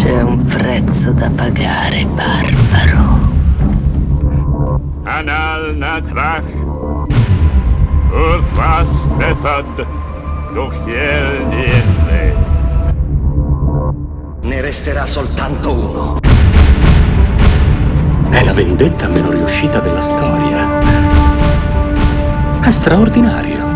[0.00, 3.18] C'è un prezzo da pagare, barbaro.
[5.02, 6.50] Anal natrach.
[8.10, 9.86] Urfas befad.
[10.54, 12.34] Dochiel niente.
[14.40, 16.18] Ne resterà soltanto uno.
[18.30, 20.78] È la vendetta meno riuscita della storia.
[22.62, 23.66] È straordinario.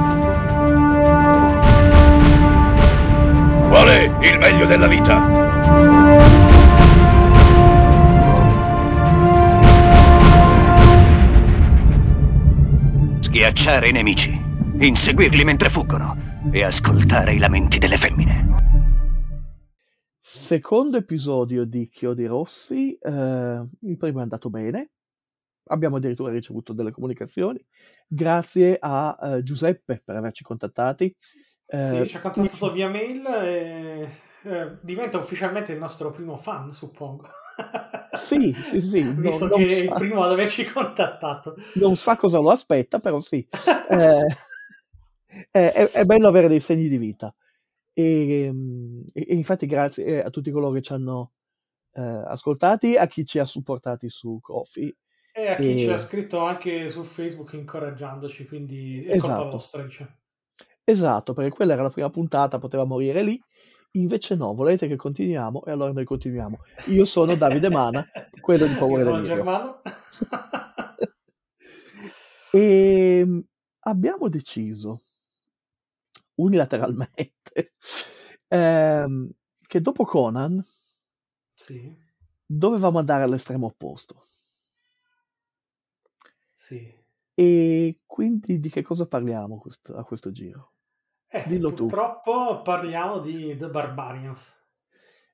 [3.68, 5.43] Qual è il meglio della vita?
[13.20, 14.30] Schiacciare i nemici,
[14.78, 16.16] inseguirli mentre fuggono
[16.52, 18.54] e ascoltare i lamenti delle femmine.
[20.20, 24.90] Secondo episodio di Chiodi Rossi, eh, il primo è andato bene,
[25.66, 27.64] abbiamo addirittura ricevuto delle comunicazioni,
[28.06, 31.14] grazie a eh, Giuseppe per averci contattati.
[31.66, 34.08] Eh, Sì, ci ha contattato via mail e
[34.44, 37.28] eh, diventa ufficialmente il nostro primo fan, suppongo.
[38.16, 41.54] Sì, sì, sì, Visto non che è il primo ad averci contattato.
[41.74, 43.46] non sa cosa lo aspetta, però sì.
[43.90, 44.26] Eh,
[45.50, 47.34] è, è- è bello avere dei segni di vita.
[47.92, 51.32] E, mm, e- infatti grazie eh, a tutti coloro che ci hanno
[51.92, 54.94] eh, ascoltati, a chi ci ha supportati su Coffee.
[55.32, 59.50] E a chi E- ci ha scritto anche su Facebook incoraggiandoci, quindi è colpa Esatto.
[59.50, 60.10] vostra, diciamo.
[60.84, 63.40] Esatto, perché quella era la prima puntata, poteva morire lì.
[63.96, 66.58] Invece no, volete che continuiamo e allora noi continuiamo.
[66.88, 68.04] Io sono Davide Mana,
[68.40, 69.22] quello di Paura Io sono.
[69.22, 69.80] Germano.
[72.50, 73.40] E mm,
[73.80, 75.02] abbiamo deciso
[76.36, 77.74] unilateralmente
[78.48, 79.28] ehm,
[79.66, 80.64] che dopo Conan
[81.54, 81.96] sì,
[82.46, 84.28] dovevamo andare all'estremo opposto.
[86.52, 87.02] sì.
[87.36, 90.73] E quindi di che cosa parliamo questo- a questo giro?
[91.34, 91.86] Eh, Dillo tu.
[91.86, 94.56] purtroppo parliamo di The Barbarians,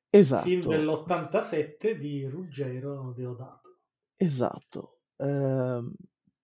[0.09, 3.81] Esatto, film dell'87 di Ruggero Deodato.
[4.17, 5.01] esatto.
[5.19, 5.93] Ehm,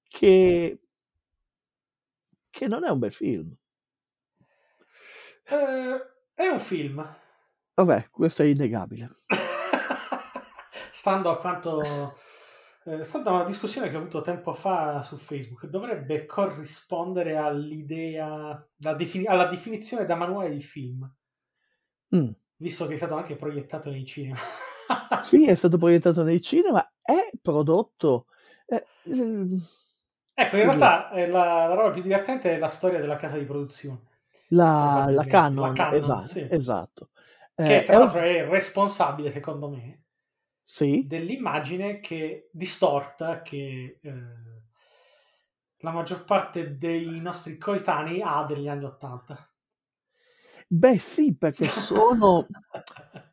[0.08, 0.80] che,
[2.50, 3.56] che non è un bel film.
[5.44, 7.16] Eh, è un film.
[7.74, 9.20] Vabbè, questo è innegabile.
[10.92, 12.14] Stando a quanto
[12.86, 18.66] eh, stando a una discussione che ho avuto tempo fa su Facebook, dovrebbe corrispondere all'idea,
[18.76, 21.08] defini- alla definizione da manuale di film,
[22.12, 22.34] Mm.
[22.56, 24.36] visto che è stato anche proiettato nei cinema.
[25.18, 28.26] Sì, è stato proiettato nei cinema, è prodotto...
[28.66, 29.60] eh, ehm,
[30.34, 33.44] Ecco, in realtà eh, la, la roba più divertente è la storia della casa di
[33.44, 34.02] produzione,
[34.48, 36.40] la, la Canon, la Canon, esatto, sì.
[36.48, 37.10] esatto.
[37.62, 40.05] che Eh, tra è un- l'altro è responsabile, secondo me,
[40.66, 44.12] Sì, dell'immagine che distorta che eh,
[45.78, 49.50] la maggior parte dei nostri coetanei ha degli anni Ottanta.
[50.68, 52.50] beh sì, perché sono...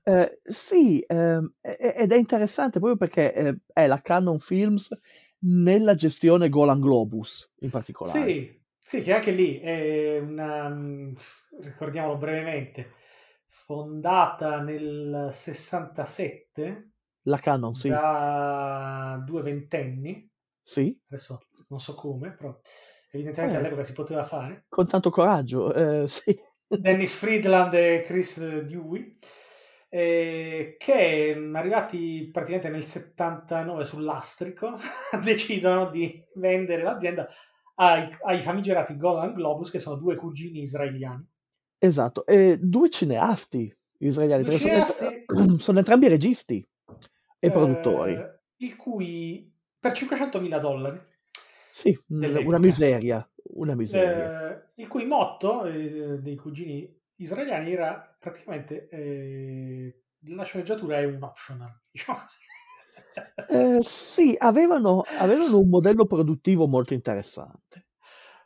[0.04, 4.96] eh, sì, ehm, e- ed è interessante proprio perché eh, è la Canon Films
[5.40, 8.38] nella gestione Golan Globus in particolare.
[8.40, 11.14] Sì, sì, che anche lì è una, mm,
[11.62, 12.94] ricordiamolo brevemente,
[13.48, 16.92] fondata nel 67
[17.26, 20.30] La Canon, sì, da due ventenni,
[20.64, 22.60] sì, adesso non so come, però
[23.12, 23.60] evidentemente Eh.
[23.60, 24.66] all'epoca si poteva fare.
[24.70, 26.38] con tanto coraggio, eh, sì.
[26.68, 29.10] Dennis Friedland e Chris Dewey,
[29.90, 34.76] eh, che mh, arrivati praticamente nel 79 sull'astrico
[35.24, 37.28] decidono di vendere l'azienda
[37.76, 41.28] ai, ai famigerati Golan Globus, che sono due cugini israeliani.
[41.78, 45.26] Esatto, e due cineasti israeliani, Due cineasti?
[45.58, 46.66] sono entrambi registi
[47.46, 48.26] e eh, produttori.
[48.58, 51.00] il cui per 500.000 dollari,
[51.70, 52.46] Sì, dell'epoca.
[52.46, 54.34] una miseria, una miseria.
[54.36, 61.22] eh, il cui motto eh, dei cugini israeliani era praticamente eh, la sceneggiatura è un
[61.22, 62.40] optional, diciamo così.
[63.46, 67.88] Eh, sì, avevano, avevano un modello produttivo molto interessante.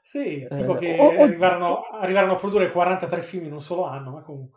[0.02, 3.86] Sì, Eh, tipo che o- o- arrivarono, arrivarono a produrre 43 film in un solo
[3.86, 4.57] anno, ma comunque.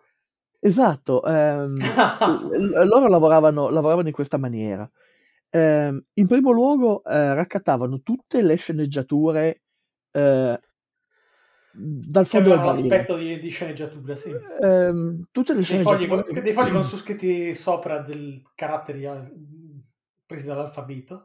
[0.63, 4.89] Esatto, ehm, l- loro lavoravano, lavoravano in questa maniera.
[5.49, 9.63] Ehm, in primo luogo, eh, raccattavano tutte le sceneggiature
[10.13, 10.61] eh,
[11.73, 14.31] dal fondo del l'aspetto di, di sceneggiatura, sì.
[14.61, 19.05] Ehm, tutte le Dei fogli, sceneggiature con, dei fogli con su scritti sopra del caratteri
[19.05, 19.21] eh,
[20.27, 21.25] presi dall'alfabeto.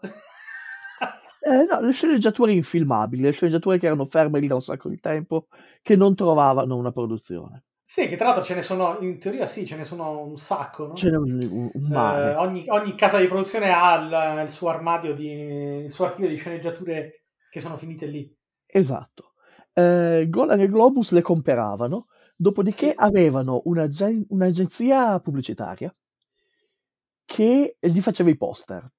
[1.42, 5.00] Eh, no, le sceneggiature infilmabili, le sceneggiature che erano ferme lì da un sacco di
[5.00, 5.48] tempo,
[5.84, 7.64] che non trovavano una produzione.
[7.86, 10.88] Sì, che tra l'altro ce ne sono, in teoria sì, ce ne sono un sacco,
[10.88, 10.96] no?
[10.96, 12.36] C'era un, un- un Eh, mare.
[12.36, 13.96] ogni, ogni casa di produzione ha
[14.40, 15.28] il, il suo armadio, di,
[15.86, 18.36] il suo archivio di sceneggiature che sono finite lì.
[18.68, 19.34] Esatto.
[19.74, 22.96] Eh, Golan e Globus le comperavano, dopodiché Sì.
[22.96, 25.94] avevano un'agen- un'agenzia pubblicitaria
[27.26, 28.90] che gli faceva i poster.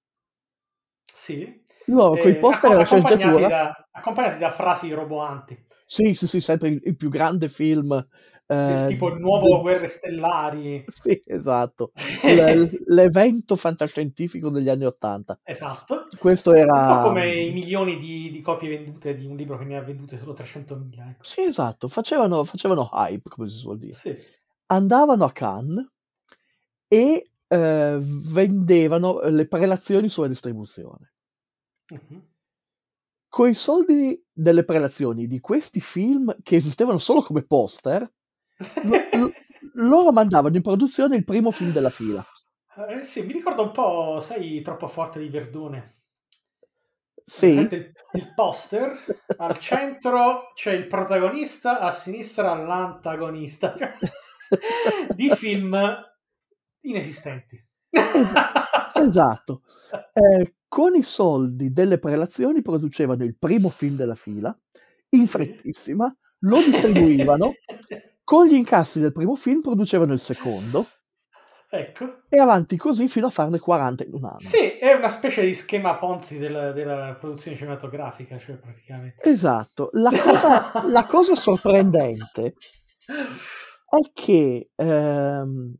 [1.12, 1.64] Sì.
[1.86, 5.66] Loro con i Eh, poster la accompagnati, da, accompagnati da frasi roboanti.
[5.84, 8.06] Sì, sì, sì, sempre il, il più grande film.
[8.48, 10.84] Del eh, tipo il nuovo Guerre Stellari.
[10.88, 11.90] Sì, esatto.
[12.22, 15.40] L- l'evento fantascientifico degli anni Ottanta.
[15.42, 16.06] Esatto.
[16.16, 16.96] Questo Un era...
[16.96, 20.16] po' come i milioni di, di copie vendute di un libro che ne ha vendute
[20.16, 21.08] solo 300.000.
[21.08, 21.24] Ecco.
[21.24, 23.92] Sì, esatto, facevano, facevano hype, come si suol dire.
[23.92, 24.16] Sì.
[24.66, 25.84] Andavano a Cannes
[26.86, 31.14] e eh, vendevano le prelazioni sulla distribuzione.
[31.88, 32.26] Mhm.
[33.28, 38.08] Con i soldi delle prelazioni di questi film che esistevano solo come poster,
[38.84, 39.32] lo-
[39.74, 42.24] loro mandavano in produzione il primo film della fila.
[42.88, 45.92] Eh, sì, mi ricorda un po', sai, troppo forte di Verdone.
[47.28, 48.96] Sì, Il, il poster,
[49.38, 53.74] al centro c'è il protagonista, a sinistra l'antagonista.
[55.14, 55.76] di film
[56.82, 57.60] inesistenti.
[58.94, 59.62] esatto.
[60.12, 64.56] Eh, con i soldi delle prelazioni producevano il primo film della fila,
[65.10, 67.54] in frettissima, lo distribuivano,
[68.26, 70.88] con gli incassi del primo film producevano il secondo
[71.70, 72.22] Ecco.
[72.28, 74.38] e avanti così fino a farne 40 in un anno.
[74.40, 79.28] Sì, è una specie di schema Ponzi della, della produzione cinematografica, cioè praticamente.
[79.28, 79.90] Esatto.
[79.92, 82.54] La cosa, la cosa sorprendente
[83.88, 85.74] è che ehm,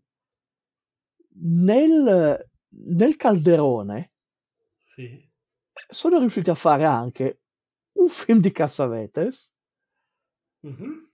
[1.41, 4.13] nel, nel calderone
[4.79, 5.29] Sì.
[5.89, 7.41] sono riusciti a fare anche
[7.95, 9.53] un film di Cassavetes,
[10.61, 11.11] Mhm.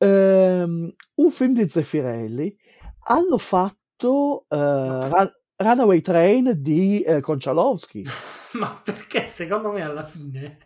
[0.00, 2.56] Ehm, un film di Zeffirelli,
[3.04, 8.02] hanno fatto eh, Run- Runaway Train di eh, Konchalovsky.
[8.58, 10.58] Ma perché secondo me alla fine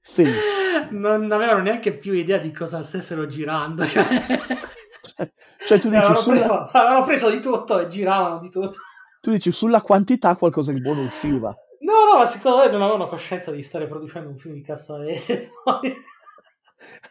[0.00, 0.24] Sì,
[0.90, 3.84] non avevano neanche più idea di cosa stessero girando.
[3.86, 4.04] Cioè,
[5.66, 8.78] cioè tu dici, avevano, sulla, preso, avevano preso di tutto e giravano di tutto.
[9.20, 11.54] tu dici sulla quantità qualcosa di buono usciva.
[11.80, 15.50] No, no, ma secondo me non avevano coscienza di stare producendo un film di Cassavetes.
[15.64, 15.92] Andavano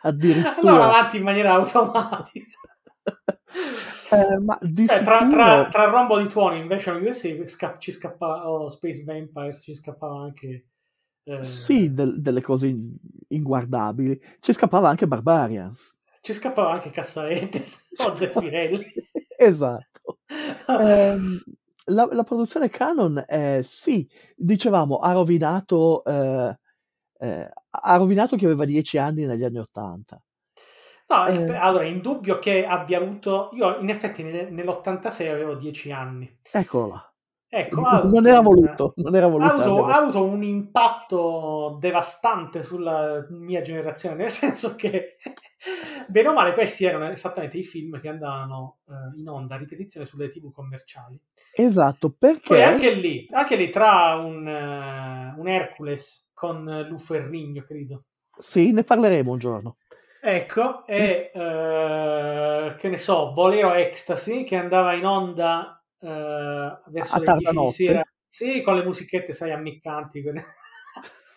[0.03, 0.83] Addirittura.
[0.85, 2.45] avanti in maniera automatica.
[4.11, 7.77] Eh, ma di Eh, tra, sicuro- tra, tra Rombo di Tuoni invece in USA sca-
[7.79, 10.65] ci scappava oh, Space Vampires ci scappava anche
[11.23, 12.95] eh, Sì, del- delle cose in-
[13.29, 14.19] inguardabili.
[14.39, 15.97] Ci scappava anche Barbarians.
[16.21, 18.85] ci scappava anche Cassavetes o Zeffirelli
[19.37, 20.19] esatto.
[20.67, 21.39] Ehm,
[21.85, 26.57] la, la produzione Canon, eh, sì, dicevamo, ha rovinato, eh,
[27.19, 27.49] eh,
[27.81, 30.21] ha rovinato chi aveva 10 anni negli anni 80.
[31.09, 31.55] No, Eh.
[31.55, 33.49] allora, indubbio che abbia avuto.
[33.53, 36.39] Io, in effetti, nel- nell'86 avevo 10 anni.
[36.51, 37.12] Eccolo là.
[37.55, 39.51] Ecco, ha non avuto era voluto, non era Ha voluto.
[39.51, 45.17] avuto, avere- ha avuto un impatto devastante sulla mia generazione, nel senso che,
[46.07, 50.05] bene o male, questi erano esattamente i film che andavano eh, in onda a ripetizione
[50.05, 51.19] sulle tv commerciali.
[51.55, 52.09] Esatto,
[52.45, 58.05] Poi perché anche lì, anche lì tra un, eh, un Hercules con Luferrigno, credo.
[58.37, 59.77] sì, ne parleremo un giorno.
[60.25, 67.19] Ecco, e eh, che ne so, Bolero Ecstasy che andava in onda eh, verso A
[67.19, 67.73] le tarda 10 di notte.
[67.73, 68.03] sera.
[68.27, 70.23] Sì, con le musichette, sai, ammiccanti.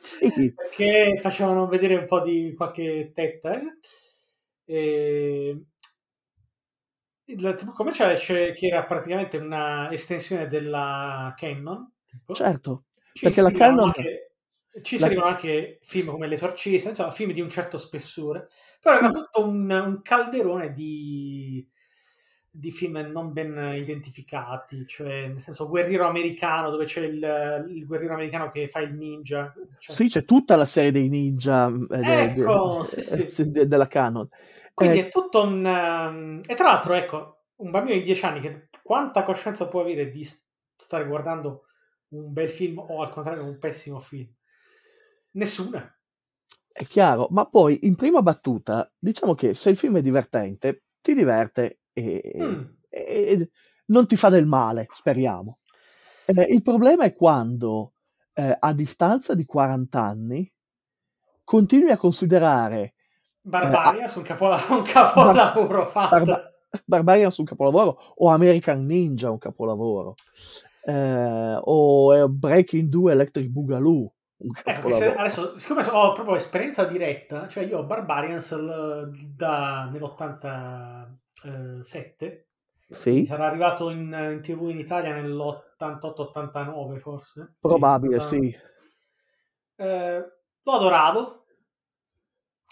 [0.07, 3.61] Sì, che facevano vedere un po' di qualche tetta.
[3.61, 3.79] eh.
[4.65, 5.61] E...
[7.29, 11.93] Il TV commerciale c'è- che era praticamente una estensione della Canon.
[12.07, 12.35] tipo.
[12.35, 14.35] certo, Ci perché la Canon- anche,
[14.83, 18.47] ci la- inserivano anche film come L'Esorcista, insomma, film di un certo spessore,
[18.81, 19.13] però era Sì.
[19.15, 21.69] tutto un, un calderone di,
[22.59, 28.15] di film non ben identificati, cioè nel senso guerriero americano, dove c'è il, il guerriero
[28.15, 29.53] americano che fa il ninja.
[29.79, 32.83] cioè- sì, c'è tutta la serie dei ninja eh, Ecco,
[33.13, 33.51] de- sì, sì.
[33.51, 34.29] de- della Canon.
[34.75, 35.65] Quindi Eh, è tutto un...
[35.65, 40.11] um, e tra l'altro, ecco, un bambino di 10 anni che quanta coscienza può avere
[40.11, 40.27] di
[40.77, 41.65] stare guardando
[42.09, 44.31] un bel film o al contrario un pessimo film?
[45.33, 45.83] Nessuna.
[46.71, 51.15] È chiaro, ma poi in prima battuta diciamo che se il film è divertente, ti
[51.15, 52.63] diverte e, Mm.
[52.91, 53.51] e
[53.87, 55.59] non ti fa del male, speriamo.
[56.27, 57.93] Eh, il problema è quando
[58.35, 60.53] eh, a distanza di 40 anni
[61.45, 62.95] continui a considerare
[63.41, 66.17] Barbaria su un, capola- un capolavoro fatto.
[66.17, 66.53] Barba-
[66.85, 70.15] Barbarian su un capolavoro o American Ninja un capolavoro
[70.85, 74.13] eh, o eh, Breaking 2 Electric Boogaloo
[74.65, 79.89] Ecco, se- adesso, siccome ho proprio esperienza diretta, cioè io ho Barbarians l- da,
[81.47, 82.47] nell'87,
[82.91, 87.57] Sì, sarà arrivato in, in tv in Italia nell'88-89 forse.
[87.61, 88.21] Probabile, 89.
[88.21, 88.57] sì.
[89.79, 90.25] Eh,
[90.65, 91.45] lo adoravo,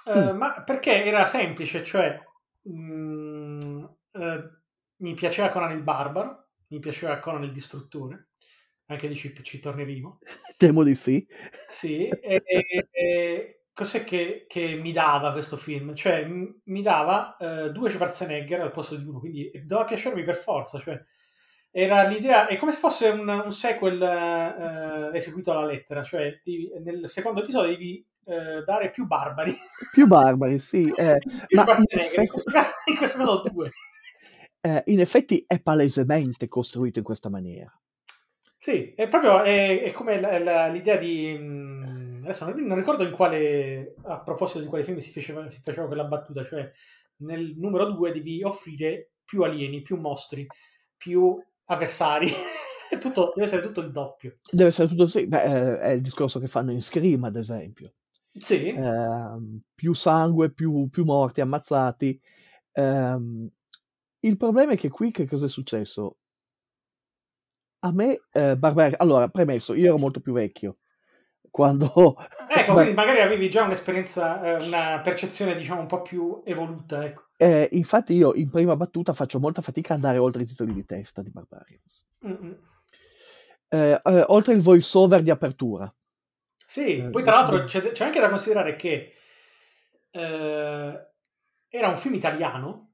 [0.07, 0.37] eh, Mm.
[0.37, 2.21] ma perché era semplice, cioè
[2.69, 4.51] mm, eh,
[4.97, 8.29] mi piaceva Conan il Barbaro, mi piaceva Conan il Distruttore,
[8.87, 10.19] anche di ci, ci torneremo.
[10.59, 11.27] Temo di sì.
[11.67, 15.95] Sì, e, e- e cos'è che, che mi dava questo film?
[15.95, 20.37] Cioè, m- mi dava eh, due Schwarzenegger al posto di uno, quindi doveva piacermi per
[20.37, 20.79] forza.
[20.79, 20.99] Cioè,
[21.71, 26.71] era l'idea, è come se fosse un, un sequel eh, eseguito alla lettera, cioè devi-
[26.83, 29.55] nel secondo episodio devi eh, dare più barbari.
[29.93, 30.83] Più barbari, sì.
[30.97, 33.71] eh, Più ma in Schwarzenegger, in questo caso, in questo caso due.
[34.63, 37.77] eh, in effetti è palesemente costruito in questa maniera.
[38.57, 41.37] Sì, è proprio è, è come la- la- l'idea di.
[41.37, 41.94] mh,
[42.25, 43.95] Adesso non, ricordo in quale.
[44.05, 46.71] A proposito di quale film si faceva, si faceva quella battuta, cioè
[47.19, 50.47] nel numero 2 devi offrire più alieni, più mostri,
[50.97, 52.29] più avversari.
[53.01, 54.39] Tutto, deve essere tutto il doppio.
[54.53, 55.27] Deve essere tutto sì.
[55.27, 57.95] Beh, eh, è il discorso che fanno in Scream, ad esempio.
[58.31, 62.21] Sì, Ehm, più sangue, più, più morti, ammazzati.
[62.73, 63.49] Ehm,
[64.21, 66.19] il problema è che qui che cosa è successo?
[67.81, 70.79] A me, eh, Barbarian, allora, premesso, io ero molto più vecchio
[71.55, 71.87] quando...
[72.49, 77.05] ecco, Bar- quindi magari avevi già un'esperienza, eh, una percezione, diciamo, un po' più evoluta.
[77.05, 77.29] Ecco.
[77.37, 80.85] eh, infatti io in prima battuta faccio molta fatica ad andare oltre i titoli di
[80.85, 82.09] testa di Barbarians.
[83.69, 85.95] Eh, eh, oltre il voice over di apertura.
[86.57, 89.15] Sì, Eh, poi tra l'altro c'è, c'è anche da considerare che
[90.11, 91.09] eh,
[91.69, 92.94] era un film italiano,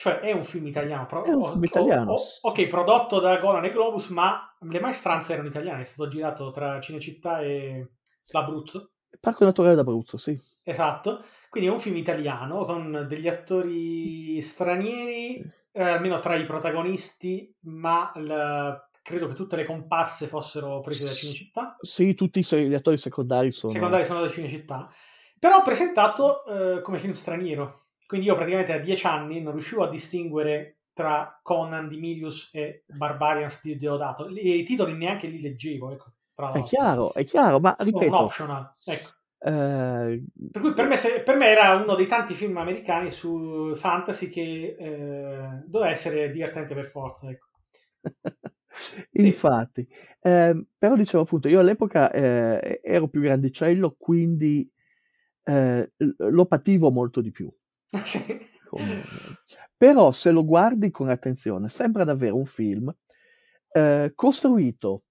[0.00, 2.38] cioè è un film italiano, pro- un o- film o- italiano, o- sì.
[2.40, 6.80] ok, prodotto da Golan e Globus, ma le maestranze erano italiane, è stato girato tra
[6.80, 7.86] Cinecittà e
[8.28, 10.40] l'Abruzzo, Parco Naturale d'Abruzzo, sì.
[10.62, 17.54] esatto, quindi è un film italiano con degli attori stranieri, eh, almeno tra i protagonisti,
[17.64, 21.76] ma il- credo che tutte le comparse fossero prese da Cinecittà.
[21.78, 23.70] Sì, tutti gli attori secondari sono...
[23.74, 24.90] secondari sono da Cinecittà,
[25.38, 27.79] però presentato eh, come film straniero.
[28.10, 32.84] Quindi io praticamente a dieci anni non riuscivo a distinguere tra Conan di Milius e
[32.88, 34.28] Barbarians di Deodato.
[34.28, 39.10] I titoli neanche li leggevo, ecco, tra È chiaro, è chiaro, ma ripeto, optional, ecco.
[39.40, 43.72] eh, Per cui per me, se- per me era uno dei tanti film americani su
[43.74, 47.48] fantasy che eh, doveva essere divertente per forza, ecco.
[49.12, 49.32] Sì.
[49.32, 49.86] infatti,
[50.22, 54.70] Ehm, però dicevo appunto, io all'epoca eh, ero più grandicello, quindi
[55.44, 57.50] eh, lo pativo molto di più.
[58.04, 58.42] Sì.
[59.76, 62.94] Però se lo guardi con attenzione, sembra davvero un film
[63.72, 65.04] eh, costruito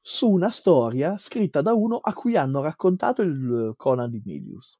[0.00, 4.78] su una storia scritta da uno a cui hanno raccontato il Conan di Milius.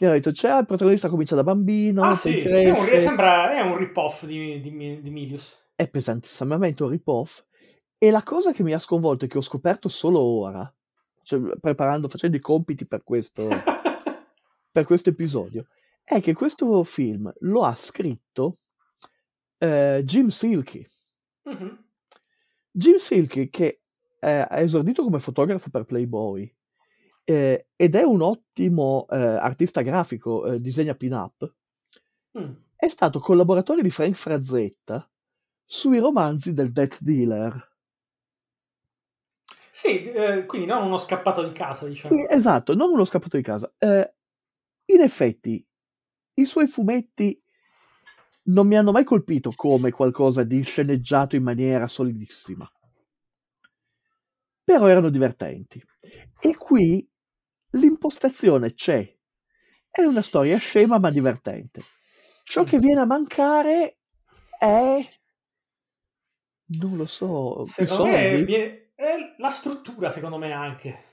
[0.00, 3.56] Mi hanno detto, c'è il protagonista comincia da bambino, Ah sì, cresce, sì, un- sembra
[3.56, 5.56] è un rip-off di, di, di Milius.
[5.74, 7.44] è pesantissimamente un rip-off.
[7.96, 10.70] E la cosa che mi ha sconvolto e che ho scoperto solo ora,
[11.22, 13.48] cioè preparando, facendo i compiti per questo,
[14.78, 15.66] per questo episodio,
[16.04, 18.58] è che questo film lo ha scritto
[19.58, 20.88] eh, Jim Silky.
[21.42, 21.84] Mhm.
[22.70, 23.80] Jim Silky che
[24.20, 26.54] eh, ha esordito come fotografo per Playboy
[27.24, 31.54] eh, ed è un ottimo eh, artista grafico, eh, disegna pin-up,
[32.38, 32.52] Mm.
[32.76, 35.10] è stato collaboratore di Frank Frazetta
[35.64, 37.76] sui romanzi del Death Dealer.
[39.70, 40.12] Sì,
[40.46, 42.28] quindi non uno scappato di casa, diciamo.
[42.28, 43.72] Esatto, non uno scappato di casa.
[43.78, 44.12] Eh,
[44.94, 45.64] in effetti,
[46.34, 47.40] i suoi fumetti
[48.44, 52.70] non mi hanno mai colpito come qualcosa di sceneggiato in maniera solidissima.
[54.64, 55.82] Però erano divertenti.
[56.40, 57.06] E qui
[57.72, 59.16] l'impostazione c'è.
[59.90, 61.82] È una storia scema ma divertente.
[62.44, 63.98] Ciò che viene a mancare
[64.58, 65.06] è...
[66.70, 71.07] Non lo so, Secondo me viene- è la struttura, secondo me, anche.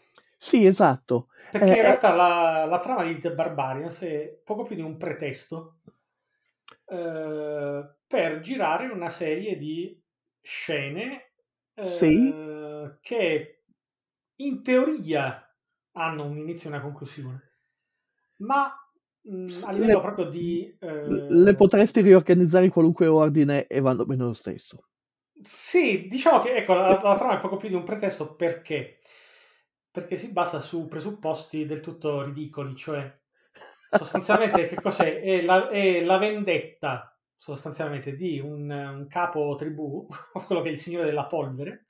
[0.48, 1.28] Sì, esatto.
[1.50, 1.82] Perché Eh, in eh.
[1.82, 5.80] realtà la, la trama di The Barbarians è poco più di un pretesto
[6.88, 10.00] eh, per girare una serie di
[10.42, 11.32] scene
[11.74, 12.42] eh, Sì.
[13.02, 13.64] che
[14.38, 15.42] in teoria
[15.94, 17.52] hanno un inizio e una conclusione,
[18.38, 18.72] ma
[19.22, 20.76] mh, Sì, a livello le- proprio di...
[20.80, 24.88] eh, Le potresti riorganizzare in qualunque ordine e vanno bene lo stesso.
[25.44, 29.00] Sì, diciamo che ecco, la, la trama è poco più di un pretesto perché?
[29.96, 33.18] Perché si basa su presupposti del tutto ridicoli, cioè
[33.90, 35.22] sostanzialmente che cos'è?
[35.22, 40.06] È la, è la vendetta sostanzialmente di un, un capo tribù,
[40.46, 41.86] quello che è il signore della polvere,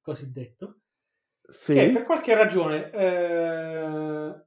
[0.00, 0.78] cosiddetto,
[1.46, 4.44] Sì, che per qualche ragione eh,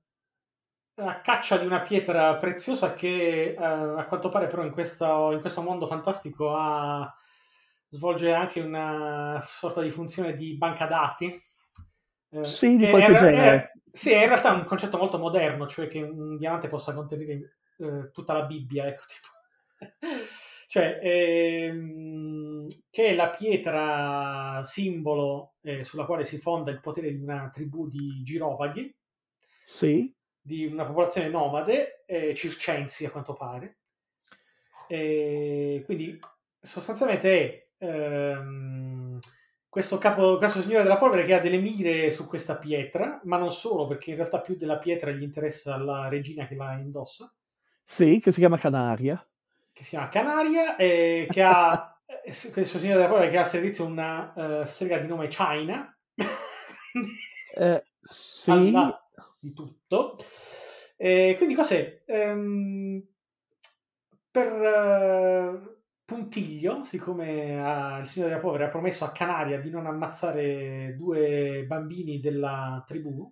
[0.96, 5.39] a caccia di una pietra preziosa che eh, a quanto pare però in questo, in
[5.42, 7.13] questo mondo fantastico ha,
[7.89, 11.39] svolge anche una sorta di funzione di banca dati.
[12.29, 13.72] Eh, Sì, di che qualche è- è- genere.
[13.91, 18.12] sì, è in realtà un concetto molto moderno, cioè che un diamante possa contenere eh,
[18.12, 19.27] tutta la Bibbia, ecco, tipo.
[20.67, 27.22] cioè, ehm, che è la pietra simbolo eh, sulla quale si fonda il potere di
[27.22, 28.93] una tribù di girovaghi,
[29.63, 33.77] Sì, di una popolazione nomade, eh, circensi a quanto pare.
[34.89, 36.17] E quindi
[36.60, 39.19] sostanzialmente è ehm,
[39.77, 43.51] questo, capo, questo signore della polvere che ha delle mire su questa pietra, ma non
[43.51, 47.31] solo, perché in realtà più della pietra gli interessa la regina che la indossa,
[47.84, 49.24] sì, che si chiama Canaria.
[49.72, 53.46] che si chiama Canaria, e che ha eh, questo signore della polvere che ha a
[53.46, 55.96] servizio una eh, strega di nome China.
[57.60, 58.72] Eh, sì,
[59.39, 60.17] di tutto.
[60.96, 62.03] E quindi cos'è?
[62.05, 63.03] Ehm,
[64.29, 65.76] per eh,
[66.08, 71.66] puntiglio, siccome ah, il signore della povera ha promesso a Canaria di non ammazzare due
[71.68, 73.30] bambini della tribù,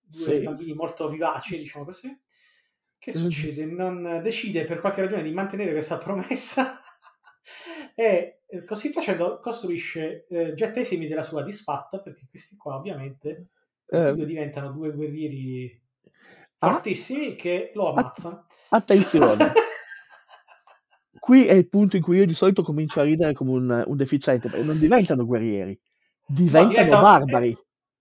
[0.00, 0.42] due Sì.
[0.42, 2.16] bambini molto vivaci, diciamo così,
[2.98, 3.18] che Mm.
[3.18, 3.66] succede?
[3.66, 6.78] Non decide per qualche ragione di mantenere questa promessa
[7.94, 13.48] e eh, così facendo costruisce eh, gettesimi della sua disfatta perché questi qua ovviamente
[13.84, 15.82] questi Eh, due diventano due guerrieri
[16.60, 16.68] Ah.
[16.70, 18.46] fortissimi che lo ammazzano.
[18.70, 19.52] attenzione,
[21.24, 23.96] qui è il punto in cui io di solito comincio a ridere come un, un
[23.96, 25.78] deficiente, perché non diventano guerrieri,
[26.26, 27.56] diventano diventano- barbari.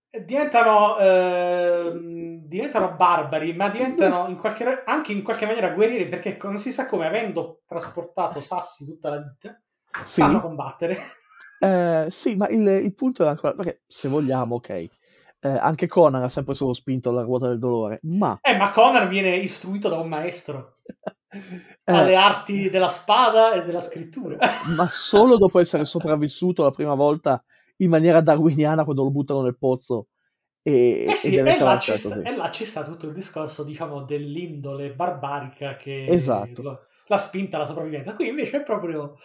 [0.09, 6.37] Eh, Diventano, ehm, diventano barbari, ma diventano in qualche- anche in qualche maniera guerrieri perché
[6.43, 9.59] non si sa come, avendo trasportato sassi tutta la vita,
[10.03, 10.97] Sì, sanno combattere.
[11.59, 14.85] eh, sì, ma il, il punto è ancora, perché se vogliamo, ok,
[15.43, 19.09] eh, anche Conan ha sempre solo spinto la ruota del dolore, ma Eh, ma Conan
[19.09, 20.75] viene istruito da un maestro
[21.87, 24.37] eh, alle arti della spada e della scrittura.
[24.65, 27.43] ma solo dopo essere sopravvissuto la prima volta
[27.77, 30.07] in maniera darwiniana quando lo buttano nel pozzo
[30.61, 33.63] e, Eh sì, e e là, cavarsela sta, e là ci sta tutto il discorso,
[33.63, 36.61] diciamo, dell'indole barbarica che Esatto.
[36.61, 38.15] lo- l'ha spinta alla sopravvivenza.
[38.15, 39.15] Qui invece è proprio,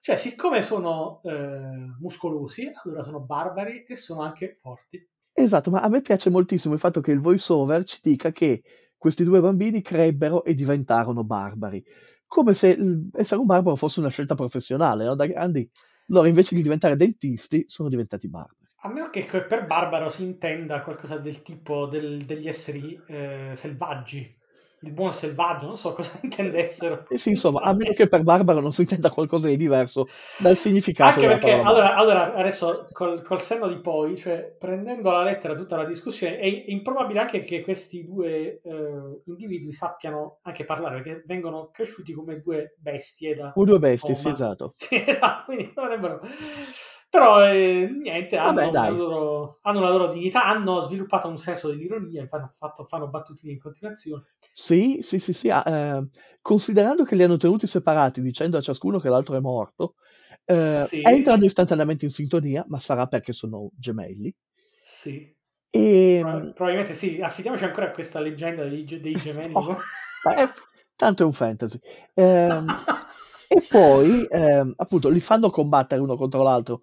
[0.00, 5.08] cioè, siccome sono eh, muscolosi, allora sono barbari e sono anche forti.
[5.40, 8.62] Esatto, ma a me piace moltissimo il fatto che il voiceover ci dica che
[8.96, 11.80] questi due bambini crebbero e diventarono barbari,
[12.26, 12.76] come se
[13.12, 15.14] essere un barbaro fosse una scelta professionale, no?
[15.14, 15.70] Da grandi
[16.06, 18.66] loro invece di diventare dentisti sono diventati barbari.
[18.80, 24.36] A meno che per barbaro si intenda qualcosa del tipo del- degli esseri eh, selvaggi,
[24.82, 27.06] il buon selvaggio, non so cosa intendessero.
[27.08, 30.06] E sì, insomma, a meno che per barbaro non si intenda qualcosa di diverso
[30.38, 35.24] dal significato Anche perché, allora, allora, adesso col, col senno di poi, cioè prendendo alla
[35.24, 41.02] lettera tutta la discussione, è improbabile anche che questi due eh, individui sappiano anche parlare,
[41.02, 43.52] perché vengono cresciuti come due bestie da...
[43.54, 44.74] O due bestie, sì, esatto.
[44.88, 46.20] Sì, esatto, quindi dovrebbero...
[47.10, 51.68] Però eh, niente, hanno, Vabbè, una loro, hanno la loro dignità, hanno sviluppato un senso
[51.68, 54.24] dell'ironia, fanno, fatto- fanno battutine in continuazione.
[54.52, 55.48] Sì, sì, sì, sì.
[55.48, 56.06] eh,
[56.42, 59.94] considerando che li hanno tenuti separati, dicendo a ciascuno che l'altro è morto,
[60.44, 61.02] eh, Sì.
[61.02, 64.34] entrano istantaneamente in sintonia, ma sarà perché sono gemelli.
[64.82, 65.34] Sì,
[65.70, 69.54] E, Pro- probabilmente sì, affidiamoci ancora a questa leggenda dei, dei gemelli.
[69.54, 69.76] Oh,
[70.24, 70.48] beh,
[70.96, 71.78] tanto è un fantasy.
[72.14, 72.66] Ehm,
[73.48, 76.82] e poi, ehm, appunto, li fanno combattere uno contro l'altro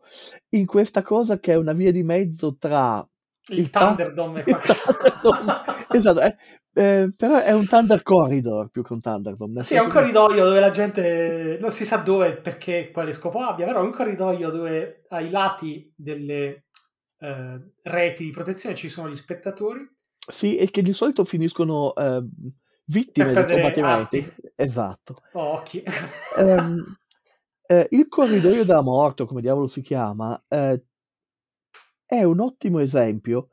[0.50, 3.08] in questa cosa che è una via di mezzo tra
[3.50, 4.94] il, il ta- Thunderdome qualcosa.
[4.94, 5.64] Thunderdome.
[5.90, 6.36] esatto, è-
[6.74, 9.64] eh, però è un Thunder Corridor più che un Thunderdome.
[9.64, 13.14] Sì, è un senso che- corridoio dove la gente non si sa dove, perché, quale
[13.14, 16.66] scopo abbia, però è un corridoio dove ai lati delle
[17.20, 19.80] eh, reti di protezione ci sono gli spettatori.
[20.28, 22.30] Sì, e che di solito finiscono ehm,
[22.86, 24.18] vittime Per dei combattimenti.
[24.18, 24.34] arti.
[24.56, 25.16] Esatto.
[25.34, 25.84] Occhi.
[26.34, 26.84] Ehm,
[27.68, 30.84] eh, il corridoio della morte, o come diavolo si chiama, eh,
[32.06, 33.50] è un ottimo esempio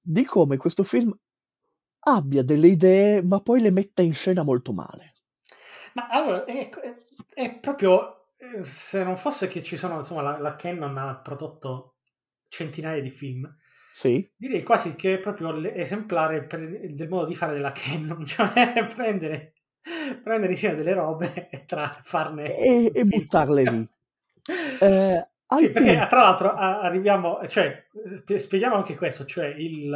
[0.00, 1.12] di come questo film
[2.06, 5.14] abbia delle idee, ma poi le metta in scena molto male.
[5.94, 6.96] Ma allora, è, è-
[7.34, 11.96] è proprio, eh, se non fosse che ci sono, insomma, la, la Canon ha prodotto
[12.48, 13.52] centinaia di film,
[14.00, 19.54] Sì, direi quasi che è proprio l'esemplare del modo di fare della Canon, cioè prendere,
[20.22, 23.88] prendere insieme delle robe e tra, farne e, e buttarle lì.
[24.78, 25.22] Eh,
[25.56, 27.86] Sì, perché tra l'altro arriviamo, cioè,
[28.36, 29.90] spieghiamo anche questo, cioè il,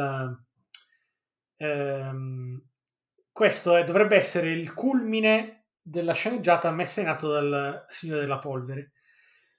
[1.57, 2.61] ehm,
[3.31, 8.91] questo è- dovrebbe essere il culmine della sceneggiata messa in atto dal Signore della Polvere,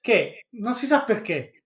[0.01, 1.65] che non si sa perché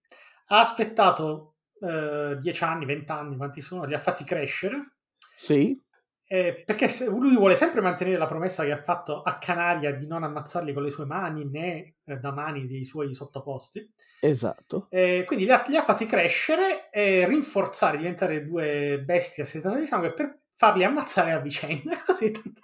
[0.49, 1.54] ha aspettato
[1.85, 4.97] eh, 10 anni, 20 anni, quanti sono, li ha fatti crescere,
[5.37, 5.79] sì,
[6.27, 10.07] eh, perché se- lui vuole sempre mantenere la promessa che ha fatto a Canaria di
[10.07, 13.93] non ammazzarli con le sue mani né eh, da mani dei suoi sottoposti.
[14.21, 14.87] esatto.
[14.91, 19.87] Eh, quindi li ha, li ha fatti crescere e rinforzare, diventare due bestie assetate di
[19.87, 22.01] sangue per farli ammazzare a vicenda.
[22.07, 22.61] Così tanto...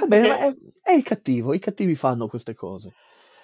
[0.00, 2.92] Va bene, ma Perché- è, è il cattivo, i cattivi fanno queste cose.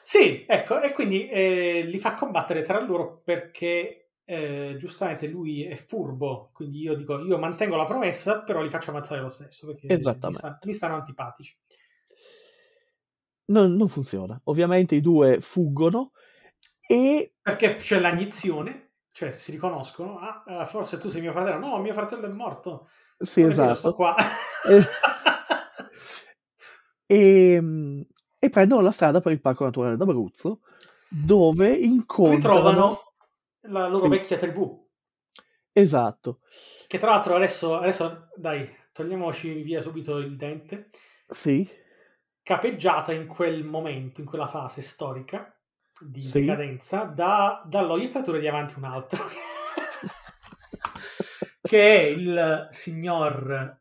[0.02, 5.74] Sì, ecco, e quindi eh, li fa combattere tra loro perché eh, giustamente lui è
[5.74, 9.92] furbo, quindi io dico, io mantengo la promessa, però li faccio ammazzare lo stesso, perché
[9.92, 11.58] mi, sta- mi stanno antipatici.
[13.46, 14.40] Non, non funziona.
[14.44, 16.12] Ovviamente i due fuggono
[16.86, 21.78] e Perché c'è l'agnizione, cioè si riconoscono, ah, ah, forse tu sei mio fratello, no,
[21.78, 22.88] mio fratello è morto.
[23.18, 23.94] sì, Non vero, sto esatto.
[23.96, 24.14] qua.
[24.68, 24.84] Eh,
[27.56, 28.00] e, mm,
[28.38, 30.60] e prendono la strada per il Parco Naturale d'Abruzzo,
[31.08, 32.36] dove incontrano...
[32.36, 33.09] Ritrovano
[33.62, 34.08] la loro Sì.
[34.08, 34.88] vecchia tribù,
[35.74, 36.40] Esatto,
[36.86, 40.90] che tra l'altro adesso, adesso dai, togliamoci via subito il dente,
[41.32, 41.68] sì,
[42.42, 45.54] capeggiata in quel momento, in quella fase storica
[45.98, 46.30] di Sì.
[46.30, 49.24] decadenza, da, dallo iettatore di avanti un altro,
[51.62, 53.78] che è il signor...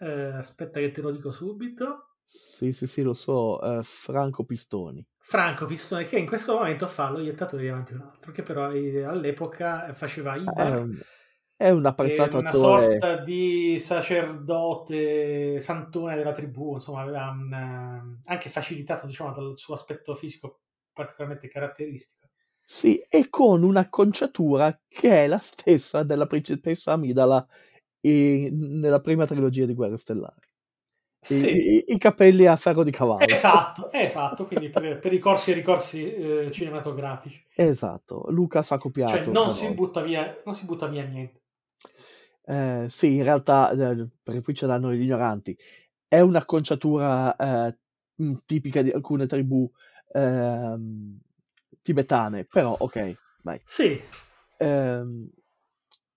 [0.00, 2.16] eh, aspetta che te lo dico subito.
[2.24, 5.06] sì, sì, sì, lo so, eh, Franco Pistoni.
[5.22, 8.70] Franco Pistone, che in questo momento fa lo iettatore di avanti un altro, che però
[8.72, 10.98] eh, all'epoca faceva È Ibar, un,
[11.56, 12.80] è un apprezzato una attore.
[12.98, 19.74] sorta di sacerdote santone della tribù, insomma, aveva un, eh, anche facilitato diciamo, dal suo
[19.74, 22.28] aspetto fisico particolarmente caratteristico.
[22.64, 27.46] Sì, e con un'acconciatura che è la stessa della principessa Amidala
[28.02, 30.48] in- nella prima trilogia di Guerre Stellari.
[31.28, 33.26] I, Sì, i- i capelli a ferro di cavallo.
[33.26, 37.44] esatto, esatto, quindi per, per i corsi e ricorsi eh, cinematografici.
[37.54, 39.30] Esatto, Lucas ha copiato.
[39.30, 41.42] Cioè non si butta via, non si butta via niente.
[42.44, 45.56] Eh, sì, in realtà, eh, perché qui ce l'hanno gli ignoranti,
[46.08, 47.36] è un'acconciatura
[47.68, 47.76] eh,
[48.16, 49.70] mh, tipica di alcune tribù
[50.12, 51.18] ehm,
[51.82, 53.60] tibetane, però ok, vai.
[53.64, 54.02] Sì,
[54.58, 55.30] Ehm,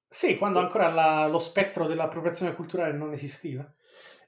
[0.07, 3.69] sì, quando ancora la- lo spettro dell'appropriazione culturale non esisteva.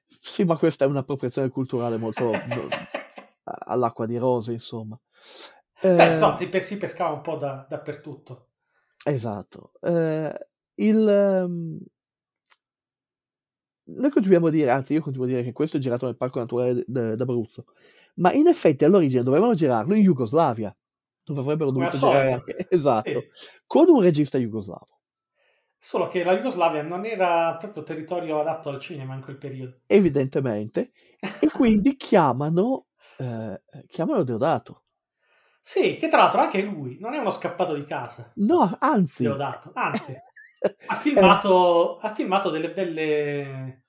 [0.07, 2.31] Sì, ma questa è un'appropriazione culturale molto
[3.43, 4.99] all'acqua di rose, insomma.
[5.81, 8.49] Beh, Eh, insomma, si, pe- si pescava un po' da- dappertutto.
[9.05, 9.73] Esatto.
[9.81, 11.77] Eh, il, ehm,
[13.87, 16.39] noi continuiamo a dire, anzi io continuo a dire che questo è girato nel Parco
[16.39, 17.65] Naturale d'Abruzzo,
[18.15, 20.75] ma in effetti all'origine dovevano girarlo in Jugoslavia,
[21.23, 23.27] dove avrebbero dovuto girare anche, esatto, Sì.
[23.67, 24.99] con un regista jugoslavo.
[25.85, 29.79] Solo che la Jugoslavia non era proprio territorio adatto al cinema in quel periodo.
[29.87, 30.91] evidentemente,
[31.37, 34.83] e quindi chiamano, eh, chiamano Deodato.
[35.59, 39.71] Sì, che tra l'altro anche lui non è uno scappato di casa, No, anzi, Deodato,
[39.73, 40.13] anzi,
[40.85, 43.83] ha filmato, ha filmato delle belle...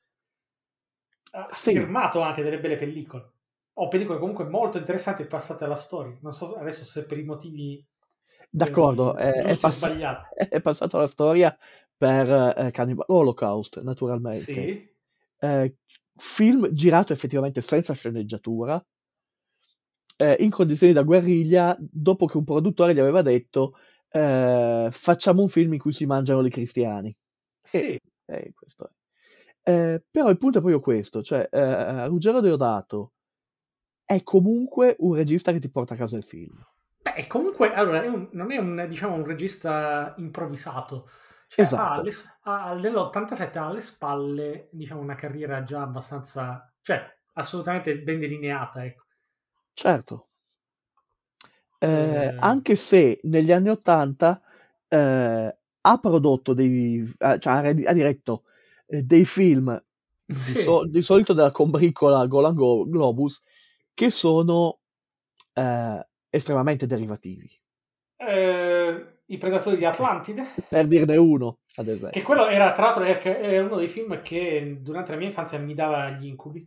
[1.31, 1.73] Ha Sì.
[1.73, 3.31] firmato anche delle belle pellicole.
[3.75, 6.19] O pellicole comunque molto interessanti e passate alla storia.
[6.23, 7.87] Non so adesso se per i motivi
[8.51, 9.91] d'accordo, eh, è, è o pass-
[10.49, 11.57] è passato alla storia
[11.97, 14.39] per eh, Cannibal Holocaust, naturalmente.
[14.39, 14.89] Sì,
[15.39, 15.77] Eh,
[16.17, 18.83] film girato effettivamente senza sceneggiatura,
[20.17, 23.79] eh, in condizioni da guerriglia, dopo che un produttore gli aveva detto
[24.09, 27.15] eh, facciamo un film in cui si mangiano i cristiani.
[27.61, 28.01] sì.
[28.29, 28.91] Eh, questo
[29.63, 29.71] è.
[29.71, 31.49] Eh, però il punto è proprio questo, cioè
[32.07, 33.13] Ruggero Deodato
[34.05, 36.65] è comunque un regista che ti porta a casa il film.
[37.03, 41.09] Beh, comunque, allora, è un- non è un, diciamo, un regista improvvisato.
[41.49, 42.01] Cioè, ha Esatto.
[42.01, 47.05] alle- ha- nell'87 ha alle spalle, diciamo, una carriera già abbastanza, cioè,
[47.35, 49.05] assolutamente ben delineata, ecco.
[49.75, 50.29] Certo.
[51.79, 52.37] Eh, Eh.
[52.39, 54.41] anche se negli anni 80
[54.89, 58.45] eh, ha prodotto dei, eh, cioè ha, re- ha diretto
[58.87, 59.81] eh, dei film
[60.25, 60.61] di, Sì.
[60.63, 63.41] so- di solito della combricola Golan Go- Globus
[63.95, 64.81] che sono
[65.55, 67.51] eh, estremamente derivativi.
[68.19, 72.21] Eh, I Predatori di Atlantide, Per dirne uno, ad esempio.
[72.21, 75.75] che quello era, tra l'altro, è, uno dei film che durante la mia infanzia mi
[75.75, 76.67] dava gli incubi.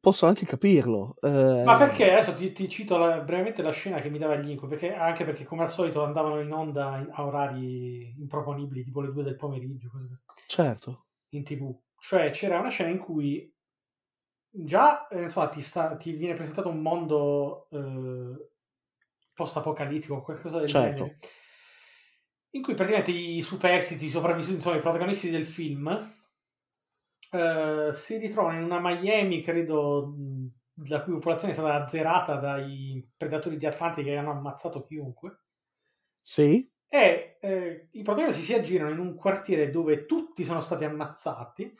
[0.00, 1.16] Posso anche capirlo.
[1.22, 4.50] eh, Ma perché adesso ti, ti cito la- brevemente la scena che mi dava gli
[4.50, 9.00] incubi, perché, anche perché come al solito andavano in onda in- a orari improponibili, tipo
[9.00, 10.08] le due del pomeriggio, cose
[10.46, 11.04] Certo.
[11.30, 11.74] in tv.
[11.98, 13.50] Cioè c'era una scena in cui
[14.50, 18.50] già eh, insomma, ti, sta- ti viene presentato un mondo eh,
[19.34, 20.74] post-apocalittico, qualcosa del Certo.
[20.74, 21.18] genere,
[22.52, 25.88] in cui praticamente i superstiti, i sopravvissuti, insomma i protagonisti del film
[27.32, 30.14] eh, si ritrovano in una Miami, credo,
[30.88, 35.38] la cui popolazione è stata azzerata dai predatori di Atlantide che hanno ammazzato chiunque.
[36.22, 41.74] Sì, E eh, i protagonisti si aggirano in un quartiere dove tutti sono stati ammazzati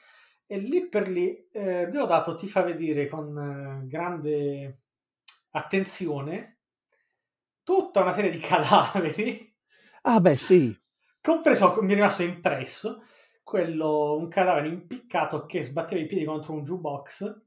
[0.46, 3.38] e lì per lì eh, Deodato ti fa vedere con
[3.84, 4.80] eh, grande
[5.50, 6.53] attenzione
[7.64, 9.52] tutta una serie di cadaveri
[10.04, 10.62] ah beh sì,
[11.20, 13.04] compreso mi è rimasto impresso
[13.42, 17.42] quello un cadavere impiccato che sbatteva i piedi contro un jukebox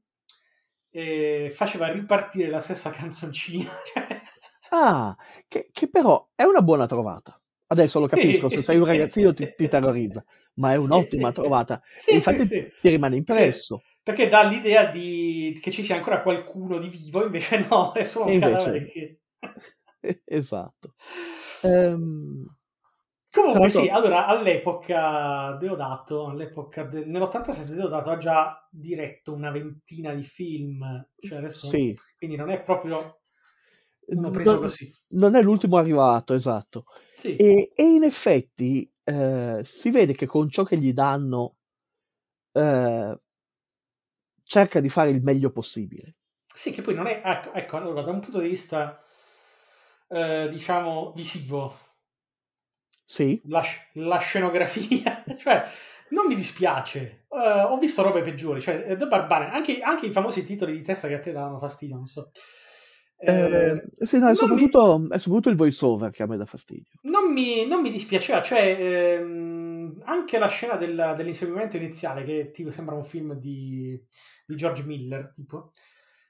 [0.90, 3.70] e faceva ripartire la stessa canzoncina.
[4.70, 5.16] Ah,
[5.48, 7.40] che, che però è una buona trovata.
[7.68, 8.08] Adesso lo Sì.
[8.08, 11.40] capisco, se sei un ragazzino ti, ti terrorizza, ma è Sì, un'ottima sì, sì.
[11.40, 11.82] trovata.
[11.94, 12.72] Sì, infatti sì, sì.
[12.78, 13.84] ti rimane impresso.
[14.02, 15.58] Perché dà l'idea di...
[15.62, 19.20] che ci sia ancora qualcuno di vivo, invece no, è solo un invece- cadavere che...
[20.26, 20.94] Esatto.
[21.62, 22.46] Ehm,
[23.30, 30.22] Comunque sì, allora all'epoca Deodato, all'epoca del, nell'87 Deodato ha già diretto una ventina di
[30.22, 33.20] film, cioè adesso, sì, quindi non è proprio
[34.14, 34.92] uno preso non, così.
[35.08, 36.84] non è l'ultimo arrivato, esatto.
[37.14, 41.56] Sì, E, e in effetti eh, si vede che con ciò che gli danno
[42.54, 43.18] eh,
[44.42, 46.16] cerca di fare il meglio possibile.
[46.52, 49.02] sì, che poi non è, ecco, ecco, allora da un punto di vista
[50.08, 51.76] eh, diciamo visivo,
[53.06, 53.62] Sì, la,
[53.94, 55.64] la scenografia, cioè
[56.10, 60.12] non mi dispiace, Eh, ho visto robe peggiori, cioè eh, The Barbarian, anche, anche i
[60.12, 62.30] famosi titoli di testa che a te davano fastidio, non so.
[63.24, 66.26] Eh, Eh, sì, no, è non mi- soprattutto, è soprattutto il voice over che a
[66.26, 66.98] me dà fastidio.
[67.00, 72.70] Non mi, non mi dispiaceva, cioè ehm, anche la scena del- dell'inseguimento iniziale, che tipo
[72.72, 74.00] sembra un film di,
[74.44, 75.72] di George Miller, tipo.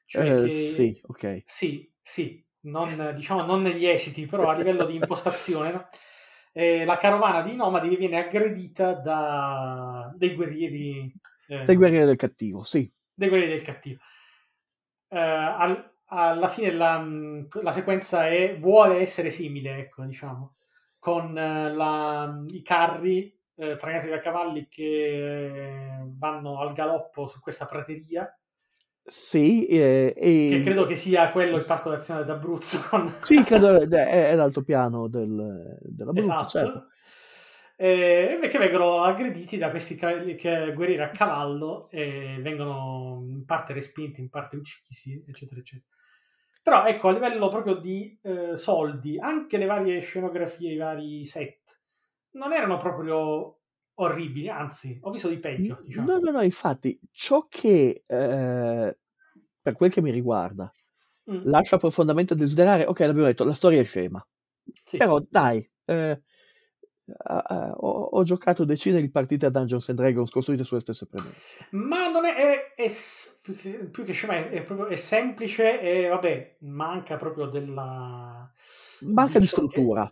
[0.04, 1.44] Cioè Eh, che, sì, ok.
[1.44, 5.88] sì, sì, non, diciamo non negli esiti, però a livello di impostazione, no?
[6.52, 11.12] Eh, la carovana di nomadi viene aggredita da dei guerrieri,
[11.48, 12.90] eh, Dei guerrieri del cattivo, sì.
[13.14, 14.00] dei guerrieri del cattivo.
[15.08, 17.04] Eh, al- alla fine la,
[17.62, 20.54] la sequenza è, vuole essere simile, ecco, diciamo,
[20.98, 27.66] con eh, la- i carri eh, trainati da cavalli che vanno al galoppo su questa
[27.66, 28.32] prateria,
[29.08, 30.48] Sì, eh, e...
[30.50, 32.86] che credo che sia quello il parco d'azione d'Abruzzo.
[32.88, 33.12] Con...
[33.22, 36.48] Sì, credo è, è l'altopiano del, dell'Abruzzo, esatto.
[36.48, 36.86] certo.
[37.80, 44.28] Eh, che vengono aggrediti da questi guerrieri a cavallo e vengono in parte respinti, in
[44.28, 45.88] parte uccisi, eccetera, eccetera.
[46.60, 51.80] Però ecco, a livello proprio di eh, soldi, anche le varie scenografie, i vari set,
[52.32, 53.57] non erano proprio
[54.00, 56.06] orribili, anzi, ho visto di peggio, diciamo.
[56.06, 58.98] No, no, no, infatti, ciò che, eh,
[59.62, 60.70] per quel che mi riguarda,
[61.30, 64.24] Mm, lascia profondamente a desiderare, ok, l'abbiamo detto, la storia è scema,
[64.84, 64.96] sì.
[64.96, 66.22] però dai, eh,
[67.76, 71.56] ho, ho giocato decine di partite a Dungeons and Dragons costruite sulle stesse premesse.
[71.70, 72.90] Ma non è, è- è
[73.42, 78.50] più, che, che scema, è, è proprio è semplice e vabbè, manca proprio della...
[79.06, 80.10] Manca di che- struttura.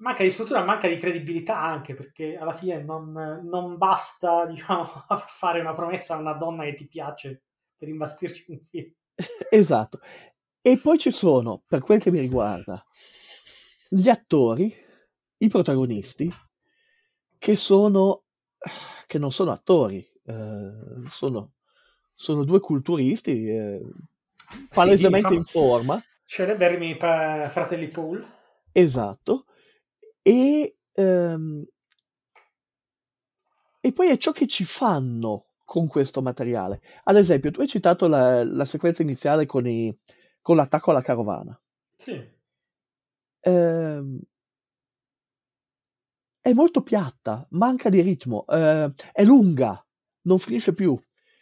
[0.00, 3.12] Manca di struttura, manca di credibilità anche perché alla fine non,
[3.44, 4.84] non basta diciamo,
[5.26, 7.42] fare una promessa a una donna che ti piace
[7.76, 8.92] per imbastirci un film.
[9.50, 10.00] Esatto.
[10.60, 12.84] E poi ci sono, per quel che mi riguarda,
[13.88, 14.74] gli attori,
[15.38, 16.30] i protagonisti,
[17.38, 18.24] che sono,
[19.06, 20.70] che non sono attori, eh,
[21.08, 21.52] sono,
[22.14, 23.80] sono due culturisti eh,
[24.72, 28.26] palesemente Sì, in forma, Celeberrimi pa- fratelli Paul.
[28.72, 29.46] esatto,
[30.24, 31.64] e, ehm,
[33.80, 36.80] e poi è ciò che ci fanno con questo materiale.
[37.04, 39.94] Ad esempio, tu hai citato la, la sequenza iniziale con, i-
[40.40, 41.58] con l'attacco alla carovana.
[41.96, 42.30] Sì.
[43.44, 44.20] Ehm,
[46.40, 49.84] è molto piatta, manca di ritmo, eh, è lunga,
[50.22, 50.98] non finisce più.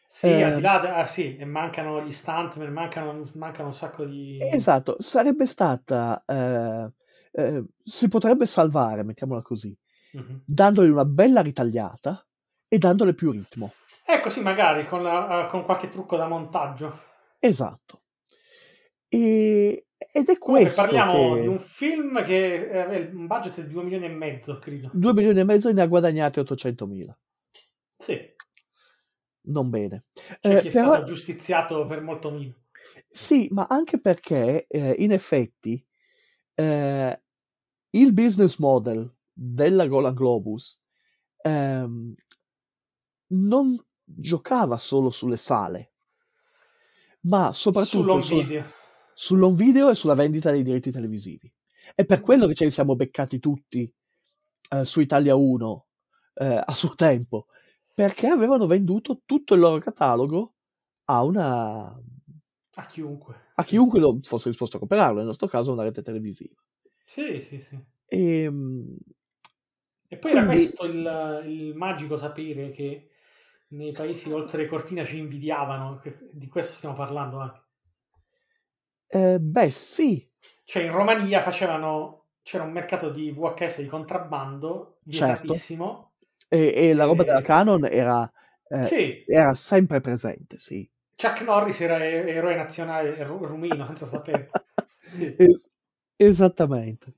[0.07, 3.75] Sì, Eh, al di là, de- ah, sì, e mancano gli stuntman, mancano, mancano un
[3.75, 4.38] sacco di...
[4.53, 6.90] Esatto, sarebbe stata, eh,
[7.33, 9.77] eh, si potrebbe salvare, mettiamola così,
[10.12, 10.43] Mhm.
[10.45, 12.27] dandole una bella ritagliata
[12.69, 13.73] e dandole più ritmo.
[14.07, 16.93] Ecco, sì, magari con, la- con qualche trucco da montaggio.
[17.38, 18.03] Esatto.
[19.09, 23.61] E- ed è Comunque questo parliamo che di un film che eh, aveva un budget
[23.62, 24.90] di 2 milioni e mezzo, credo.
[24.93, 27.16] 2 milioni e mezzo ne ha guadagnati 800 mila.
[27.97, 28.19] Sì,
[29.43, 30.05] Non bene.
[30.40, 32.55] c'è Eh, chi è però- stato giustiziato per molto meno.
[33.07, 35.85] Sì, ma anche perché eh, in effetti
[36.54, 37.22] eh,
[37.90, 40.78] il business model della Golan Globus
[41.42, 42.14] ehm,
[43.28, 45.92] non giocava solo sulle sale,
[47.22, 48.64] ma soprattutto Sull'home su- video.
[49.14, 51.52] sull'home video e sulla vendita dei diritti televisivi.
[51.94, 53.92] È per quello che ce li siamo beccati tutti
[54.70, 55.86] eh, su Italia 1
[56.34, 57.46] eh, a suo tempo,
[57.94, 60.54] perché avevano venduto tutto il loro catalogo
[61.06, 62.00] a una
[62.81, 63.37] A chiunque.
[63.55, 66.61] a chiunque lo fosse disposto a comprarlo, nel nostro caso una rete televisiva.
[67.05, 67.79] Sì, sì, sì.
[68.12, 68.99] Ehm,
[70.09, 73.09] E poi era Quindi- questo il, il magico sapere che
[73.69, 77.61] nei paesi oltre cortina ci invidiavano, di questo stiamo parlando anche.
[79.12, 80.29] eh, beh, sì,
[80.64, 85.53] Cioè in Romania facevano, c'era un mercato di VHS di contrabbando Certo.
[85.53, 86.12] vietatissimo.
[86.49, 88.31] e, e la roba Eh, della Canon era,
[88.69, 90.88] eh, Sì, era sempre presente, sì.
[91.20, 94.50] Chuck Norris era eroe nazionale ru- rumeno, senza sapere.
[95.11, 95.35] Sì.
[95.37, 95.68] Es-
[96.14, 97.12] esattamente.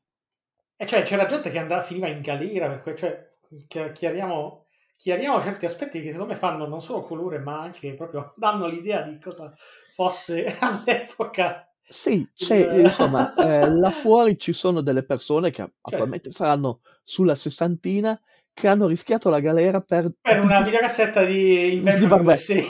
[0.76, 3.32] E cioè c'era gente che andava, finiva in galera, per que- cioè
[3.68, 4.64] chi- chiariamo,
[4.96, 9.02] chiariamo certi aspetti che secondo me fanno non solo colore, ma anche proprio danno l'idea
[9.02, 9.54] di cosa
[9.94, 11.70] fosse all'epoca.
[11.86, 18.18] Sì, c'è, insomma, eh, là fuori ci sono delle persone che attualmente saranno sulla sessantina
[18.54, 22.64] che hanno rischiato la galera per, Per una videocassetta di Inventor Di.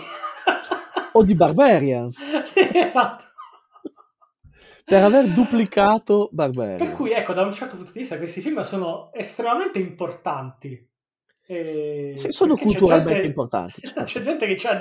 [1.13, 3.25] O di Barbarians sì, esatto.
[4.85, 6.83] per aver duplicato Barbarians.
[6.83, 10.89] Per cui, ecco, da un certo punto di vista, questi film sono estremamente importanti.
[11.47, 13.81] E- Sì, sono perché culturalmente gente- importanti.
[13.83, 14.03] certo.
[14.05, 14.81] C'è gente che ci ha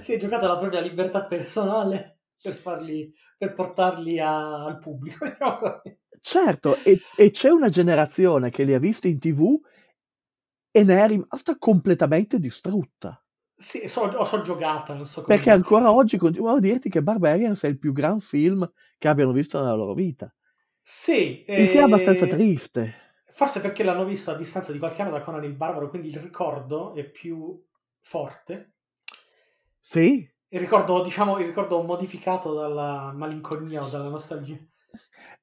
[0.00, 5.24] si è giocata la propria libertà personale per, farli, per portarli a- al pubblico.
[5.28, 5.82] diciamo.
[6.20, 9.60] Certo, e, e c'è una generazione che li ha visti in tv
[10.70, 13.18] e ne è rimasta completamente distrutta.
[13.56, 17.62] Sì, so, so giocata, non so come Perché ancora oggi continuano a dirti che Barbarians
[17.62, 20.32] è il più gran film che abbiano visto nella loro vita.
[20.82, 22.94] Sì, Il che è abbastanza triste.
[23.24, 26.18] Forse perché l'hanno visto a distanza di qualche anno da Conan il Barbaro, quindi il
[26.18, 27.60] ricordo è più
[28.00, 28.74] forte.
[29.80, 34.56] Sì, Il ricordo, diciamo, il ricordo modificato dalla malinconia o dalla nostalgia.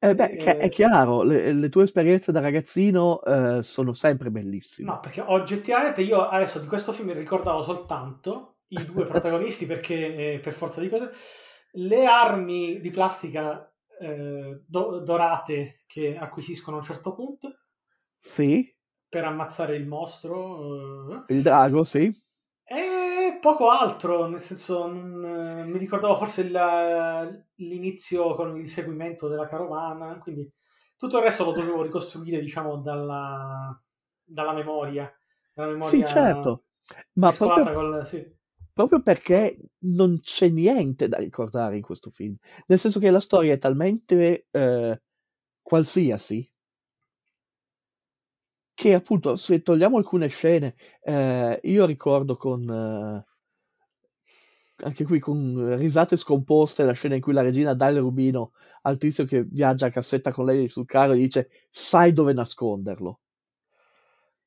[0.03, 4.31] Eh beh, che- è Eh, chiaro, le, le tue esperienze da ragazzino eh, sono sempre
[4.31, 4.83] bellissime.
[4.83, 10.39] No, perché oggettivamente io adesso di questo film ricordavo soltanto i due protagonisti perché eh,
[10.39, 11.11] per forza di cose
[11.73, 17.59] le armi di plastica eh, do- dorate che acquisiscono a un certo punto
[18.21, 18.73] Sì,
[19.07, 22.13] per ammazzare il mostro eh, il drago, sì.
[23.41, 30.19] Poco altro, nel senso non, eh, mi ricordavo forse il- l'inizio con l'inseguimento della carovana,
[30.19, 30.49] quindi
[30.97, 33.77] tutto il resto lo dovevo ricostruire diciamo dalla,
[34.23, 35.11] dalla memoria,
[35.53, 36.65] dalla memoria Sì, certo.
[37.13, 38.05] Ma proprio, col...
[38.05, 38.25] Sì.
[38.73, 42.35] proprio perché non c'è niente da ricordare in questo film.
[42.67, 45.01] Nel senso che la storia è talmente eh,
[45.61, 46.47] qualsiasi
[48.73, 52.61] che appunto se togliamo alcune scene, eh, io ricordo con...
[52.69, 53.29] eh,
[54.83, 58.51] anche qui con risate scomposte la scena in cui la regina dà il rubino
[58.83, 63.19] al tizio che viaggia a cassetta con lei sul carro e dice sai dove nasconderlo.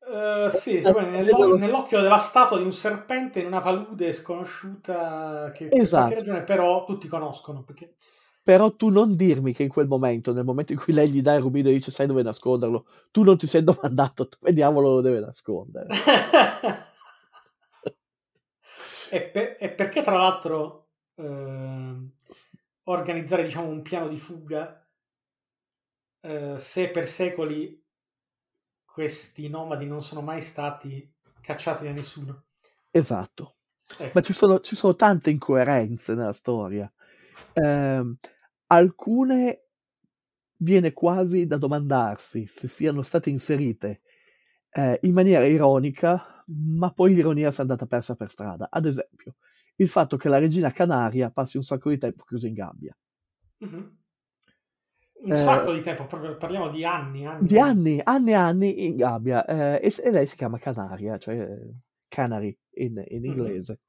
[0.06, 4.12] Eh, sì, Eh, proprio nell'o- vedo- nell'occhio della statua di un serpente in una palude
[4.12, 6.02] sconosciuta che per Esatto.
[6.04, 7.94] qualche ragione però tutti conoscono perché
[8.42, 11.34] Però tu non dirmi che in quel momento, nel momento in cui lei gli dà
[11.34, 15.00] il rubino e dice sai dove nasconderlo, tu non ti sei domandato dove diavolo lo
[15.00, 15.88] deve nascondere.
[19.14, 22.10] e, per- e perché tra l'altro ehm,
[22.84, 24.84] organizzare diciamo un piano di fuga
[26.20, 27.80] eh, se per secoli
[28.84, 32.46] questi nomadi non sono mai stati cacciati da nessuno
[32.90, 33.56] Esatto.
[33.98, 34.12] Ecco.
[34.14, 36.90] Ma ci sono, ci sono tante incoerenze nella storia.
[37.52, 38.16] Ehm,
[38.68, 39.64] alcune
[40.58, 44.02] viene quasi da domandarsi se siano state inserite
[44.70, 48.68] eh, in maniera ironica, ma poi l'ironia si è andata persa per strada.
[48.70, 49.36] Ad esempio,
[49.76, 52.96] il fatto che la regina Canaria passi un sacco di tempo chiusa in gabbia.
[53.60, 53.96] Mhm.
[55.22, 58.96] un Eh, sacco di tempo parliamo di anni anni Di anni, anni e anni in
[58.96, 59.44] gabbia.
[59.44, 61.46] eh, e, e lei si chiama Canaria, cioè
[62.08, 63.80] Canary in, in inglese.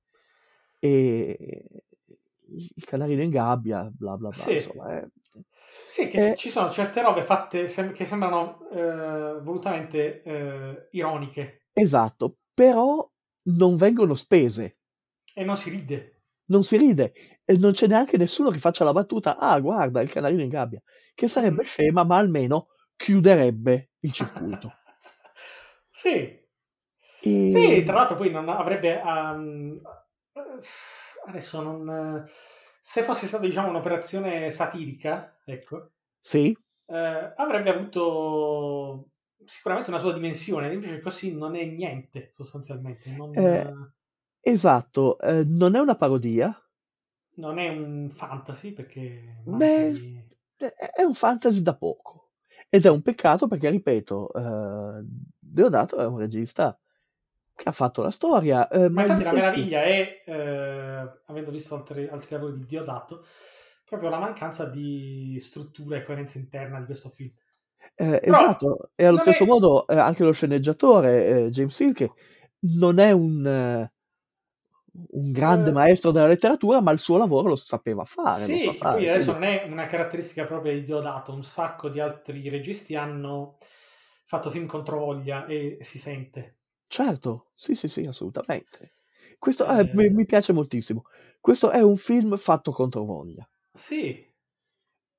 [0.80, 1.64] E
[2.48, 4.46] il canarino in gabbia, bla bla bla.
[4.46, 4.54] Sì.
[4.54, 5.08] Insomma, eh.
[5.88, 11.62] Sì, che Eh, ci sono certe robe fatte sem- che sembrano eh, volutamente eh, ironiche
[11.74, 13.08] esatto, però
[13.50, 14.78] non vengono spese,
[15.40, 16.00] e non si ride.
[16.48, 17.14] non si ride
[17.46, 20.82] e non c'è neanche nessuno che faccia la battuta, ah guarda il canarino in gabbia,
[21.14, 21.66] che sarebbe Mhm.
[21.66, 24.78] scema ma almeno chiuderebbe il circuito.
[25.92, 26.44] sì,
[27.22, 27.34] E...
[27.44, 29.02] sì, tra l'altro poi non avrebbe...
[29.02, 29.82] ehm,
[31.28, 32.26] adesso non...
[32.82, 35.92] se fosse stata diciamo un'operazione satirica, ecco,
[36.22, 39.12] Sì, eh, avrebbe avuto
[39.46, 43.10] sicuramente una sua dimensione, invece così non è niente sostanzialmente.
[43.12, 43.74] Non, Eh.
[44.42, 46.58] esatto, eh, non è una parodia,
[47.38, 49.42] non è un fantasy perché...
[49.46, 50.24] Beh, manchi-
[50.58, 52.32] è un fantasy da poco
[52.70, 55.04] ed è un peccato perché, ripeto, eh,
[55.40, 56.78] Deodato è un regista
[57.56, 61.52] che ha fatto la storia, eh, Ma ma infatti la stessi- meraviglia è, eh, avendo
[61.52, 63.26] visto altri, altri lavori di Diodato,
[63.86, 67.32] proprio la mancanza di struttura e coerenza interna di questo film.
[67.98, 71.94] Eh, Però esatto, e allo stesso è- modo eh, anche lo sceneggiatore eh, James Hill,
[71.94, 72.12] che
[72.60, 73.92] non è un, eh,
[75.12, 75.74] un grande Eh.
[75.74, 78.48] maestro della letteratura, ma il suo lavoro lo sapeva fare.
[78.48, 82.00] Sì, sa fare, adesso quindi- non è una caratteristica propria di Diodato, un sacco di
[82.00, 83.58] altri registi hanno
[84.26, 86.58] fatto film contro voglia e si sente.
[86.88, 88.92] Certo, sì, sì, sì, assolutamente.
[89.38, 91.04] Questo eh, mi, Eh, mi piace moltissimo.
[91.40, 94.34] Questo è un film fatto contro voglia sì,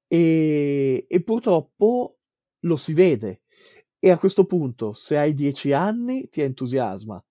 [0.09, 2.16] e, e purtroppo
[2.67, 3.43] lo si vede.
[3.99, 7.23] E a questo punto, se hai 10 anni, ti entusiasma.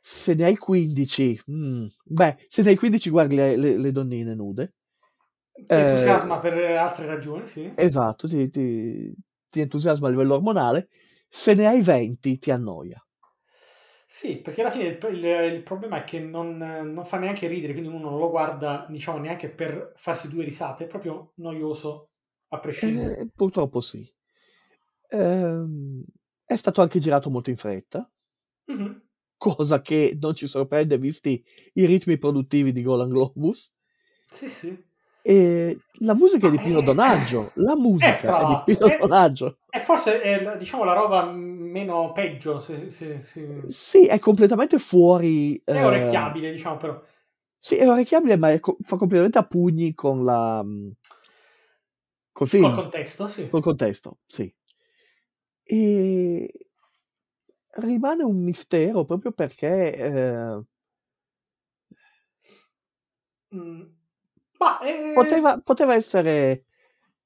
[0.00, 4.34] Se ne hai 15, mm, beh, se ne hai 15 guardi le, le- le donnine
[4.34, 4.74] nude.
[5.70, 7.72] ti Eh, entusiasma per altre ragioni, sì.
[7.74, 9.14] esatto, ti, ti-
[9.48, 10.88] ti entusiasma a livello ormonale.
[11.28, 13.00] Se ne hai 20, ti annoia.
[14.08, 17.72] Sì, perché alla fine il, il- il problema è che non, non fa neanche ridere,
[17.72, 22.10] quindi uno non lo guarda, diciamo, neanche per farsi due risate, è proprio noioso
[22.48, 23.20] a prescindere.
[23.20, 24.10] Eh, purtroppo sì.
[25.10, 26.04] Ehm,
[26.44, 28.08] è stato anche girato molto in fretta,
[28.66, 29.02] Mhm.
[29.36, 31.42] cosa che non ci sorprende visti
[31.74, 33.72] i ritmi produttivi di Golan Globus.
[34.28, 34.84] Sì, sì.
[35.22, 38.98] E la musica è di Pino Donaggio, la Eh, musica tra è di Pino è-
[38.98, 39.58] Donaggio.
[39.70, 45.60] E forse è, diciamo, la roba meno peggio, se, se- se- Sì, è completamente fuori.
[45.64, 47.02] è eh, orecchiabile, diciamo, però.
[47.58, 50.62] sì, è orecchiabile, ma co- fa completamente a pugni con la.
[50.62, 50.90] mm,
[52.32, 53.48] col film, Col contesto, sì.
[53.48, 54.52] col contesto, sì.
[55.68, 56.50] E
[57.78, 59.94] rimane un mistero proprio perché.
[59.94, 60.62] eh,
[63.54, 63.82] Mm.
[64.60, 66.64] Ma, eh, poteva, poteva essere.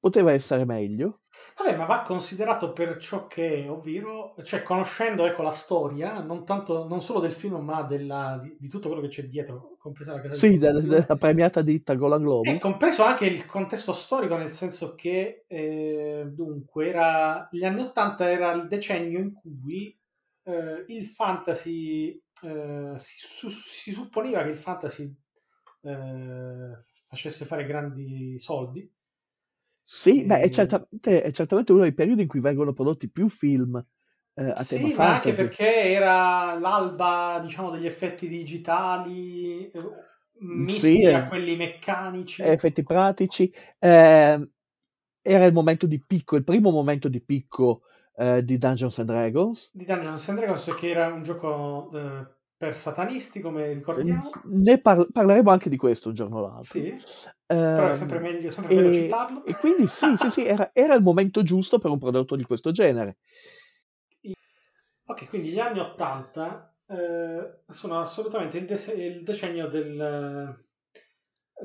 [0.00, 1.19] Poteva essere meglio.
[1.56, 6.44] Vabbè, ma va considerato per ciò che è, ovvero, cioè conoscendo ecco, la storia, non,
[6.44, 10.12] tanto, non solo del film, ma della- di, di tutto quello che c'è dietro, compresa
[10.12, 11.06] la casa Sì, di del- produzione.
[11.06, 12.58] della premiata ditta Golan E Globus.
[12.58, 18.50] compreso anche il contesto storico, nel senso che eh, dunque era, gli anni Ottanta era
[18.52, 19.94] il decennio in cui
[20.44, 22.10] eh, il fantasy
[22.42, 25.14] eh, si, su- si supponeva che il fantasy
[25.82, 26.76] eh,
[27.08, 28.90] facesse fare grandi soldi.
[29.92, 33.28] Sì, beh, è E- certamente, è certamente uno dei periodi in cui vengono prodotti più
[33.28, 33.84] film
[34.34, 35.32] eh, a tema Sì, ma anche fantasy.
[35.32, 39.80] perché era l'alba, diciamo, degli effetti digitali eh,
[40.40, 42.52] misti Sì, a eh, quelli meccanici.
[42.52, 43.52] effetti pratici.
[43.78, 44.48] eh,
[45.22, 47.82] era il momento di picco, il primo momento di picco
[48.16, 49.72] eh, di Dungeons and Dragons.
[49.72, 52.26] Di Dungeons and Dragons, che era un gioco eh,
[52.60, 54.30] per satanisti, come ricordiamo.
[54.44, 56.78] Ne par- parleremo anche di questo un giorno o l'altro.
[56.78, 56.94] Sì,
[57.72, 59.42] però è Ehm, sempre meglio, sempre e, citarlo.
[59.46, 62.70] e quindi sì, sì, sì, era, era il momento giusto per un prodotto di questo
[62.70, 63.16] genere.
[65.06, 70.64] Ok, quindi gli anni 80 eh, sono assolutamente il, dese- il decennio del,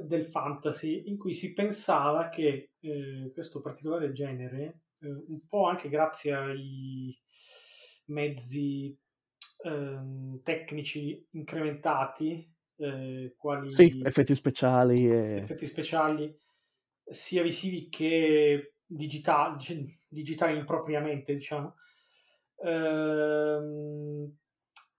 [0.08, 5.90] del fantasy in cui si pensava che eh, questo particolare genere, eh, un po' anche
[5.90, 7.18] grazie ai
[8.08, 8.98] mezzi
[9.66, 12.48] ehm, tecnici incrementati,
[12.78, 15.10] eh, quali Sì, effetti speciali.
[15.10, 15.36] E...
[15.38, 16.38] effetti speciali
[17.04, 21.76] sia visivi che digitali, digitali impropriamente, diciamo.
[22.64, 24.38] Ehm,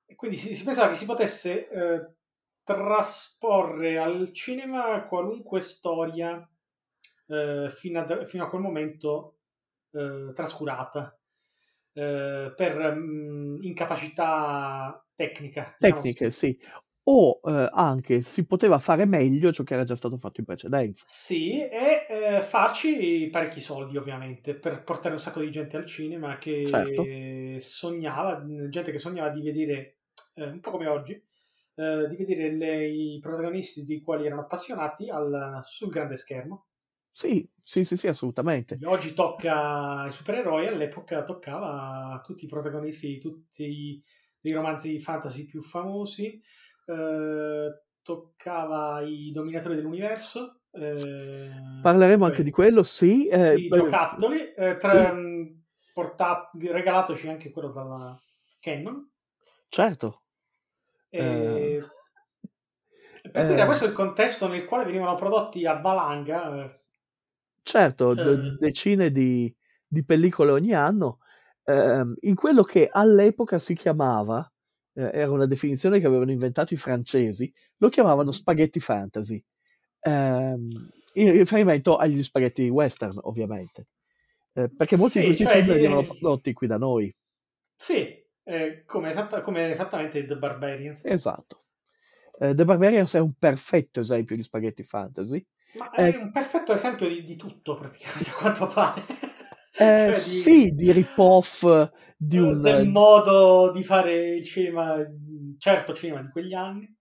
[0.05, 2.15] e quindi si, si pensava che si potesse eh,
[2.63, 6.49] trasporre al cinema qualunque storia
[7.29, 9.39] eh, fino, a, fino a quel momento
[9.93, 11.19] eh, trascurata
[11.97, 15.75] eh, per mm, incapacità tecnica.
[15.79, 16.13] diciamo.
[16.13, 16.59] Tecniche, sì.
[17.05, 21.07] O eh, anche si poteva fare meglio ciò che era già stato fatto in precedenza.
[21.09, 26.37] Sì, e eh, farci parecchi soldi ovviamente per portare un sacco di gente al cinema
[26.39, 27.03] che Certo.
[27.61, 29.99] sognava, gente che sognava di vedere,
[30.35, 31.13] eh, un po' come oggi,
[31.77, 36.66] eh, di vedere le- i protagonisti di quali erano appassionati al- sul grande schermo.
[37.17, 38.83] Sì, sì, sì, sì, assolutamente.
[38.85, 44.03] Oggi tocca ai supereroi, all'epoca toccava a tutti i protagonisti di tutti
[44.43, 46.41] i romanzi fantasy più famosi,
[46.87, 50.63] eh, toccava i dominatori dell'universo.
[50.73, 51.51] eh,
[51.81, 53.27] Parleremo anche di quello, sì.
[53.29, 55.63] eh, i beh, giocattoli, eh, tra- mh,
[55.93, 58.21] portat- regalatoci anche quello dalla
[58.61, 59.09] Canon.
[59.71, 60.23] certo.
[61.13, 61.25] E...
[63.23, 66.81] Eh, Per cui era eh, questo il contesto nel quale venivano prodotti a valanga.
[67.75, 69.55] Eh, certo, de- eh, decine di,
[69.87, 71.19] di pellicole ogni anno,
[71.65, 74.51] ehm, in quello che all'epoca si chiamava,
[74.95, 79.43] eh, era una definizione che avevano inventato i francesi, lo chiamavano spaghetti fantasy,
[80.01, 80.69] ehm,
[81.15, 83.89] in riferimento agli spaghetti western, ovviamente,
[84.57, 87.15] Eh, perché molti di Sì, questi cioè, film venivano prodotti qui da noi.
[87.77, 91.05] sì, eh, come, esatta- come esattamente The Barbarians.
[91.05, 91.65] Esatto.
[92.39, 95.45] Eh, The Barbarians è un perfetto esempio di spaghetti fantasy.
[95.79, 99.05] Ma è Eh, un perfetto esempio di, di tutto, praticamente, a quanto pare.
[99.79, 101.63] eh, Cioè, di- sì, di rip-off
[102.19, 102.63] di un...
[102.63, 104.97] del modo di fare il cinema,
[105.59, 106.95] certo cinema di quegli anni.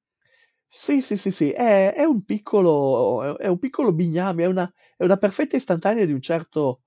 [0.67, 5.03] Sì, sì, sì, sì, è, è un piccolo, è un piccolo bigname, è una, è
[5.03, 6.82] una perfetta istantanea di un certo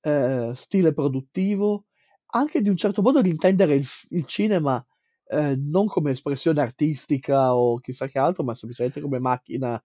[0.00, 1.86] eh, stile produttivo,
[2.32, 4.84] anche di un certo modo di intendere il, il cinema
[5.26, 9.82] eh, non come espressione artistica o chissà che altro, ma semplicemente come macchina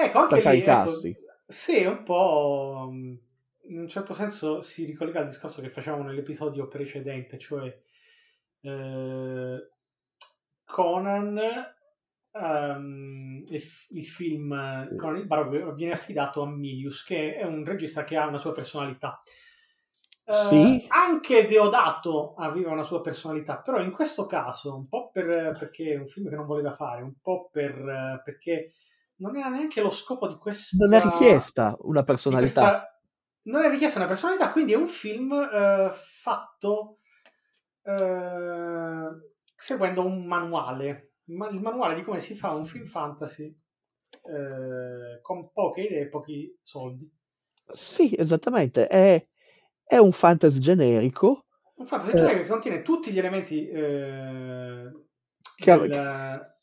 [0.00, 1.16] Ecco, anche lì, i ecco, cassi.
[1.44, 3.18] sì, un po', mh,
[3.70, 7.76] in un certo senso si ricollega al discorso che facevamo nell'episodio precedente, cioè
[8.60, 9.70] eh,
[10.64, 11.38] Conan,
[12.32, 18.04] ehm, il, il film Conan il Barbaro viene affidato a Milius, che è un regista
[18.04, 19.20] che ha una sua personalità.
[20.24, 20.84] Eh, Sì.
[20.88, 25.96] Anche Deodato aveva una sua personalità, però in questo caso, un po' per, perché è
[25.98, 28.72] un film che non voleva fare, un po' per, perché
[29.18, 30.76] non era neanche lo scopo di questa...
[30.84, 32.60] Non è richiesta una personalità.
[32.60, 32.92] questa-
[33.42, 36.98] non è richiesta una personalità, quindi è un film eh, fatto
[37.82, 39.08] eh,
[39.56, 45.50] seguendo un manuale, Ma- il manuale di come si fa un film fantasy eh, con
[45.52, 47.10] poche idee e pochi soldi.
[47.70, 48.86] Sì, esattamente.
[48.86, 49.26] È,
[49.84, 51.46] è un fantasy generico
[51.76, 52.16] Un fantasy Eh.
[52.16, 54.90] generico che contiene tutti gli elementi eh,
[55.56, 56.56] Che- del-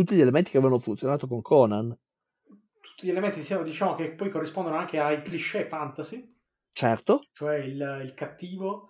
[0.00, 1.94] tutti gli elementi che avevano funzionato con Conan.
[2.80, 6.34] tutti gli elementi diciamo, che poi corrispondono anche ai cliché fantasy,
[6.72, 8.88] Certo, cioè il, il cattivo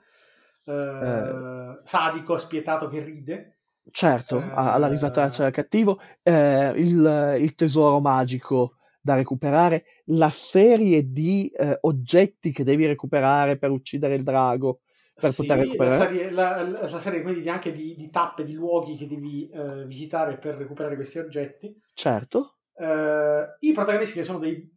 [0.64, 1.80] eh, Eh.
[1.82, 3.58] sadico, spietato che ride.
[3.90, 4.50] certo, Eh.
[4.54, 11.78] alla risataccia del cattivo, eh, il, il tesoro magico da recuperare, la serie di eh,
[11.80, 14.80] oggetti che devi recuperare per uccidere il drago,
[15.20, 15.90] per Sì, poter la recuperare.
[15.90, 19.48] serie, la, la- la serie quindi di- anche di, di tappe, di luoghi che devi
[19.50, 21.74] eh, visitare per recuperare questi oggetti.
[21.94, 22.38] Certo,
[22.74, 24.70] Eh, I protagonisti che sono dei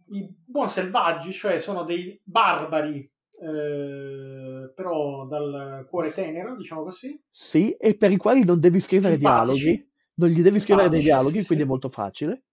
[0.46, 3.10] buon selvaggi, cioè sono dei barbari,
[3.42, 7.20] eh, però dal cuore tenero, diciamo così.
[7.30, 9.18] sì, e per i quali non devi scrivere Simpatici.
[9.18, 11.66] dialoghi, non gli devi scrivere dei dialoghi, sì, quindi sì.
[11.66, 12.44] è molto facile.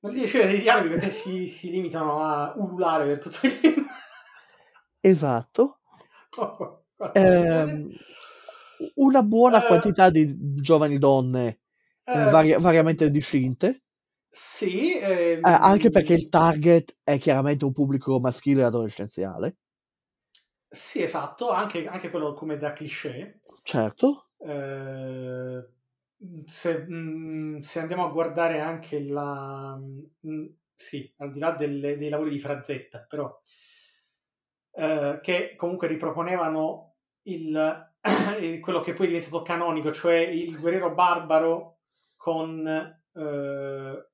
[0.00, 3.86] Non gli scrivere dei dialoghi perché si, si limitano a ululare per tutto il film.
[5.10, 5.78] Esatto.
[7.14, 7.96] Ehm,
[8.96, 9.62] una buona Eh.
[9.62, 11.60] quantità di giovani donne
[12.10, 13.82] eh, Eh, vari- variamente distinte,
[14.30, 19.56] Sì, ehm, eh, anche perché il target è chiaramente un pubblico maschile e adolescenziale,
[20.68, 23.42] Sì, esatto, anche, anche quello come da cliché.
[23.64, 25.68] certo, Eh,
[26.46, 29.76] se, mm, se andiamo a guardare anche la...
[29.78, 33.40] mm, sì, al di là delle- dei lavori di Frazetta, però,
[34.72, 36.91] eh, che comunque riproponevano
[37.24, 41.78] il, quello che poi è diventato canonico, cioè il guerriero barbaro
[42.16, 44.08] con eh,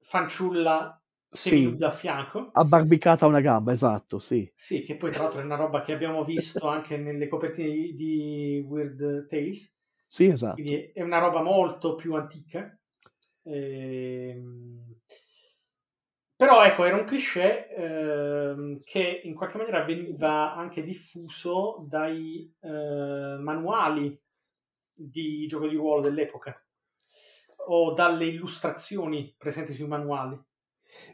[0.00, 1.02] fanciulla
[1.32, 2.52] sì, seminuda a fianco.
[2.52, 5.92] abbarbicata a una gamba, esatto, sì, Sì, che poi tra l'altro è una roba che
[5.92, 9.76] abbiamo visto anche nelle copertine di, di Weird Tales.
[10.06, 12.76] sì, esatto, Quindi è una roba molto più antica.
[13.44, 14.96] Ehm,
[16.40, 23.38] Però ecco, era un cliché ehm, che in qualche maniera veniva anche diffuso dai eh,
[23.40, 24.16] manuali
[24.94, 26.64] di gioco di ruolo dell'epoca
[27.66, 30.40] o dalle illustrazioni presenti sui manuali.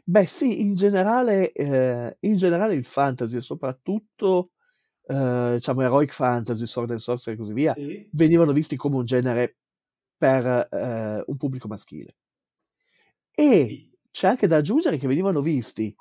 [0.07, 4.51] Beh, sì, in generale, eh, in generale il fantasy, e soprattutto,
[5.07, 8.11] eh, diciamo, heroic fantasy, sword and sorcery e così via, Sì.
[8.11, 9.57] venivano visti come un genere
[10.15, 12.13] per eh, un pubblico maschile.
[13.37, 13.94] E Sì.
[14.15, 15.93] C'è anche da aggiungere che venivano visti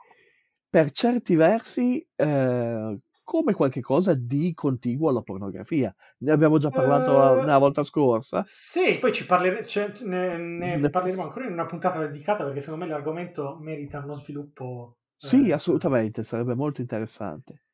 [0.68, 5.92] per certi versi eh, come qualche cosa di contiguo alla pornografia.
[6.18, 8.46] Ne abbiamo già parlato Eh, la volta scorsa.
[8.46, 12.60] Sì, poi ci parlere- cioè, ne, ne Ne- parleremo ancora in una puntata dedicata perché
[12.60, 14.98] secondo me l'argomento merita uno sviluppo.
[15.16, 17.64] Sì, eh, assolutamente, sarebbe molto interessante.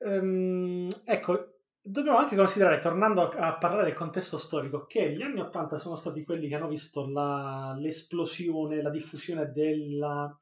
[0.00, 1.55] Ehm, ecco,
[1.86, 5.96] dobbiamo anche considerare, tornando a, a parlare del contesto storico, che gli anni 80 sono
[5.96, 10.36] stati quelli che hanno visto la- l'esplosione, la diffusione della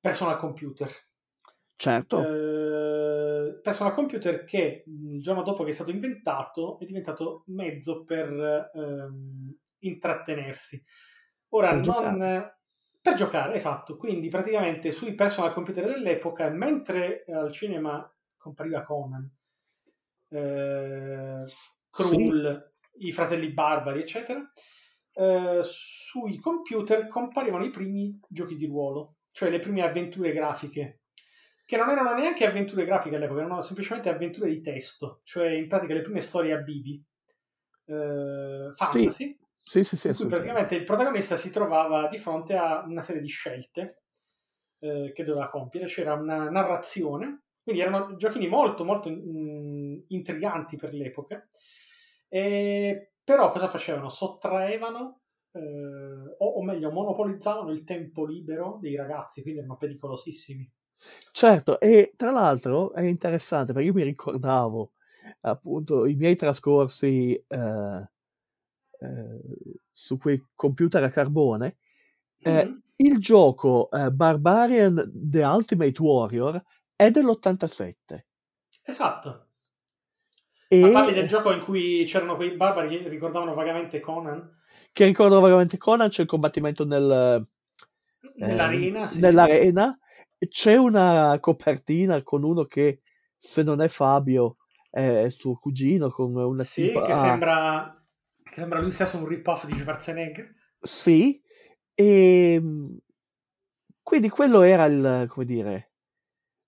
[0.00, 0.90] personal computer.
[1.76, 7.42] Certo, Eh, personal computer che mh, il giorno dopo che è stato inventato è diventato
[7.48, 10.82] mezzo per ehm, intrattenersi.
[11.50, 12.58] Ora, Per non giocare.
[13.00, 13.96] per giocare, esatto.
[13.96, 19.30] Quindi praticamente sui personal computer dell'epoca, mentre al cinema compariva Conan,
[20.28, 21.44] eh,
[21.90, 24.40] Krull, i fratelli barbari, eccetera,
[25.12, 31.00] eh, sui computer comparivano i primi giochi di ruolo, cioè le prime avventure grafiche
[31.66, 35.94] che non erano neanche avventure grafiche all'epoca, erano semplicemente avventure di testo, cioè in pratica
[35.94, 37.02] le prime storie a bivi,
[37.86, 40.28] eh, fantasy, sì, sì, sì, in cui assolutamente.
[40.28, 44.02] praticamente il protagonista si trovava di fronte a una serie di scelte
[44.78, 50.94] eh, che doveva compiere, c'era una narrazione, quindi erano giochini molto, molto mm, intriganti per
[50.94, 51.44] l'epoca,
[52.28, 54.08] e, però cosa facevano?
[54.08, 55.60] Sottraevano, eh,
[56.38, 60.70] o, o meglio, monopolizzavano il tempo libero dei ragazzi, quindi erano pericolosissimi.
[61.32, 64.92] Certo, e tra l'altro è interessante perché io mi ricordavo
[65.42, 68.08] appunto i miei trascorsi eh,
[69.00, 69.40] eh,
[69.92, 71.76] su quei computer a carbone,
[72.44, 72.80] Mhm.
[72.96, 76.62] il gioco eh, Barbarian The Ultimate Warrior
[76.96, 78.24] è dell'87
[78.84, 79.48] Esatto.
[80.68, 84.54] e Ma parli del gioco in cui c'erano quei barbari che ricordavano vagamente Conan
[84.92, 87.46] che ricordo vagamente Conan, c'è il combattimento nel,
[88.36, 89.06] nell'arena.
[89.06, 89.20] sì.
[89.20, 89.98] nell'arena,
[90.48, 93.00] c'è una copertina con uno che
[93.36, 94.56] se non è Fabio
[94.90, 98.02] è suo cugino con una Sì, tipa- che sembra,
[98.42, 100.54] che sembra lui stesso un rip-off di Schwarzenegger.
[100.80, 101.40] Sì,
[101.94, 102.62] e
[104.02, 105.90] quindi quello era il, come dire,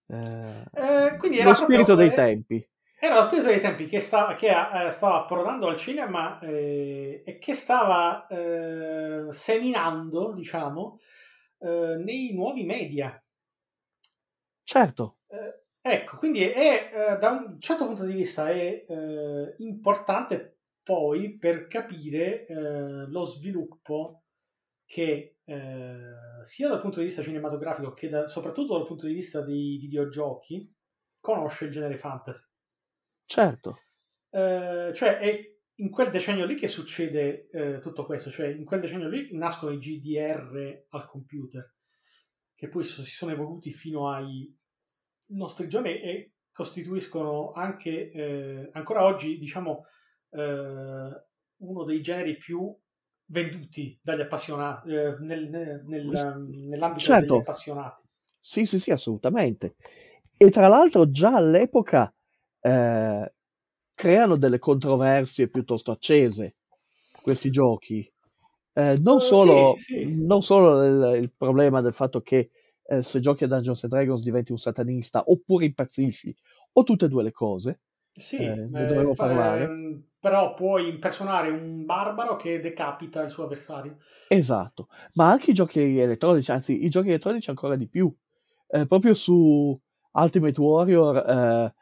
[0.08, 2.68] eh, Eh, quindi era lo spirito dei eh, tempi.
[3.00, 7.38] Era lo spirito dei tempi che, sta- che, eh, stava approdando al cinema eh, e
[7.38, 10.98] che stava eh, seminando, diciamo,
[11.60, 13.20] nei nuovi media.
[14.62, 15.16] Certo,
[15.80, 18.84] ecco, quindi è, da un certo punto di vista è
[19.58, 22.46] importante poi per capire
[23.08, 24.22] lo sviluppo
[24.84, 29.40] che eh, sia dal punto di vista cinematografico che da- soprattutto dal punto di vista
[29.40, 30.70] dei videogiochi
[31.18, 32.44] conosce il genere fantasy.
[33.24, 33.78] certo,
[34.30, 38.80] Eh, cioè è in quel decennio lì che succede eh, tutto questo, cioè in quel
[38.80, 41.74] decennio lì nascono i GDR al computer,
[42.54, 44.54] che poi si sono evoluti fino ai
[45.28, 49.86] nostri giorni e costituiscono anche eh, ancora oggi, diciamo,
[50.30, 51.26] eh,
[51.60, 52.76] uno dei generi più
[53.30, 57.32] venduti dagli appassionati eh, nel- nel- nel- nell'ambito Certo.
[57.34, 58.02] degli appassionati.
[58.40, 59.76] sì, sì, sì, assolutamente.
[60.36, 62.12] E tra l'altro già all'epoca
[62.60, 63.32] eh,
[63.94, 66.56] creano delle controversie piuttosto accese
[67.10, 68.10] questi giochi.
[68.72, 70.14] Eh, non, Eh, solo, sì, sì.
[70.14, 70.84] non solo
[71.16, 72.50] il, il problema del fatto che
[72.84, 76.34] eh, se giochi a Dungeons and Dragons diventi un satanista oppure impazzisci,
[76.72, 77.80] o tutte e due le cose.
[78.18, 79.64] Sì, Eh, ne eh, dovevo fa- parlare.
[79.64, 83.96] ehm, però puoi impersonare un barbaro che decapita il suo avversario.
[84.30, 88.14] Esatto, ma anche i giochi elettronici, anzi i giochi elettronici ancora di più.
[88.68, 89.78] Eh, proprio su
[90.12, 91.74] Ultimate Warrior eh,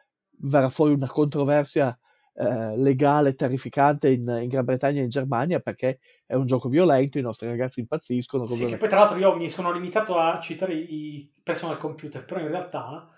[0.42, 1.98] verrà fuori una controversia
[2.34, 7.18] eh, legale terrificante in, in Gran Bretagna e in Germania perché è un gioco violento,
[7.18, 8.46] i nostri ragazzi impazziscono.
[8.46, 12.40] Sì, che poi tra l'altro io mi sono limitato a citare i personal computer, però
[12.40, 13.08] in realtà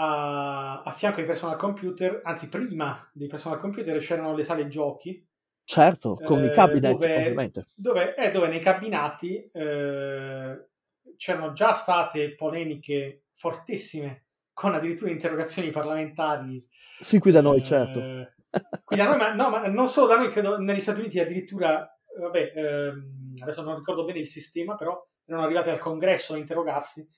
[0.00, 5.26] a, a fianco ai personal computer, anzi prima dei personal computer c'erano le sale giochi,
[5.64, 7.68] Certo, con i eh, cabinet dove- ovviamente.
[7.74, 10.68] dove, eh, dove nei cabinati eh,
[11.16, 16.64] c'erano già state polemiche fortissime, con addirittura interrogazioni parlamentari
[17.00, 18.00] Sì, qui da noi, Eh, certo.
[18.84, 21.84] qui da noi, ma, no, ma non solo da noi, credo negli Stati Uniti addirittura,
[21.84, 26.38] eh, vabbè, ehm, adesso non ricordo bene il sistema, però erano arrivati al congresso a
[26.38, 27.08] interrogarsi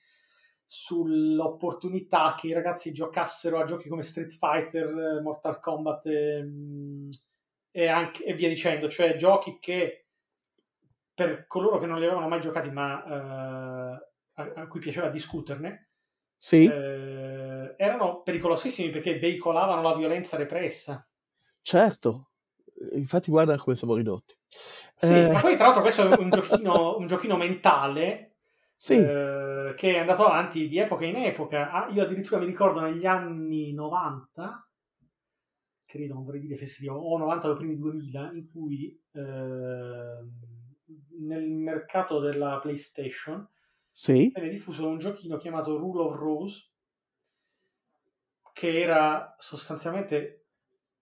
[0.73, 7.09] sull'opportunità che i ragazzi giocassero a giochi come Street Fighter, Mortal Kombat ehm,
[7.71, 10.05] e, anche- e via dicendo, cioè giochi che
[11.13, 15.89] per coloro che non li avevano mai giocati ma eh, a, a cui piaceva discuterne,
[16.39, 21.05] Sì, eh, erano pericolosissimi perché veicolavano la violenza repressa.
[21.61, 22.29] certo.
[22.93, 24.35] Infatti guarda come siamo ridotti.
[24.95, 28.35] Sì, Eh, ma poi tra l'altro questo è un giochino, un giochino mentale
[28.77, 31.71] sì, eh, che è andato avanti di epoca in epoca.
[31.71, 34.69] Ah, io addirittura mi ricordo negli anni 90,
[35.85, 39.19] credo, non vorrei dire festivo, o 90 o primi 2000, in cui eh,
[41.19, 43.47] nel mercato della PlayStation
[43.89, 46.69] sì, venne diffuso un giochino chiamato Rule of Rose
[48.53, 50.45] che era sostanzialmente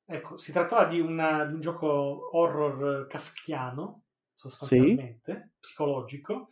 [0.06, 6.50] ecco, si trattava di, una- di un gioco horror kafkiano sostanzialmente, psicologico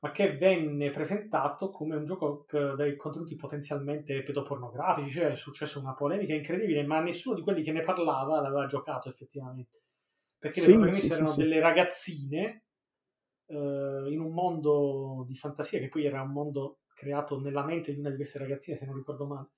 [0.00, 5.78] ma che venne presentato come un gioco che- dai contenuti potenzialmente pedopornografici cioè è successa
[5.78, 9.82] una polemica incredibile ma nessuno di quelli che ne parlava l'aveva giocato effettivamente
[10.38, 11.40] perché Sì, le protagoniste sì, erano sì.
[11.42, 12.64] delle ragazzine
[13.46, 18.00] eh, in un mondo di fantasia che poi era un mondo creato nella mente di
[18.00, 19.50] una di queste ragazzine, se non ricordo male,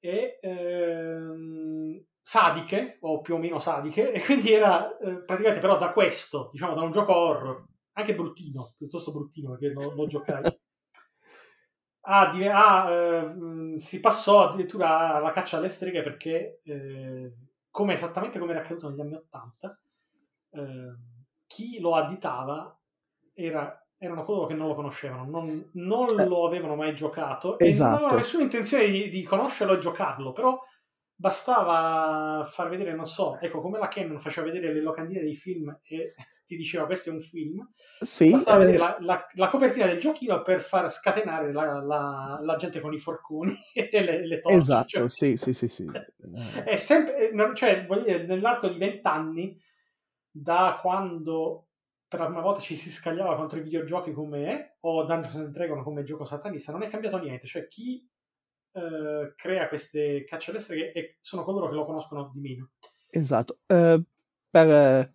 [0.00, 5.92] e ehm, sadiche, o più o meno sadiche, e quindi era eh, praticamente però da
[5.92, 7.66] questo, diciamo da un gioco horror,
[7.98, 10.42] anche bruttino, piuttosto bruttino perché lo, lo giocai,
[12.08, 17.32] a dive- a, eh, si passò addirittura alla caccia alle streghe perché, eh,
[17.70, 19.78] come esattamente come era accaduto negli anni Ottanta,
[20.50, 20.96] eh,
[21.46, 22.78] chi lo additava
[23.34, 26.26] era- erano coloro che non lo conoscevano, non, non Eh.
[26.26, 27.94] lo avevano mai giocato e non Esatto.
[27.94, 30.58] avevano nessuna intenzione di, di conoscerlo e giocarlo, però
[31.16, 35.78] bastava far vedere, non so, ecco come la Canon faceva vedere le locandine dei film
[35.82, 36.14] e
[36.46, 37.66] ti diceva questo è un film,
[37.98, 42.56] sì, bastava eh, vedere la, la- la copertina del giochino per far scatenare la, la-
[42.56, 44.58] gente con i forconi e le, le torce.
[44.58, 45.84] esatto, cioè- sì, sì, sì, sì.
[46.36, 49.58] Eh, è sempre, eh, cioè, voglio dire, nell'arco di vent'anni
[50.30, 51.68] da quando
[52.08, 55.82] per la prima volta ci si scagliava contro i videogiochi come o Dungeons and Dragons
[55.82, 57.46] come gioco satanista, non è cambiato niente.
[57.46, 58.06] Cioè, chi
[58.76, 62.70] eh, crea queste cacce alle streghe e sono coloro che lo conoscono di meno.
[63.10, 63.58] Esatto.
[63.66, 64.02] Eh,
[64.50, 65.12] per,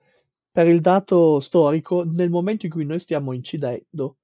[0.51, 4.17] per il dato storico, nel momento in cui noi stiamo incidendo,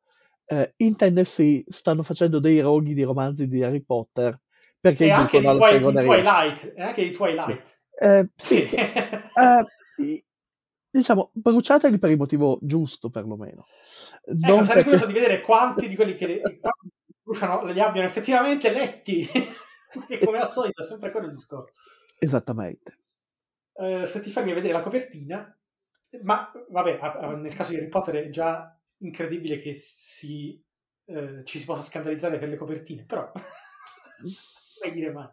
[0.45, 4.39] eh, in Tennessee stanno facendo dei roghi di romanzi di Harry Potter
[4.79, 5.91] perché e anche di, Twi- di.
[5.91, 7.79] Twilight, e anche di Twilight.
[7.99, 8.75] Eh, sì, Sì.
[8.75, 10.23] eh,
[10.89, 13.65] diciamo, bruciateli per il motivo giusto, perlomeno.
[14.23, 16.89] Ecco, Non sarei perché- curioso di vedere quanti di quelli che quanti
[17.27, 19.27] bruciano li abbiano effettivamente letti.
[19.91, 21.73] Perché come al solito è sempre quello il discorso.
[22.19, 22.99] Esattamente.
[23.73, 25.57] Eh, se ti fermi a vedere la copertina,
[26.23, 30.61] ma vabbè, a- a- nel caso di Harry Potter è già incredibile che si,
[31.05, 33.31] eh, ci si possa scandalizzare per le copertine, però
[34.83, 35.29] mai dire mai.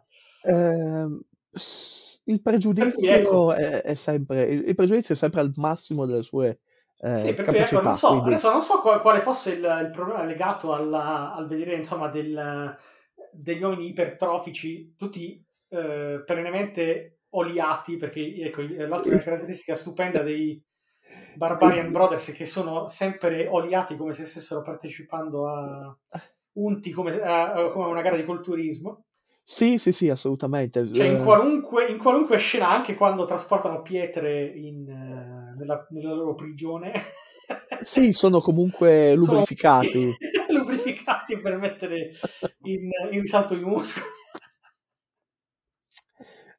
[1.51, 3.53] S- il pregiudizio ecco.
[3.53, 6.59] è, è sempre il, il pregiudizio è sempre al massimo delle sue
[6.99, 7.77] eh, Sì, per cui capacità.
[7.77, 11.33] ecco, non so, quindi- adesso non so qual- quale fosse il, il problema legato alla-
[11.33, 12.77] al vedere insomma del-
[13.31, 20.61] degli uomini ipertrofici, tutti eh, perennemente oliati, perché ecco, l'altra caratteristica stupenda dei
[21.33, 25.97] Barbarian Brothers che sono sempre oliati come se stessero partecipando a
[26.53, 29.05] unti come a, come una gara di culturismo.
[29.43, 30.85] Sì, sì, sì, assolutamente.
[30.91, 34.87] Cioè, in Eh, qualunque, in qualunque scena, anche quando trasportano pietre in,
[35.65, 36.93] nella, nella loro prigione,
[37.83, 40.11] sì, sono comunque sono lubrificati.
[40.53, 42.11] lubrificati per mettere
[42.63, 44.05] in, in risalto i muscoli.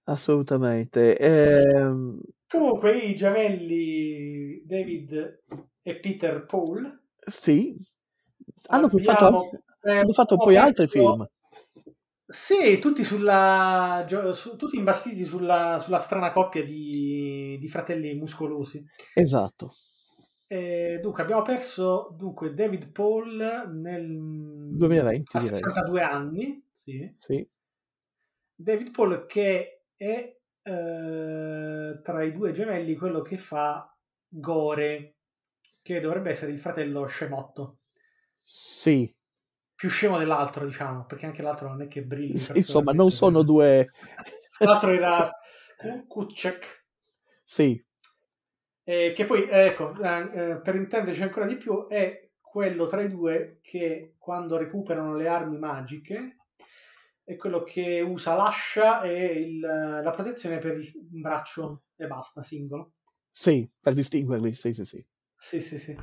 [0.04, 1.16] Assolutamente.
[1.16, 5.42] Ehm, Comunque, i gemelli David
[5.82, 7.76] e Peter Paul sì,
[8.66, 9.50] hanno fatto,
[9.80, 11.26] hanno fatto poi altri film.
[12.28, 18.84] Sì, tutti, sulla, su- tutti imbastiti sulla, sulla strana coppia di, di fratelli muscolosi.
[19.14, 19.74] Esatto.
[20.48, 24.16] Eh, dunque, abbiamo perso dunque, David Paul nel
[24.78, 25.58] 2020, a direi.
[25.58, 26.64] 62 anni.
[26.72, 27.14] Sì.
[27.16, 27.48] Sì,
[28.54, 33.94] David Paul che è eh, tra i due gemelli quello che fa
[34.28, 35.16] Gore,
[35.82, 37.78] che dovrebbe essere il fratello scemotto.
[38.44, 39.14] sì.
[39.76, 42.42] Più scemo dell'altro, diciamo, perché anche l'altro non è che brilli.
[42.54, 43.90] Insomma, non sono due...
[44.60, 45.30] L'altro era
[45.76, 46.86] Ku- Kucek,
[47.44, 47.84] Sì,
[48.84, 53.08] eh, che poi, ecco, eh, eh, per intenderci ancora di più, è quello tra i
[53.08, 56.36] due che quando recuperano le armi magiche
[57.24, 62.92] è quello che usa l'ascia e il- la protezione per il braccio e basta, singolo.
[63.30, 65.04] sì, per distinguerli, sì, sì, sì.
[65.36, 65.96] Sì, sì, sì.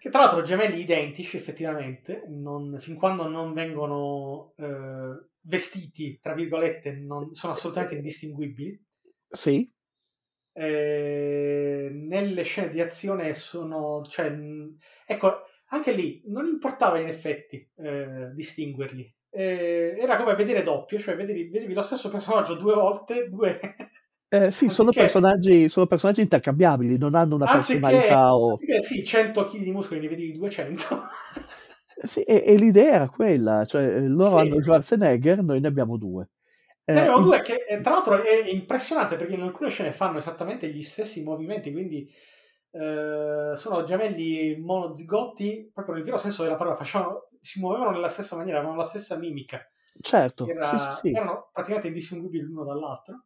[0.00, 6.92] Che tra l'altro gemelli identici, effettivamente, non- fin quando non vengono eh, vestiti, tra virgolette,
[6.92, 8.82] non, sono assolutamente indistinguibili.
[9.28, 9.70] Sì,
[10.52, 14.34] Eh, nelle scene di azione sono, cioè,
[15.06, 19.14] ecco, anche lì non importava in effetti eh, distinguerli.
[19.30, 23.60] Eh, era come vedere doppio, cioè vedevi, vedevi lo stesso personaggio due volte, due...
[24.32, 28.50] Eh, sì, sono personaggi, sono personaggi intercambiabili, non hanno una anziché, personalità o...
[28.50, 31.02] anziché, sì, 100 kg di muscoli ne vedevi 200.
[32.02, 34.42] Sì, e, e l'idea era quella, cioè eh, loro Sì.
[34.42, 36.30] hanno Schwarzenegger, noi ne abbiamo due.
[36.84, 40.18] Eh, Ne abbiamo due che eh, tra l'altro è impressionante perché in alcune scene fanno
[40.18, 42.10] esattamente gli stessi movimenti, quindi
[42.72, 48.36] eh, sono gemelli monozigotti, proprio nel vero senso della parola, facevano, si muovevano nella stessa
[48.36, 49.60] maniera, avevano la stessa mimica,
[50.00, 51.12] Certo, era- sì, sì.
[51.14, 53.24] erano praticamente indistinguibili l'uno dall'altro.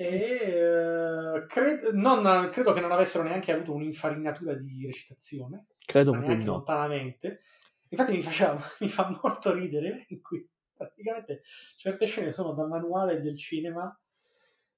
[0.00, 6.36] E eh, cre- non- credo che non avessero neanche avuto un'infarinatura di recitazione, credo proprio
[6.36, 6.52] no.
[6.52, 7.42] lontanamente.
[7.90, 11.42] Infatti mi, faceva, mi fa molto ridere in cui praticamente
[11.76, 13.94] certe scene sono da manuale del cinema,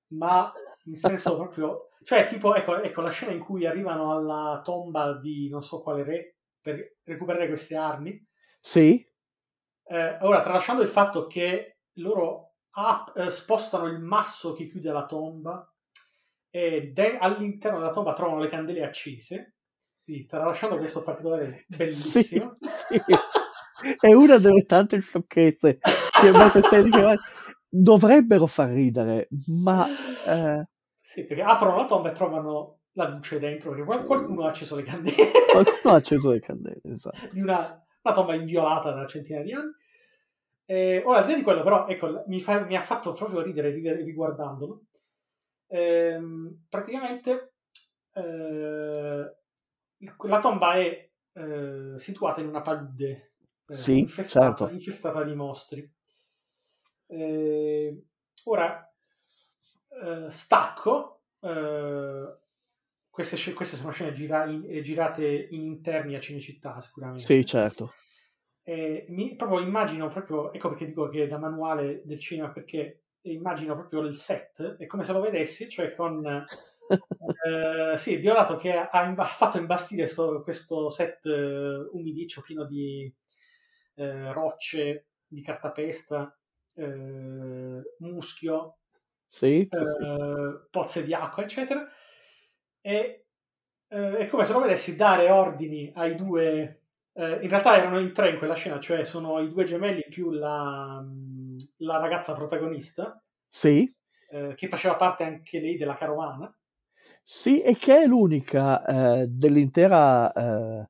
[0.09, 0.53] ma
[0.87, 1.91] in senso proprio...
[2.03, 6.03] Cioè, tipo, ecco, ecco, la scena in cui arrivano alla tomba di non so quale
[6.03, 8.27] re per recuperare queste armi.
[8.61, 9.09] Sì,
[9.85, 12.52] Eh, ora, tralasciando il fatto che loro
[13.15, 15.67] eh, spostano il masso che chiude la tomba
[16.51, 19.57] e de- all'interno della tomba trovano le candele accese,
[20.05, 22.57] quindi tralasciando questo particolare bellissimo.
[22.61, 23.01] sì.
[24.01, 27.17] è una delle tante sciocchezze che che
[27.69, 29.87] dovrebbero far ridere, ma
[30.27, 30.67] eh,
[31.01, 34.77] Sì, perché aprono la tomba e trovano la luce dentro, perché qual- qualcuno ha acceso
[34.77, 37.29] le candele qualcuno ha acceso le candele, esatto.
[37.33, 39.73] di una, una tomba inviolata da centinaia di anni.
[40.65, 43.43] Eh, ora, al di là di quello, però, ecco, mi, fa- mi ha fatto proprio
[43.43, 44.85] ridere ri- riguardandolo.
[45.69, 47.55] Ehm, praticamente
[48.15, 49.35] eh,
[50.27, 53.33] la tomba è eh, situata in una palude
[53.67, 54.69] eh, Sì, infestata, certo.
[54.75, 55.91] infestata di mostri.
[57.09, 58.03] Eh,
[58.45, 58.93] ora,
[60.03, 62.37] eh, Stacco, eh,
[63.11, 67.25] queste, queste sono scene gira- in- eh, girate in interni a Cinecittà, sicuramente.
[67.25, 67.93] Sì, certo.
[68.65, 73.03] E mi, proprio immagino proprio, ecco perché dico che è da manuale del cinema, perché
[73.23, 76.25] immagino proprio il set, è come se lo vedessi, cioè con...
[77.47, 83.13] eh, sì, Diodato che ha imba- fatto imbastire sto- questo set eh, umidiccio pieno di
[83.95, 86.37] eh, rocce, di cartapesta,
[86.75, 88.79] eh, muschio,
[89.27, 90.05] Sì, sì, sì.
[90.05, 91.89] eh, pozze di acqua, eccetera.
[92.81, 93.27] E
[93.89, 96.82] eh, è come se lo vedessi dare ordini ai due.
[97.15, 100.31] Eh, in realtà erano in tre in quella scena, cioè sono i due gemelli più
[100.31, 103.95] la, mm, la ragazza protagonista, Sì,
[104.31, 106.53] eh, che faceva parte anche lei della carovana.
[107.23, 108.85] sì, e che è l'unica
[109.23, 110.87] eh, dell'intera, eh,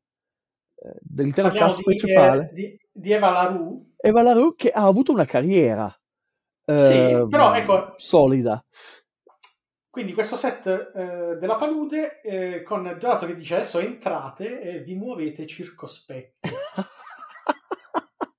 [0.77, 3.81] eh, dell'intero Parliamo cast di, principale, di, di Eva LaRue.
[3.97, 5.95] Eva LaRue, che ha avuto una carriera
[6.75, 8.65] Sì, però ecco, solida.
[9.93, 14.95] Quindi questo set eh, della palude eh, con Donato che dice adesso entrate e vi
[14.95, 16.49] muovete circospetti.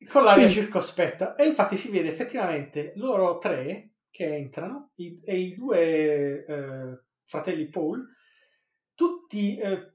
[0.10, 0.56] con l'aria Sì.
[0.62, 1.36] circospetta.
[1.36, 7.70] E infatti si vede effettivamente loro tre che entrano i- e i due eh, fratelli
[7.70, 8.04] Paul,
[8.95, 9.91] tutti eh,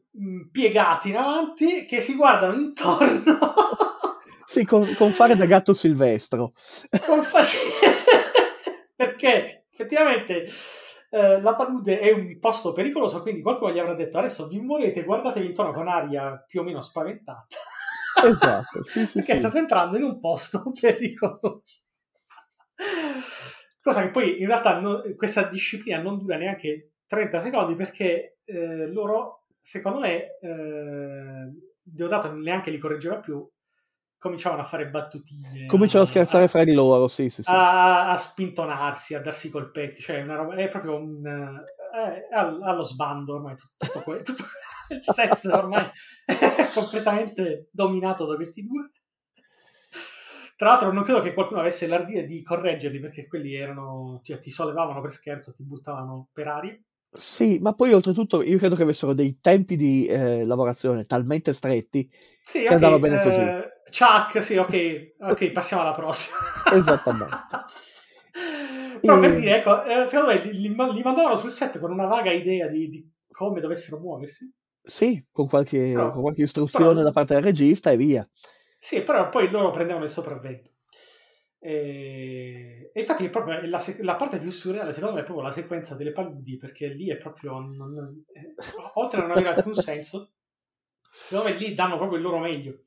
[0.52, 3.38] piegati in avanti, che si guardano intorno.
[4.48, 6.52] Sì, con, con fare da gatto silvestro.
[7.04, 7.42] con fa-.
[8.96, 10.46] Perché effettivamente
[11.10, 15.04] eh, la palude è un posto pericoloso, quindi qualcuno gli avrà detto adesso vi muovete,
[15.04, 17.46] guardatevi intorno con aria più o meno spaventata.
[18.24, 19.38] Esatto, sì, sì, Perché sì.
[19.38, 21.62] state entrando in un posto pericoloso.
[23.80, 28.86] Cosa che poi in realtà no- questa disciplina non dura neanche 30 secondi perché eh,
[28.86, 31.52] loro, secondo me, eh,
[31.90, 33.48] Deodato neanche li correggeva più,
[34.18, 35.66] cominciavano a fare battutine.
[35.66, 37.50] Cominciano a scherzare fra di loro, sì, sì, sì.
[37.50, 41.24] a, a spintonarsi, a darsi i colpetti, cioè una roba, è proprio un...
[41.26, 44.44] eh, all- allo sbando ormai tutto, que- tutto
[44.90, 45.88] il set ormai
[46.26, 48.90] è completamente dominato da questi due.
[50.56, 54.50] Tra l'altro non credo che qualcuno avesse l'ardire di correggerli perché quelli erano, cioè, ti
[54.50, 56.78] sollevavano per scherzo, ti buttavano per aria.
[57.10, 62.08] Sì, ma poi oltretutto io credo che avessero dei tempi di eh, lavorazione talmente stretti
[62.42, 63.52] Sì, che ok, andava bene così.
[63.52, 66.36] eh, Chuck, sì, ok, ok, passiamo alla prossima.
[66.72, 67.34] Esattamente.
[69.00, 71.90] Però per dire, ecco, eh, secondo me li, li ma- li mandavano sul set con
[71.92, 74.52] una vaga idea di, di come dovessero muoversi.
[74.82, 78.28] Sì, con qualche, Però- con qualche istruzione però- da parte del regista e via.
[78.78, 80.70] Sì, però poi loro prendevano il sopravvento.
[81.60, 85.94] E, e infatti proprio la, la parte più surreale, secondo me, è proprio la sequenza
[85.96, 88.54] delle paludi, perché lì è proprio, non- non- eh,
[88.94, 90.32] oltre a non avere alcun senso,
[91.10, 92.84] secondo me lì danno proprio il loro meglio.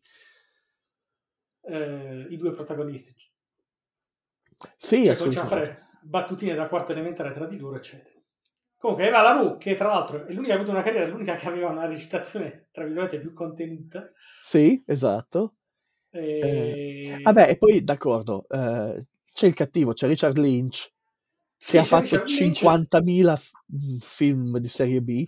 [1.63, 3.15] Eh, I due protagonisti.
[4.77, 8.19] Sì, Cioè, cominciano a fare battutine da quarto elementare tra di loro, eccetera.
[8.77, 11.35] Comunque, Eva Laru, che tra l'altro è l'unica che ha avuto una carriera, è l'unica
[11.35, 14.11] che aveva una recitazione, tra virgolette, più contenuta.
[14.39, 15.55] Sì, esatto.
[16.13, 17.17] E...
[17.23, 20.91] Vabbè, e poi d'accordo, eh, c'è il cattivo, c'è Richard Lynch,
[21.65, 22.63] che Sì, ha fatto Richard Lynch.
[22.63, 25.25] 50.000 f- mm, film di serie B.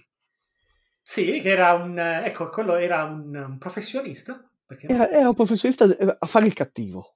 [1.01, 1.97] Sì, che era un...
[1.99, 4.49] Ecco, quello era un, un professionista.
[4.73, 4.89] Perché?
[4.93, 5.85] Era, era un professionista
[6.19, 7.15] a fare il cattivo.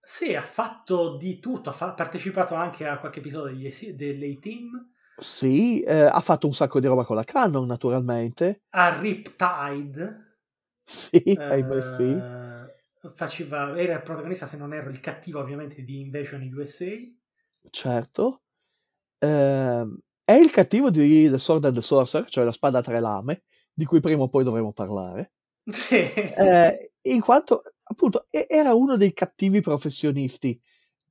[0.00, 4.92] Sì, ha fatto di tutto, ha fa- partecipato anche a qualche episodio degli, delle team
[5.20, 8.62] Sì, eh, ha fatto un sacco di roba con la Canon, naturalmente.
[8.72, 10.02] a Riptide.
[10.86, 11.20] Sì,
[11.50, 12.24] ahimè sì.
[13.02, 16.86] eh, faceva, era il protagonista, se non erro, il cattivo ovviamente di Invasion USA.
[17.70, 18.42] Certo.
[19.20, 23.00] Ehm, è il cattivo di The Sword and the Sorcerer, cioè la spada a tre
[23.00, 25.33] lame, di cui prima o poi dovremo parlare.
[25.72, 26.10] Sì.
[26.36, 30.60] Eh, in quanto, appunto, e- era uno dei cattivi professionisti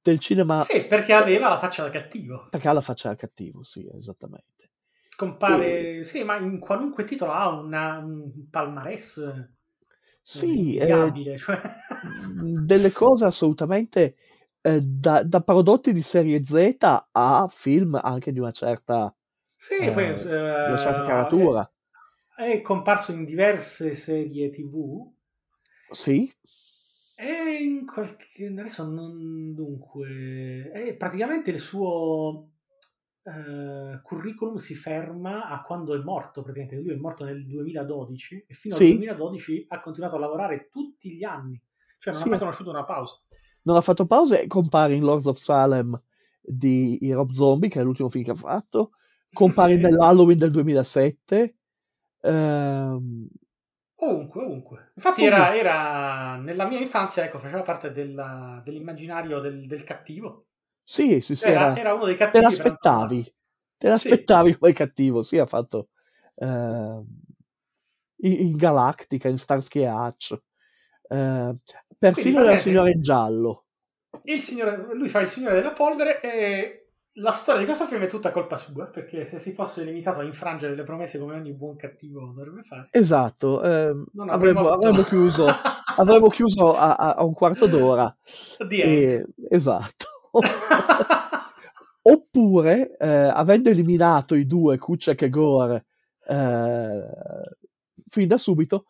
[0.02, 2.50] del cinema, Sì, perché aveva la faccia da cattivo.
[2.50, 4.70] perché ha la faccia da cattivo, sì, esattamente.
[5.16, 9.54] Compare, sì, ma in qualunque titolo ha una- un palmarès eh,
[10.22, 11.62] Sì, eh, cioè.
[12.02, 14.16] delle cose assolutamente
[14.62, 16.78] eh, da, da prodotti di serie Z
[17.12, 19.14] a film anche di una certa,
[19.56, 20.10] Sì, eh, poi
[20.64, 21.70] una certa eh, caratura.
[22.36, 25.12] È, comparso in diverse serie TV
[25.92, 26.32] Sì,
[27.16, 32.50] e in qualche adesso non dunque è praticamente il suo
[33.24, 38.54] eh, curriculum si ferma a quando è morto praticamente lui è morto nel 2012 e
[38.54, 38.84] fino Sì.
[38.84, 41.62] al 2012 ha continuato a lavorare tutti gli anni
[42.00, 42.28] cioè non Sì.
[42.28, 43.22] ha mai conosciuto una pausa
[43.64, 46.00] non ha fatto pause e compare in Lords of Salem
[46.42, 48.92] di Rob Zombie, che è l'ultimo film che ha fatto,
[49.32, 49.80] compare Sì.
[49.80, 51.56] nell'Halloween del 2007.
[52.24, 53.28] Ehm,
[53.96, 54.92] Ovunque, ovunque.
[54.96, 60.48] Infatti era, era nella mia infanzia, ecco, faceva parte della- dell'immaginario del, del cattivo.
[60.84, 62.32] sì, sì, sì, Era, era- uno dei te cattivi.
[62.32, 63.24] per l'aspettavi,
[63.78, 63.90] te Sì.
[63.90, 65.90] l'aspettavi come cattivo, sì, ha fatto,
[66.36, 67.06] ehm,
[68.24, 70.32] in, in Galactica, in Starsky e Hutch,
[71.10, 71.56] eh,
[71.98, 73.66] persino la praticamente- signora in giallo.
[74.24, 76.83] Il signore, lui fa il signore della polvere e
[77.18, 80.24] la storia di questo film è tutta colpa sua, perché se si fosse limitato a
[80.24, 85.46] infrangere le promesse come ogni buon cattivo dovrebbe fare, Esatto, ehm, avremmo, avremmo chiuso,
[85.98, 88.16] avremmo chiuso a, a- un quarto d'ora.
[88.68, 90.08] E- esatto.
[92.06, 95.86] Oppure, eh, avendo eliminato i due Kuciak e Gore
[96.28, 97.04] eh,
[98.08, 98.86] fin da subito,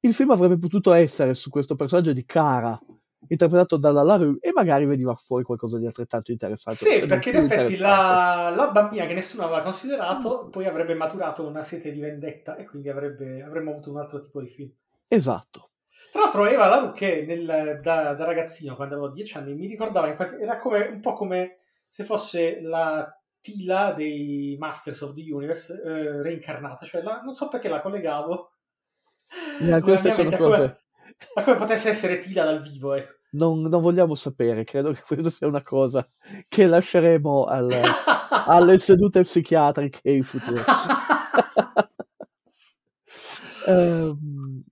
[0.00, 2.78] il film avrebbe potuto essere su questo personaggio di Cara,
[3.26, 6.78] interpretato dalla LaRue, e magari veniva fuori qualcosa di altrettanto interessante.
[6.78, 11.62] Sì, perché in effetti la, la bambina che nessuno aveva considerato poi avrebbe maturato una
[11.64, 14.70] sete di vendetta e quindi avrebbe- avremmo avuto un altro tipo di film.
[15.08, 15.70] Esatto.
[16.12, 20.10] Tra l'altro Eva Laru che nel- da, da ragazzino, quando avevo dieci anni, mi ricordava,
[20.14, 25.80] qualche- era come, un po' come se fosse la Tila dei Masters of the Universe
[25.82, 28.52] eh, reincarnata, cioè la- non so perché la collegavo
[29.60, 30.80] nella queste sono cose-
[31.34, 33.16] a come potesse essere Tila dal vivo, ecco.
[33.30, 36.08] Non, non vogliamo sapere, credo che questa sia una cosa
[36.48, 37.68] che lasceremo al-
[38.46, 40.62] alle sedute psichiatriche in futuro.
[43.68, 44.62] Ehm,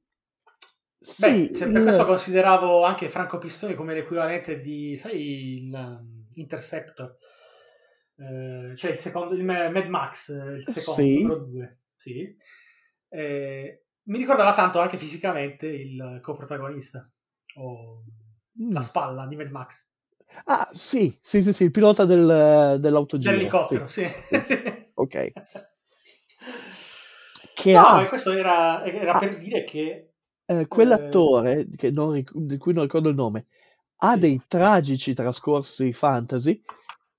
[1.18, 5.72] Beh, sì, se per il- questo consideravo anche Franco Pistoni come l'equivalente di, sai, il
[5.74, 7.14] um, Interceptor,
[8.18, 11.20] Eh, cioè il secondo, il Ma- Mad Max, eh, il secondo, Sì.
[11.22, 12.34] numero due, sì.
[13.10, 17.08] Eh, mi ricordava tanto anche fisicamente il coprotagonista,
[17.56, 18.02] o
[18.58, 18.70] Mm.
[18.70, 19.86] la spalla di Mad Max,
[20.44, 23.34] Ah, sì, sì, sì, sì, il pilota del, dell'autogiro.
[23.34, 24.06] l'elicottero, sì.
[24.06, 24.40] sì.
[24.40, 24.54] sì.
[24.98, 25.32] Ok.
[27.54, 29.18] Che No, ha questo era, era Ah.
[29.18, 30.12] per dire che
[30.46, 33.46] eh, quell'attore che non ric- di cui non ricordo il nome,
[34.02, 36.62] ha dei tragici trascorsi fantasy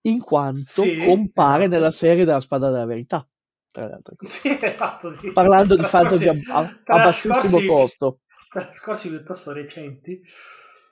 [0.01, 1.67] in quanto compare esatto.
[1.75, 3.27] nella serie della Spada della Verità,
[3.77, 4.41] tra le altre cose.
[4.41, 5.31] sì, esatto, sì.
[5.31, 8.19] Parlando di fantasy a, a- a bassissimo costo.
[8.49, 10.21] trascorsi piuttosto recenti.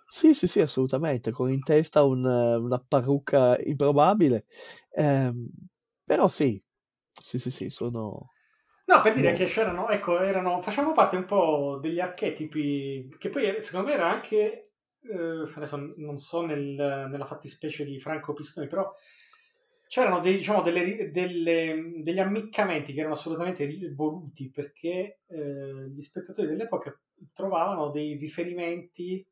[0.08, 4.46] Sì, sì, sì, assolutamente, con in testa un, eh, una parrucca improbabile.
[4.92, 5.50] Ehm,
[6.04, 6.62] però sì,
[7.12, 8.32] sì, sì, sì, sono...
[8.88, 9.38] No, per dire No.
[9.38, 14.08] che c'erano, ecco, erano, facevano parte un po' degli archetipi che poi secondo me era
[14.12, 18.94] anche, eh, adesso non so nel- nella fattispecie di Franco Pistoni, però
[19.96, 23.66] c'erano dei, diciamo, delle delle- degli ammiccamenti che erano assolutamente
[23.96, 27.00] voluti perché eh, gli spettatori dell'epoca
[27.32, 29.26] trovavano dei riferimenti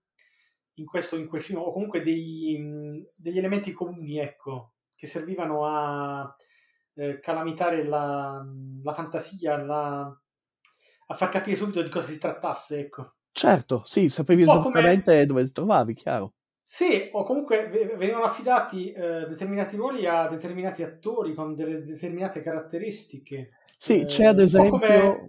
[0.76, 6.34] in questo, in quel film, o comunque dei, degli elementi comuni, ecco, che servivano a
[6.94, 8.42] eh, calamitare la,
[8.82, 10.18] la fantasia, la-
[11.08, 13.16] a far capire subito di cosa si trattasse, ecco.
[13.34, 16.36] Certo, sì, sapevi po' come- esattamente dove li trovavi, chiaro.
[16.66, 22.42] Sì, o comunque ve- venivano affidati eh, determinati ruoli a determinati attori con delle determinate
[22.42, 23.52] caratteristiche.
[23.78, 25.22] Sì, Eh, c'è ad un po' come- esempio...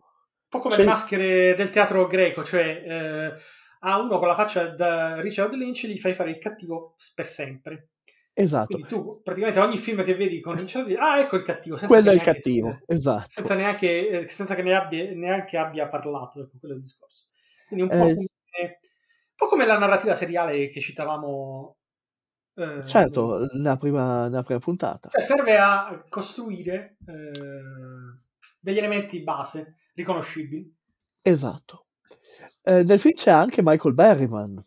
[0.54, 3.32] Un po' come le maschere del teatro greco, cioè eh,
[3.80, 7.88] a uno con la faccia da Richard Lynch gli fai fare il cattivo per sempre.
[8.32, 11.76] Esatto, Quindi tu praticamente ogni film che vedi con Richard Lynch, ah ecco il cattivo,
[11.76, 13.28] senza quello è il cattivo, si- esatto.
[13.28, 17.26] senza neanche, eh, senza che ne abbia, neanche abbia parlato, ecco, quello è il discorso.
[17.66, 18.28] Quindi un po' Eh,
[19.36, 21.76] po' come la narrativa seriale che citavamo.
[22.56, 25.10] eh, Certo, nella prima, nella prima puntata.
[25.10, 28.20] cioè serve a costruire eh,
[28.60, 30.74] degli elementi base riconoscibili.
[31.22, 31.86] Esatto.
[32.62, 34.64] Eh, nel film c'è anche Michael Berryman.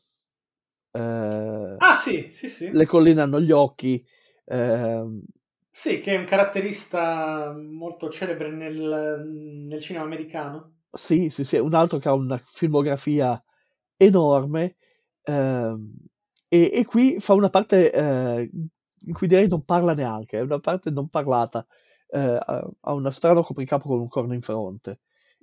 [0.94, 2.72] Eh, Ah sì, sì, sì.
[2.72, 4.06] Le colline hanno gli occhi.
[4.46, 5.24] ehm,
[5.70, 10.80] Sì, che è un caratterista molto celebre nel, nel cinema americano.
[10.92, 13.42] sì, sì, sì, è un altro che ha una filmografia
[13.98, 14.76] enorme.
[15.24, 15.94] ehm,
[16.50, 18.50] e, e qui fa una parte eh,
[19.06, 21.66] in cui direi non parla neanche, è una parte non parlata.
[22.10, 22.20] eh,
[22.82, 25.02] ha uno strano copricapo con un corno in fronte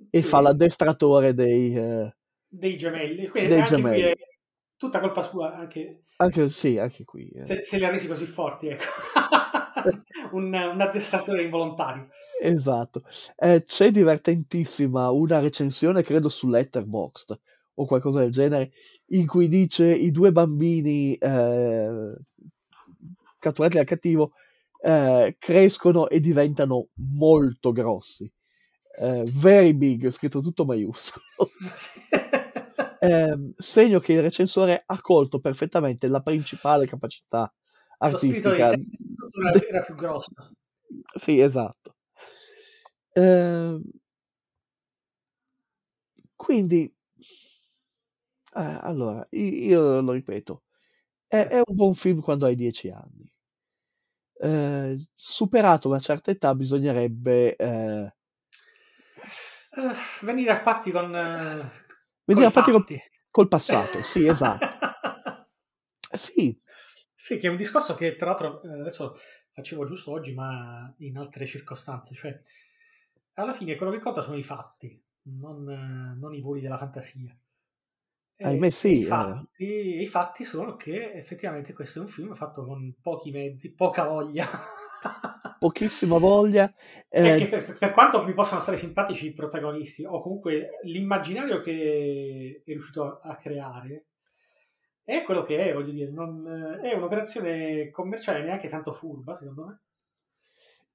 [0.09, 1.75] e Sì, fa l'addestratore dei...
[1.77, 2.15] eh,
[2.47, 3.27] dei gemelli.
[3.27, 4.01] Quindi dei anche qui gemelli.
[4.01, 4.13] è
[4.77, 7.27] tutta colpa sua, anche anche, sì, anche qui.
[7.29, 7.43] eh.
[7.43, 8.85] se, se li ha resi così forti, ecco.
[10.31, 12.07] un, un addestratore involontario.
[12.41, 13.03] Esatto.
[13.35, 17.39] Eh, c'è divertentissima una recensione, credo, su Letterboxd
[17.75, 18.71] o qualcosa del genere,
[19.07, 22.15] in cui dice i due bambini eh,
[23.39, 24.31] catturati dal cattivo
[24.81, 28.31] eh, crescono e diventano molto grossi.
[28.97, 31.23] Eh, very big, scritto tutto maiuscolo.
[32.97, 37.41] Ehm, segno che il recensore ha colto perfettamente la principale capacità
[37.99, 38.69] Lo artistica.
[38.69, 40.31] te era più grosso.
[41.15, 41.97] Sì, esatto.
[43.13, 43.81] Ehm,
[46.35, 46.91] quindi,
[48.55, 50.63] eh, allora, io lo ripeto,
[51.27, 53.31] è, è un buon film quando hai 10 anni.
[54.37, 58.13] Eh, superato una certa età bisognerebbe eh,
[59.71, 59.93] Eh,
[60.25, 61.15] venire a patti con...
[61.15, 61.69] eh,
[62.27, 63.01] Venire a patti col, fatti.
[63.31, 64.75] col passato, sì, esatto.
[66.11, 66.59] Eh, Sì,
[67.13, 69.17] Sì, che è un discorso che tra l'altro eh, adesso
[69.51, 72.13] facevo giusto oggi, ma in altre circostanze.
[72.15, 72.39] Cioè,
[73.33, 77.35] alla fine quello che conta sono i fatti, non, eh, non i voli della fantasia.
[78.37, 78.97] Ahimè sì.
[78.97, 79.05] i, eh.
[79.05, 84.03] fatti, i fatti sono che effettivamente questo è un film fatto con pochi mezzi, poca
[84.03, 84.45] voglia.
[85.57, 86.69] pochissima voglia.
[87.07, 92.69] Eh, per, per quanto mi possano stare simpatici i protagonisti, o comunque l'immaginario che è
[92.69, 94.07] riuscito a creare,
[95.03, 99.79] è quello che è, voglio dire, non, è un'operazione commerciale neanche tanto furba, secondo me.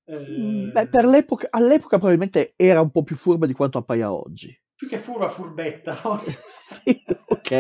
[0.05, 4.57] Eh, beh, per l'epoca, all'epoca probabilmente era un po' più furba di quanto appaia oggi.
[4.81, 6.43] Più che furba, furbetta, forse.
[6.65, 7.51] Sì, ok.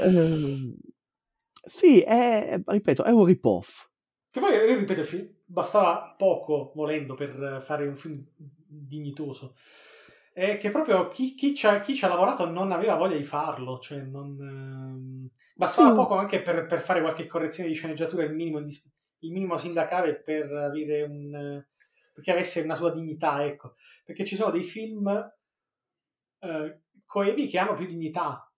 [0.00, 0.76] Ehm,
[1.64, 3.88] sì, è, ripeto, è un rip-off.
[4.30, 9.56] Che poi, io ripeto, ci bastava poco, volendo, per fare un film dignitoso.
[10.32, 13.22] È che proprio chi, chi ci ha, chi ci ha lavorato non aveva voglia di
[13.24, 14.36] farlo, cioè non...
[14.38, 15.94] ehm, bastava Sì.
[15.94, 20.52] poco anche per, per fare qualche correzione di sceneggiatura, il minimo, il minimo sindacale per
[20.52, 21.64] avere un...
[22.12, 23.76] perché avesse una sua dignità, ecco.
[24.04, 25.08] Perché ci sono dei film
[26.40, 28.50] eh, coevi che hanno più dignità,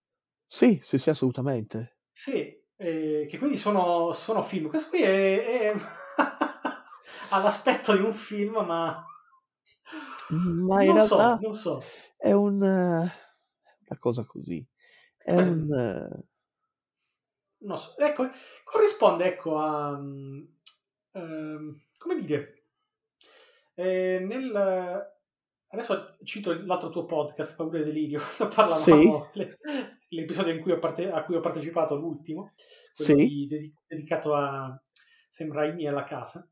[0.47, 1.95] Sì, sì, sì, assolutamente.
[2.11, 4.67] sì, eh, che quindi sono, sono film.
[4.69, 5.73] Questo qui è, è-
[7.29, 9.05] ha l'aspetto di un film, ma
[10.67, 11.75] Ma in non so, realtà non so.
[12.17, 12.67] è un, eh,
[13.87, 14.65] una cosa così.
[15.17, 15.53] È Cos'è?
[15.53, 15.71] un...
[15.73, 16.23] eh,
[17.61, 17.97] Non so.
[17.97, 18.29] Ecco,
[18.65, 19.97] corrisponde ecco a
[21.13, 22.63] ehm, come dire
[23.75, 24.51] eh, nel
[25.71, 29.57] adesso cito l'altro tuo podcast Paura e Delirio quando parlavamo le-
[30.09, 32.53] l'episodio in cui ho parte- a cui ho partecipato l'ultimo
[32.95, 33.27] quello Sì.
[33.27, 34.81] di- dedi- dedicato a
[35.29, 36.47] Sam Raimi alla casa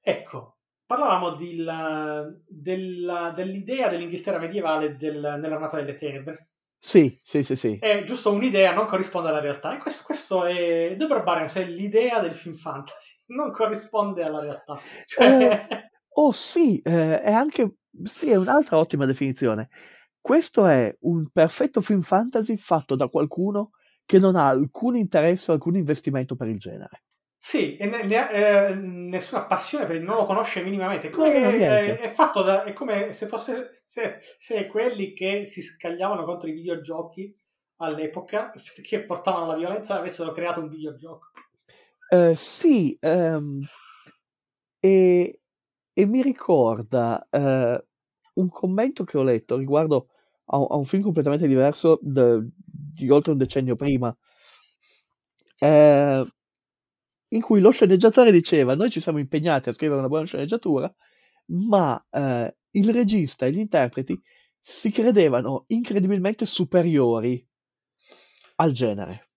[0.00, 7.56] ecco parlavamo di la- della- dell'idea dell'Inghilterra medievale del- nell'armata delle tenebre Sì, sì, sì,
[7.56, 7.78] sì.
[7.80, 9.74] è giusto un'idea, non corrisponde alla realtà.
[9.74, 14.78] E questo, questo è The Barbarians, è l'idea del film fantasy, non corrisponde alla realtà.
[15.06, 15.66] Cioè,
[16.18, 17.78] Oh sì, eh, è anche...
[18.04, 19.68] Sì, è un'altra ottima definizione.
[20.20, 23.70] Questo è un perfetto film fantasy fatto da qualcuno
[24.04, 27.02] che non ha alcun interesse o alcun investimento per il genere.
[27.36, 31.08] sì, e ne, ne eh, nessuna passione per il non lo conosce minimamente.
[31.08, 35.44] È, come No, è, è fatto da, è come se fosse se, se quelli che
[35.46, 37.32] si scagliavano contro i videogiochi
[37.76, 41.30] all'epoca perché portavano la violenza avessero creato un videogioco.
[42.08, 43.64] Eh, sì, ehm,
[44.80, 45.40] e,
[45.98, 47.84] e mi ricorda eh,
[48.34, 50.08] un commento che ho letto riguardo
[50.48, 54.14] a, a un film completamente diverso de- di oltre un decennio prima,
[55.58, 56.26] eh,
[57.28, 60.94] in cui lo sceneggiatore diceva: Noi ci siamo impegnati a scrivere una buona sceneggiatura,
[61.46, 64.20] ma eh, il regista e gli interpreti
[64.60, 67.42] si credevano incredibilmente superiori
[68.56, 69.30] al genere.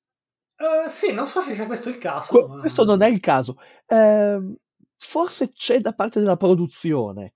[0.57, 2.31] Eh, sì, non so se sia questo il caso.
[2.31, 3.55] Que- ma- questo non è il caso.
[3.87, 4.57] Ehm,
[4.99, 7.33] forse c'è da parte della produzione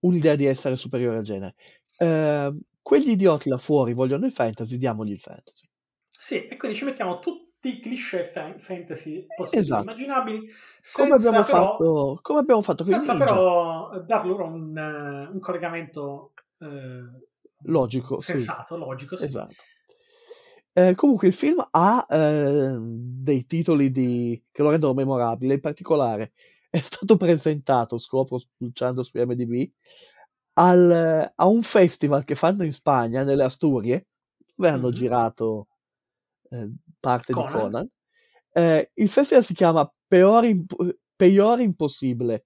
[0.00, 1.54] un'idea di essere superiore al genere.
[1.98, 5.66] Ehm, quegli idioti là fuori vogliono il fantasy, diamogli il fantasy.
[6.10, 9.82] Sì, e quindi ci mettiamo tutti i cliché fa- fantasy possibili Esatto.
[9.82, 10.48] immaginabili,
[10.92, 13.26] Come abbiamo, però, fatto, come abbiamo fatto senza ninja.
[13.26, 17.24] però dar loro un, eh, un collegamento eh,
[17.62, 18.32] Logico, sì.
[18.32, 19.16] sensato, logico.
[19.16, 19.24] Sì.
[19.24, 19.54] Esatto.
[20.72, 26.32] Eh, comunque il film ha eh, dei titoli di- che lo rendono memorabile, in particolare
[26.76, 29.70] è stato presentato, scopro spulciando su IMDb,
[30.54, 34.06] al- a un festival che fanno in Spagna, nelle Asturie,
[34.54, 34.92] dove hanno Mhm.
[34.94, 35.68] girato
[36.50, 36.70] eh,
[37.00, 37.52] parte Conan.
[37.52, 37.88] di Conan.
[38.52, 42.44] Eh, il festival si chiama Peor, Imp- Peor Impossibile,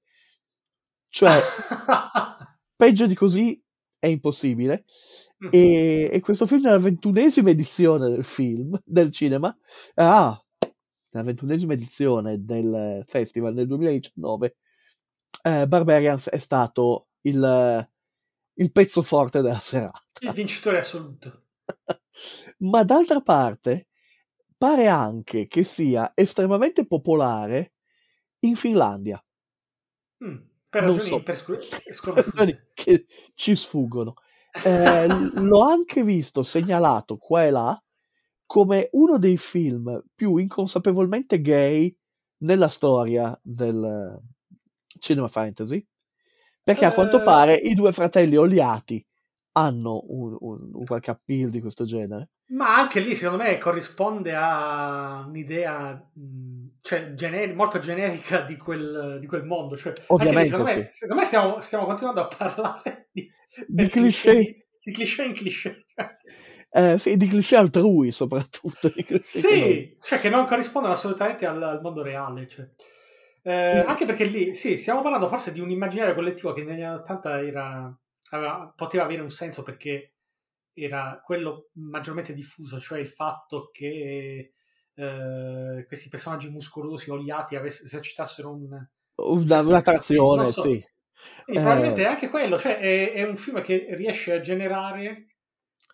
[1.09, 1.31] cioè
[2.77, 3.63] peggio di così
[3.99, 4.85] è impossibile.
[5.39, 5.49] Mhm.
[5.53, 9.55] E, e questo film è la ventunesima edizione del film, del cinema.
[9.95, 10.39] Ah,
[11.11, 14.57] la ventunesima edizione del festival nel 2019.
[15.43, 17.89] eh, Barbarians è stato il,
[18.55, 20.03] il pezzo forte della serata.
[20.21, 21.45] Il vincitore assoluto.
[22.59, 23.89] Ma d'altra parte,
[24.57, 27.75] pare anche che sia estremamente popolare
[28.41, 29.23] in Finlandia.
[30.25, 30.37] Mm,
[30.69, 31.23] per ragioni so.
[31.23, 31.37] per
[32.15, 34.15] ragioni che ci sfuggono.
[34.65, 37.83] Eh, l'ho anche visto segnalato qua e là
[38.51, 41.97] come uno dei film più inconsapevolmente gay
[42.39, 44.57] nella storia del eh,
[44.99, 45.87] cinema fantasy,
[46.61, 47.23] perché a quanto Eh.
[47.23, 49.05] pare i due fratelli oliati
[49.53, 52.31] hanno un, un- un qualche appeal di questo genere.
[52.53, 56.11] Ma anche lì, secondo me, corrisponde a un'idea
[56.81, 59.77] cioè, gener- molto generica di quel, di quel mondo.
[59.77, 60.89] Cioè, anche lì, Ovviamente, secondo me, sì.
[60.89, 63.31] secondo me stiamo, stiamo continuando a parlare di
[63.75, 65.85] per cliché, di, di cliché in cliché.
[66.73, 68.89] Eh, sì, di cliché altrui soprattutto.
[68.95, 72.47] Di cliché sì, cioè che non corrispondono assolutamente al, al mondo reale.
[72.47, 72.69] Cioè.
[73.43, 77.01] Eh, anche perché lì, sì, stiamo parlando forse di un immaginario collettivo che negli anni
[77.01, 77.99] 80 era,
[78.31, 80.15] aveva, poteva avere un senso perché
[80.73, 84.53] era quello maggiormente diffuso, cioè il fatto che
[84.95, 88.87] eh, questi personaggi muscolosi, oliati, avess- esercitassero un...
[89.17, 90.63] Una, una trazione, so.
[90.63, 90.83] sì.
[91.45, 95.30] E probabilmente è anche quello, cioè è, è, un film che riesce a generare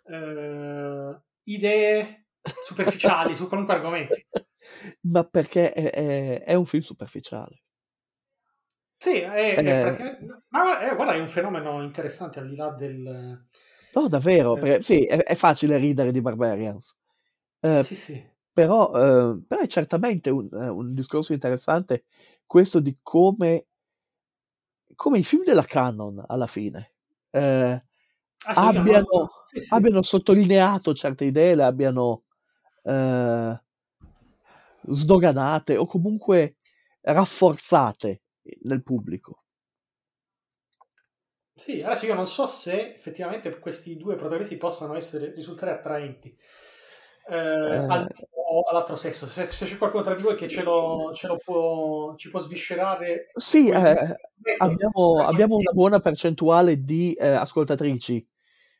[0.06, 2.26] eh, idee
[2.64, 4.14] superficiali su qualunque argomento.
[5.02, 7.62] Ma perché è, è, è, un film superficiale.
[8.98, 10.44] Sì, è, è praticamente...
[10.48, 13.46] Ma è, guarda, è un fenomeno interessante al di là del...
[13.92, 16.98] No, davvero, perché, sì, è, facile ridere di Barbarians.
[17.60, 18.34] Eh, sì, sì.
[18.52, 22.04] Però, eh, però è certamente un, un discorso interessante
[22.44, 23.66] questo di come
[24.94, 26.94] come i film della Canon alla fine
[27.30, 27.84] eh,
[28.44, 29.30] ah, abbiano, no?
[29.46, 29.74] sì, sì.
[29.74, 32.22] abbiano, sottolineato certe idee, le abbiano
[32.82, 33.60] eh,
[34.88, 36.56] sdoganate o comunque
[37.00, 38.22] rafforzate
[38.62, 39.42] nel pubblico.
[41.54, 46.36] Sì, adesso io non so se effettivamente questi due protagonisti possano essere, risultare attraenti
[47.28, 47.86] eh, eh.
[47.88, 48.08] al
[48.48, 49.26] o all'altro sesso.
[49.26, 52.38] Se, se, c'è qualcuno tra di voi che ce lo, ce lo può, ci può
[52.38, 53.26] sviscerare.
[53.34, 54.16] Sì, eh,
[54.58, 58.26] abbiamo, abbiamo, una buona percentuale di eh, ascoltatrici.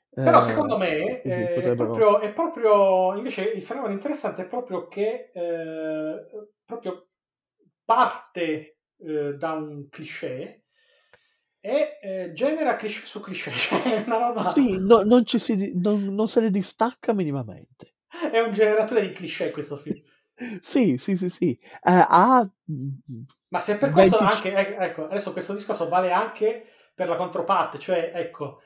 [0.09, 5.31] Però secondo me eh, è proprio, è, proprio, invece il fenomeno interessante è proprio che
[5.35, 6.27] eh,
[6.65, 7.09] proprio
[7.85, 10.63] parte eh, da un cliché
[11.61, 13.51] e genera cliché su cliché.
[13.59, 14.49] Cioè una roba...
[14.49, 17.96] Sì, no, non, si, non, non se ne distacca minimamente.
[18.31, 20.01] È un generatore di cliché questo film.
[20.61, 21.59] Sì, sì, sì, sì.
[21.61, 22.49] Eh, ha...
[23.49, 24.35] Ma se per questo 20...
[24.35, 28.61] anche, eh, ecco, adesso questo discorso vale anche per la controparte, cioè, ecco,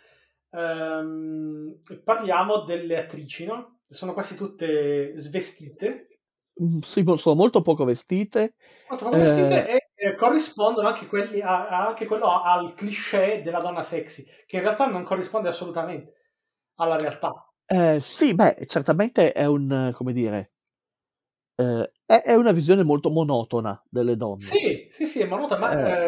[0.51, 3.81] um, parliamo delle attrici, no?
[3.87, 6.21] Sono quasi tutte svestite.
[6.63, 8.55] Mm, sì, sono molto poco vestite.
[8.89, 9.75] Molto poco vestite eh...
[9.75, 14.57] e eh, corrispondono anche, quelli a, a, anche quello al cliché della donna sexy, che
[14.57, 16.15] in realtà non corrisponde assolutamente
[16.77, 17.50] alla realtà.
[17.73, 20.51] Eh, sì, beh, certamente è un come dire,
[21.57, 24.63] ehm, è è una visione molto monotona delle donne.
[24.63, 26.01] Sì, sì, sì, è monotona, ma, Eh.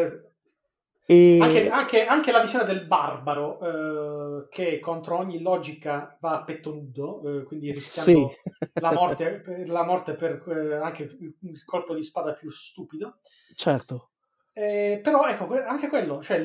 [1.36, 6.44] anche E anche anche la visione del barbaro, uhm, che contro ogni logica va a
[6.44, 8.28] petto nudo, uhm, quindi Sì.
[8.32, 8.44] rischiando
[8.76, 13.18] la morte per la morte per, uhm, anche il colpo di spada più stupido.
[13.56, 14.10] Certo.
[14.56, 16.38] Ehm, però ecco, anche quello, cioè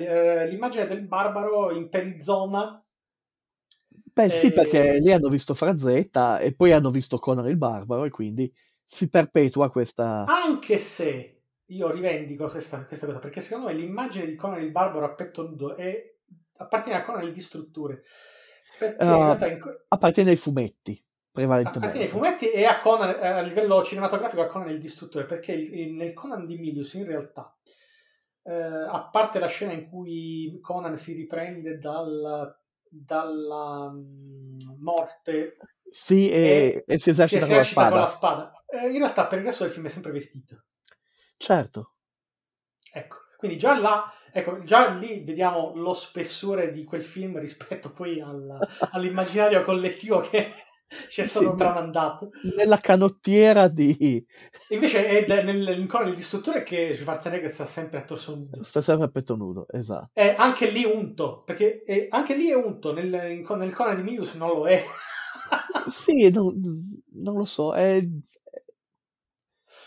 [0.47, 2.81] l'immagine del barbaro in perizoma
[4.17, 8.09] Beh sì, perché lì hanno visto Frazetta e poi hanno visto Conan il Barbaro e
[8.09, 8.51] quindi
[8.83, 10.25] si perpetua questa...
[10.25, 15.05] Anche se io rivendico questa, questa cosa, perché secondo me l'immagine di Conan il Barbaro
[15.05, 16.15] a petto nudo è,
[16.57, 18.03] appartiene a Conan il Distruttore.
[18.79, 19.59] Perché uh, in in...
[19.89, 21.87] appartiene ai fumetti, prevalentemente.
[21.87, 25.93] Appartiene ai fumetti e a Conan, a livello cinematografico, a Conan il Distruttore, perché il,
[25.93, 27.55] nel Conan di Milius in realtà,
[28.43, 35.57] eh, a parte la scena in cui Conan si riprende dal dalla mm, morte
[35.91, 38.63] sì, e, e, si esercita, si esercita con, la con, la spada.
[38.67, 40.63] Eh, in realtà per il resto del film è sempre vestito.
[41.37, 41.93] Certo.
[42.91, 48.19] Ecco, quindi già là, ecco, già lì vediamo lo spessore di quel film rispetto poi
[48.19, 48.59] alla,
[48.91, 50.53] all'immaginario collettivo che
[51.09, 52.29] ci è stato sì, tramandato.
[52.55, 54.25] Nella canottiera di...
[54.69, 58.63] Invece è nel, ancora il distruttore che Schwarzenegger sta sempre a torso nudo.
[58.63, 60.09] Sta sempre a petto nudo, esatto.
[60.13, 64.35] È anche lì unto, perché è, anche lì è unto, nel, nel Conan di Milius
[64.35, 64.81] non lo è.
[65.87, 68.01] sì, non, non, lo so, è,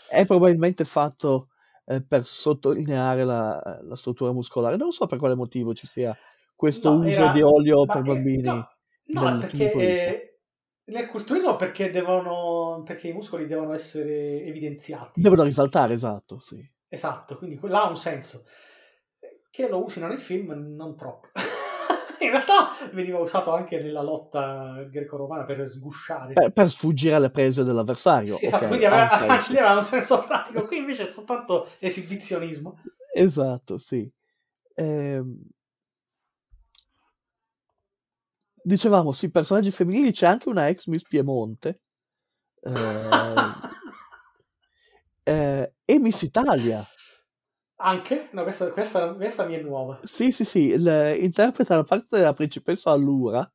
[0.07, 1.49] è probabilmente fatto
[1.85, 4.77] eh, per sottolineare la, la, struttura muscolare.
[4.77, 6.15] Non so per quale motivo ci sia
[6.55, 8.43] questo no, uso era, di olio per bambini.
[8.43, 8.67] No,
[9.05, 10.30] no perché
[10.85, 15.21] nel culturismo perché devono perché i muscoli devono essere evidenziati.
[15.21, 16.67] Devono risaltare, esatto, sì.
[16.87, 18.45] Esatto, quindi là ha un senso.
[19.49, 21.27] Che lo usino nel film non troppo.
[22.21, 26.33] In realtà veniva usato anche nella lotta greco-romana per sgusciare.
[26.33, 28.35] Per, per sfuggire alle prese dell'avversario.
[28.35, 31.67] Sì, esatto, okay, quindi aveva, anche lì aveva un senso pratico, qui invece è soltanto
[31.79, 32.79] esibizionismo.
[33.13, 34.09] Esatto, sì.
[34.75, 35.49] Ehm
[38.63, 41.81] Dicevamo, sì, personaggi femminili, c'è anche una ex Miss Piemonte.
[45.23, 46.83] Eh, eh, e Miss Italia.
[47.75, 48.29] Anche?
[48.31, 49.99] No, questa, questa, questa mi è nuova.
[50.03, 53.49] Sì, sì, sì, il, interpreta la parte della principessa Allura.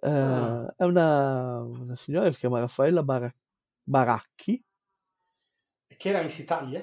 [0.00, 0.74] Eh, ah.
[0.76, 3.34] È una, una, signora che si chiama Raffaella Bar-
[3.82, 4.62] Baracchi.
[5.96, 6.82] Che era Miss Italia?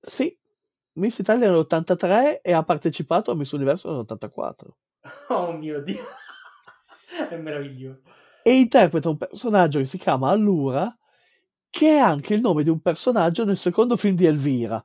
[0.00, 0.38] Sì,
[0.94, 4.68] Miss Italia nell'83 e ha partecipato a Miss Universo nell'84.
[5.28, 6.04] Oh mio Dio.
[7.30, 8.02] è meraviglioso.
[8.42, 10.94] E interpreta un personaggio che si chiama Allura,
[11.70, 14.84] che è anche il nome di un personaggio nel secondo film di Elvira.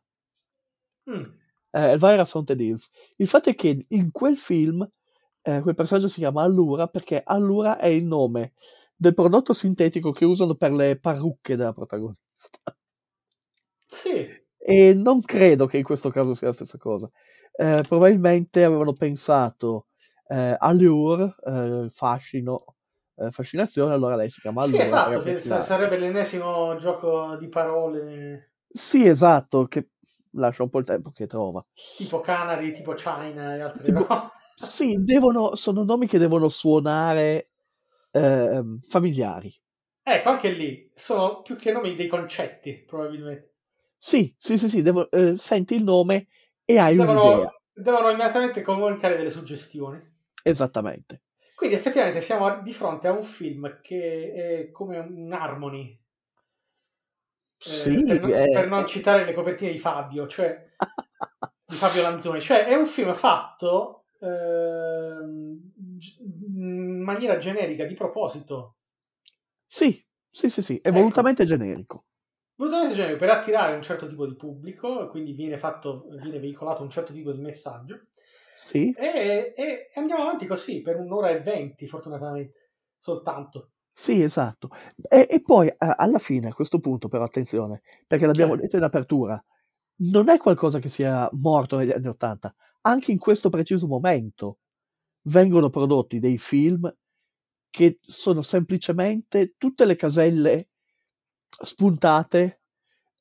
[1.10, 1.24] Mm.
[1.72, 2.90] eh, Elvira Haunted Hills.
[3.18, 4.88] Il fatto è che in quel film
[5.44, 8.54] eh, quel personaggio si chiama Allura perché Allura è il nome
[8.96, 12.76] del prodotto sintetico che usano per le parrucche della protagonista.
[13.88, 14.28] Sì,
[14.58, 17.10] E non credo che in questo caso sia la stessa cosa.
[17.54, 19.88] Eh, probabilmente avevano pensato
[20.32, 22.64] eh, allure, eh, fascino,
[23.16, 24.84] eh, fascinazione, allora lei si chiama sì Allura.
[24.84, 29.90] esatto, che sarebbe l'ennesimo gioco di parole Sì, esatto, che
[30.32, 31.66] lascia un po' il tempo che trova.
[31.98, 34.30] tipo Canary, tipo China e altre Tipo- robe.
[34.56, 37.52] Sì, devono, sono nomi che devono suonare
[38.12, 39.54] ehm, familiari.
[40.04, 43.54] Ecco, anche lì sono più che nomi dei concetti, probabilmente.
[43.98, 46.28] Sì, sì, sì, sì, devo- eh, senti il nome
[46.66, 47.48] e hai un'idea.
[47.48, 50.00] Devono, devono immediatamente comunicare delle suggestioni.
[50.44, 51.22] Esattamente.
[51.54, 54.34] Quindi effettivamente siamo di fronte a un film che
[54.68, 55.98] è come un harmony,
[57.64, 60.70] eh, Sì, per, non, è- per non citare le copertine di Fabio, cioè
[61.66, 64.06] di Fabio Lanzoni, cioè è un film fatto
[65.98, 68.78] gi- in maniera generica, di proposito,
[69.66, 70.92] Sì, sì, sì, sì, è Ecco.
[70.92, 72.06] volutamente generico.
[72.56, 76.90] volutamente generico, per attirare un certo tipo di pubblico, quindi viene, fatto, viene veicolato un
[76.90, 78.06] certo tipo di messaggio.
[78.66, 83.72] Sì, E, e andiamo avanti così per un'ora e venti, fortunatamente, soltanto.
[83.94, 84.70] sì, esatto.
[85.10, 88.62] E, e poi eh, alla fine, a questo punto, però, attenzione, perché l'abbiamo Eh.
[88.62, 89.44] detto in apertura,
[90.04, 92.54] non è qualcosa che sia morto negli anni Ottanta.
[92.82, 94.60] Anche in questo preciso momento
[95.24, 96.94] vengono prodotti dei film
[97.70, 100.70] che sono semplicemente tutte le caselle
[101.50, 102.62] spuntate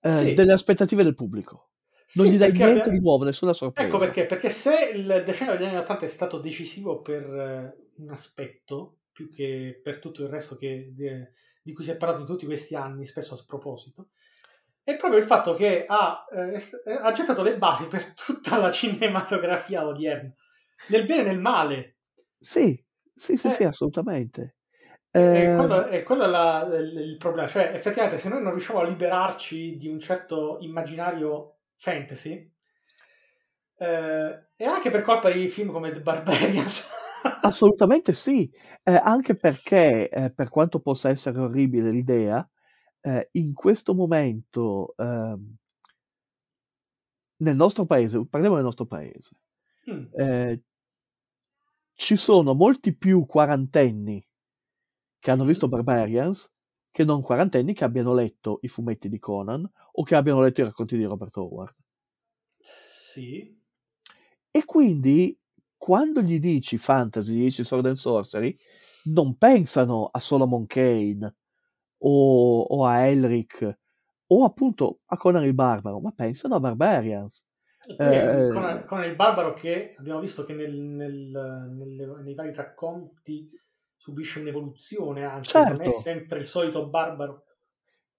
[0.00, 0.32] eh, Sì.
[0.32, 1.69] delle aspettative del pubblico.
[2.12, 3.88] Non Sì, gli dai niente abbia- di nuovo, nessuna sorpresa.
[3.88, 8.10] Ecco perché, perché se il decennio degli anni 80 è stato decisivo per eh, un
[8.10, 11.32] aspetto, più che per tutto il resto che, de-
[11.62, 14.08] di cui si è parlato in tutti questi anni, spesso a sproposito,
[14.82, 18.58] è proprio il fatto che ha, eh, est- eh, ha gettato le basi per tutta
[18.58, 20.34] la cinematografia odierna,
[20.88, 21.96] nel bene e nel male.
[22.40, 22.82] Sì,
[23.14, 23.50] sì, sì, Eh.
[23.52, 24.56] sì, assolutamente.
[25.12, 27.46] E Eh, quello, e quello è la- il problema.
[27.48, 32.52] Cioè, effettivamente, se noi non riusciamo a liberarci di un certo immaginario fantasy,
[33.78, 36.88] eh, è anche per colpa di film come The Barbarians.
[37.42, 38.50] assolutamente sì,
[38.82, 42.46] Eh, anche perché, eh, per quanto possa essere orribile l'idea,
[43.00, 45.56] eh, in questo momento, ehm,
[47.38, 49.30] nel nostro paese, parliamo del nostro paese,
[49.88, 50.06] Mm.
[50.12, 50.62] eh,
[51.94, 54.26] ci sono molti più quarantenni
[55.18, 56.50] che hanno visto Barbarians
[56.90, 60.64] che non quarantenni che abbiano letto i fumetti di Conan o che abbiano letto i
[60.64, 61.74] racconti di Robert Howard.
[62.58, 63.58] Sì.
[64.50, 65.38] E quindi
[65.76, 68.56] quando gli dici fantasy, gli dici sword and sorcery,
[69.04, 71.34] non pensano a Solomon Kane
[71.98, 73.78] o, o a Elric
[74.26, 77.44] o appunto a Conan il Barbaro, ma pensano a Barbarians.
[77.88, 82.34] E poi Eh, con, con il barbaro che abbiamo visto che nel- nel- nelle- nei
[82.34, 83.48] vari racconti
[84.00, 85.90] subisce un'evoluzione anche, non è Certo.
[85.90, 87.44] sempre il solito barbaro.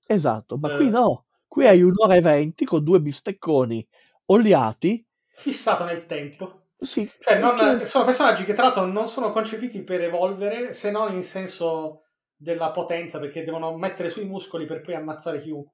[0.06, 0.76] Esatto, ma Eh.
[0.76, 3.88] qui no, qui hai un'ora e venti con due bistecconi
[4.26, 5.04] oliati.
[5.34, 6.68] Fissato nel tempo.
[6.78, 11.14] Sì, Cioè, non- sono personaggi che tra l'altro non sono concepiti per evolvere se non
[11.14, 12.04] in senso
[12.36, 15.74] della potenza, perché devono mettere sui muscoli per poi ammazzare chiunque.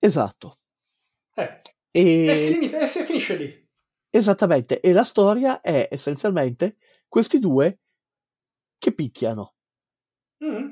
[0.00, 0.58] esatto.
[1.36, 1.50] Eh,
[1.94, 3.68] E, e, si limita, e si finisce lì.
[4.10, 6.76] esattamente, e la storia è essenzialmente
[7.08, 7.78] questi due
[8.78, 9.54] che picchiano.
[10.44, 10.68] Mm.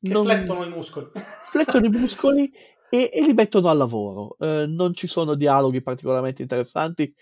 [0.00, 1.10] Che Non- flettono i muscoli.
[1.44, 2.50] flettono i muscoli
[2.88, 4.36] e, e li mettono al lavoro.
[4.38, 7.12] Eh, non ci sono dialoghi particolarmente interessanti,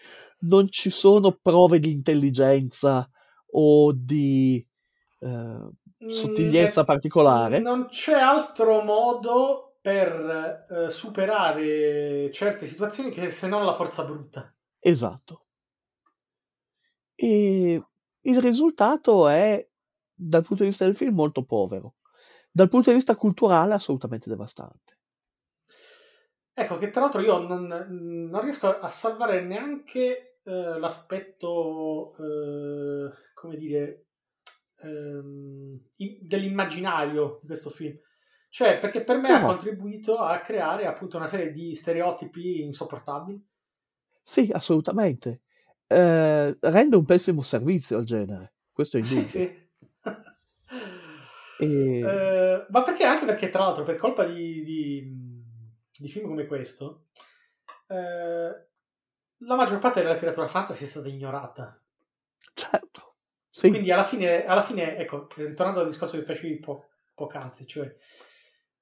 [0.40, 3.08] non ci sono prove di intelligenza
[3.52, 4.64] o di
[5.20, 5.68] eh,
[6.06, 7.58] sottigliezza Mm, particolare.
[7.58, 14.54] Non c'è altro modo per eh, superare certe situazioni che se non la forza bruta.
[14.78, 15.46] Esatto.
[17.14, 17.82] E
[18.20, 19.67] il risultato è,
[20.18, 21.94] dal punto di vista del film, molto povero.
[22.50, 24.96] Dal punto di vista culturale, assolutamente devastante.
[26.52, 33.56] Ecco, che tra l'altro io non, non riesco a salvare neanche eh, l'aspetto, eh, come
[33.56, 34.06] dire,
[34.82, 35.78] ehm,
[36.20, 37.96] dell'immaginario di questo film.
[38.50, 39.46] Cioè, perché per me ha No.
[39.46, 43.46] contribuito a creare appunto una serie di stereotipi insopportabili.
[44.22, 45.42] Sì, assolutamente.
[45.86, 49.28] Eh, rende un pessimo servizio al genere, questo è Sì, indubbio.
[49.28, 49.67] sì.
[51.58, 53.04] E- Eh, ma perché?
[53.04, 55.42] Anche perché, tra l'altro, per colpa di, di-
[55.98, 57.06] di film come questo,
[57.88, 58.66] eh,
[59.42, 61.80] la maggior parte della letteratura fantasy è stata ignorata.
[62.54, 63.14] Certo,
[63.48, 67.92] Sì, Quindi alla fine, alla fine, ecco, ritornando al discorso che facevi po- poc'anzi, cioè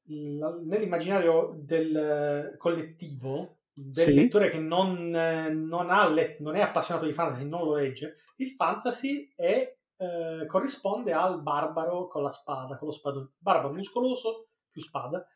[0.08, 4.14] il- nell'immaginario del collettivo, del Sì.
[4.14, 8.48] lettore che non, non ha let- non è appassionato di fantasy, non lo legge, il
[8.50, 13.30] fantasy è, eh, corrisponde al barbaro con la spada, con lo spadone.
[13.38, 15.26] Barbaro muscoloso più spada.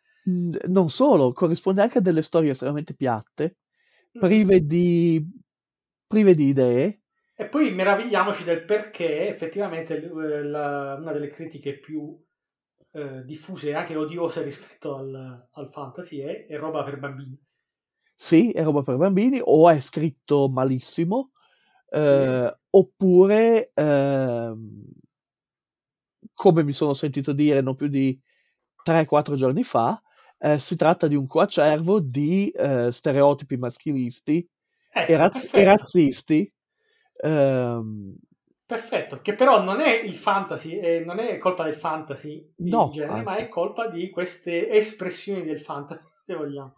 [0.68, 3.56] Non solo, corrisponde anche a delle storie estremamente piatte,
[4.16, 4.20] Mm.
[4.20, 5.24] prive di,
[6.06, 7.02] prive di idee.
[7.36, 12.20] E poi meravigliamoci del perché effettivamente eh, la- una delle critiche più
[12.92, 17.38] eh, diffuse e anche odiose rispetto al, al fantasy è, è roba per bambini.
[18.14, 21.30] Sì, è roba per bambini, o è scritto malissimo,
[21.90, 24.84] eh, oppure, ehm,
[26.34, 28.18] come mi sono sentito dire non più di
[28.82, 30.00] 3-4 giorni fa,
[30.38, 34.46] eh, si tratta di un coacervo di eh, stereotipi maschilisti
[35.02, 36.52] Ecco, e, raz- e razzisti.
[37.22, 38.14] ehm,
[38.64, 42.84] perfetto, che però non è il fantasy, eh, non è colpa del fantasy in No,
[42.90, 43.36] genere, ma anzi.
[43.36, 46.74] è colpa di queste espressioni del fantasy, se vogliamo.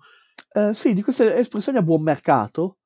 [0.54, 2.78] eh, sì, di queste espressioni a buon mercato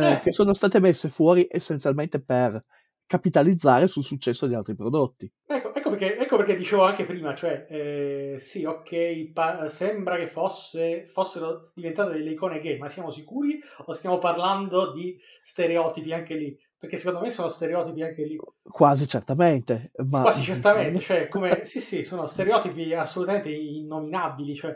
[0.00, 0.20] eh, Eh.
[0.20, 2.62] che sono state messe fuori essenzialmente per
[3.06, 5.30] capitalizzare sul successo di altri prodotti.
[5.44, 10.26] Ecco, ecco perché, ecco perché dicevo anche prima, cioè, eh, sì, ok, pa- sembra che
[10.26, 16.34] fosse, fossero diventate delle icone gay, ma siamo sicuri o stiamo parlando di stereotipi anche
[16.36, 16.58] lì?
[16.78, 18.38] Perché secondo me sono stereotipi anche lì.
[18.62, 20.22] Quasi certamente, ma...
[20.22, 24.74] Quasi certamente, cioè, come, sì, sì, sono stereotipi assolutamente innominabili, cioè,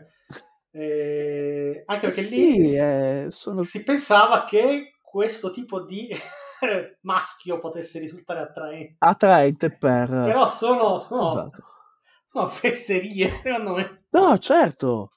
[0.73, 3.63] eh, anche perché lì Sì, si, eh, sono...
[3.63, 6.11] si pensava che questo tipo di
[7.03, 10.09] maschio potesse risultare attraente, attraente per...
[10.09, 11.65] però sono, sono, Esatto.
[12.27, 14.05] sono fesserie, secondo me.
[14.11, 15.13] No, certo,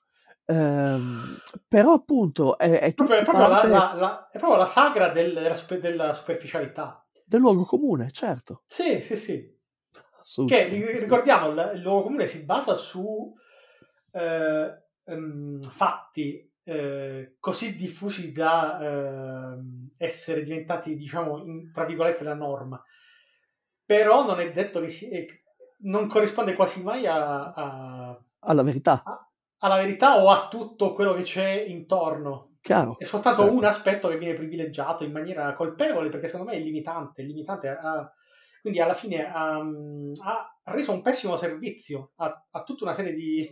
[0.45, 4.65] ehm, però appunto è, è Proprio- è, proprio la, parte la- la- è proprio la
[4.65, 7.05] sagra del- della, super- della superficialità.
[7.25, 8.63] del luogo comune, certo.
[8.67, 9.57] Sì, sì, sì.
[10.45, 10.63] Che
[10.99, 13.33] ricordiamo, il, luogo comune si basa su
[14.11, 22.35] eh, ehm, fatti eh, così diffusi da ehm, essere diventati, diciamo, in- tra virgolette, la
[22.35, 22.81] norma.
[23.85, 25.25] Però non è detto che si, eh,
[25.79, 29.03] non corrisponde quasi mai a- a- Alla verità,
[29.57, 32.57] alla verità o a tutto quello che c'è intorno.
[32.61, 32.97] chiaro.
[32.99, 33.55] È soltanto certo.
[33.57, 37.23] un aspetto che viene privilegiato in maniera colpevole, perché secondo me è limitante.
[37.23, 38.11] limitante a-
[38.61, 43.47] quindi alla fine ha, ha reso un pessimo servizio a, a tutta una serie di,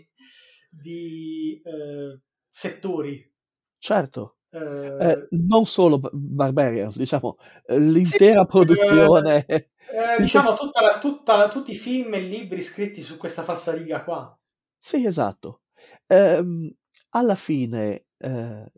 [0.69, 2.19] di, eh,
[2.57, 3.31] settori.
[3.77, 4.38] Certo.
[4.49, 9.45] Eh, Eh, non solo Bar- Barbarians, diciamo, eh, l'intera produzione...
[9.45, 9.69] eh,
[10.19, 14.35] diciamo tutta la- tutta la- tutti i film e libri scritti su questa falsariga qua.
[14.79, 15.61] Sì, esatto.
[16.07, 16.73] Ehm,
[17.09, 18.71] alla fine, eh,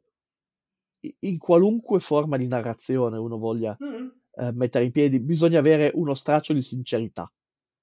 [1.19, 4.07] in qualunque forma di narrazione uno voglia Mm.
[4.41, 7.31] eh, mettere in piedi, bisogna avere uno straccio di sincerità.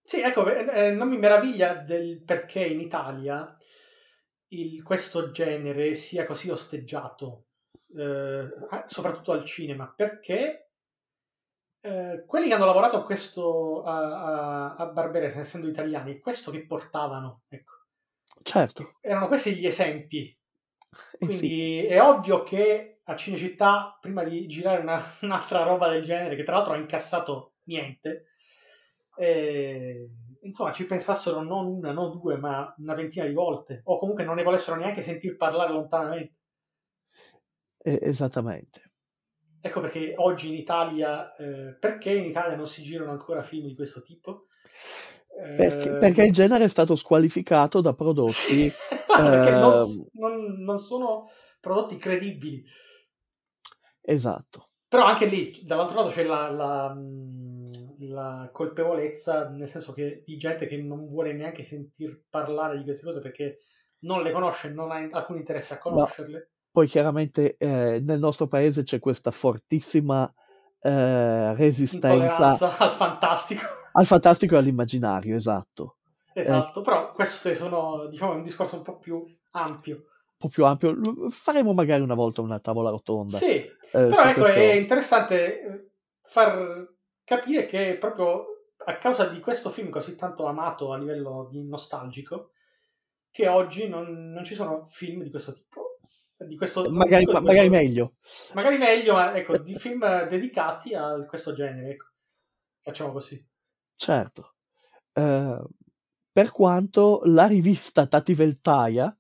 [0.02, 3.56] Sì, ecco, eh, eh, non mi meraviglia del perché in Italia
[4.48, 7.47] il- questo genere sia così osteggiato,
[7.97, 8.48] eh,
[8.86, 10.70] soprattutto al cinema, perché
[11.81, 16.51] eh, quelli che hanno lavorato a questo a, a, a Barberes, essendo italiani, è questo
[16.51, 17.74] che portavano, ecco.
[18.43, 20.36] Certo, Erano questi gli esempi.
[21.18, 26.02] eh sì, Quindi è ovvio che a Cinecittà, prima di girare una- un'altra roba del
[26.05, 28.31] genere, che tra l'altro ha incassato niente,
[29.16, 30.09] eh,
[30.47, 34.36] insomma ci pensassero non una, non due, ma una ventina di volte, o comunque non
[34.36, 36.35] ne volessero neanche sentir parlare lontanamente.
[37.85, 38.82] eh, esattamente.
[39.60, 43.74] Ecco perché oggi in Italia, eh, perché in Italia non si girano ancora film di
[43.74, 44.47] questo tipo?
[45.55, 48.70] Perché, Eh, perché il genere è stato squalificato da prodotti.
[49.05, 51.28] sì, perché non, ehm, non- non sono
[51.60, 52.64] prodotti credibili.
[54.02, 54.70] esatto.
[54.89, 56.97] Però anche lì, dall'altro lato, c'è la, la,
[58.01, 63.05] la colpevolezza, nel senso che di gente che non vuole neanche sentir parlare di queste
[63.05, 63.59] cose perché
[64.01, 66.51] non le conosce, non ha alcun interesse a conoscerle.
[66.70, 70.31] Poi chiaramente eh, nel nostro paese c'è questa fortissima
[70.81, 73.64] eh, resistenza al fantastico.
[73.93, 75.97] al fantastico e all'immaginario, esatto.
[76.35, 79.94] Esatto, però questo sono, diciamo, un discorso un po' più ampio.
[79.94, 80.94] Un po' più ampio.
[81.31, 83.39] Faremo magari una volta una tavola rotonda.
[83.39, 84.59] Sì, eh, però ecco, questo.
[84.59, 85.90] è interessante eh,
[86.24, 86.94] far
[87.27, 88.44] capire che proprio
[88.85, 92.53] a causa di questo film così tanto amato a livello di nostalgico,
[93.31, 95.82] che oggi non, non ci sono film di questo tipo.
[96.39, 98.15] Di questo, Magari, di questo- magari meglio.
[98.55, 101.93] magari meglio, ma ecco, di film dedicati a questo genere.
[101.93, 102.05] Ecco.
[102.82, 103.44] Facciamo così.
[103.94, 104.55] Certo.
[105.15, 105.62] Eh,
[106.31, 109.16] per quanto la rivista Tativeltaia,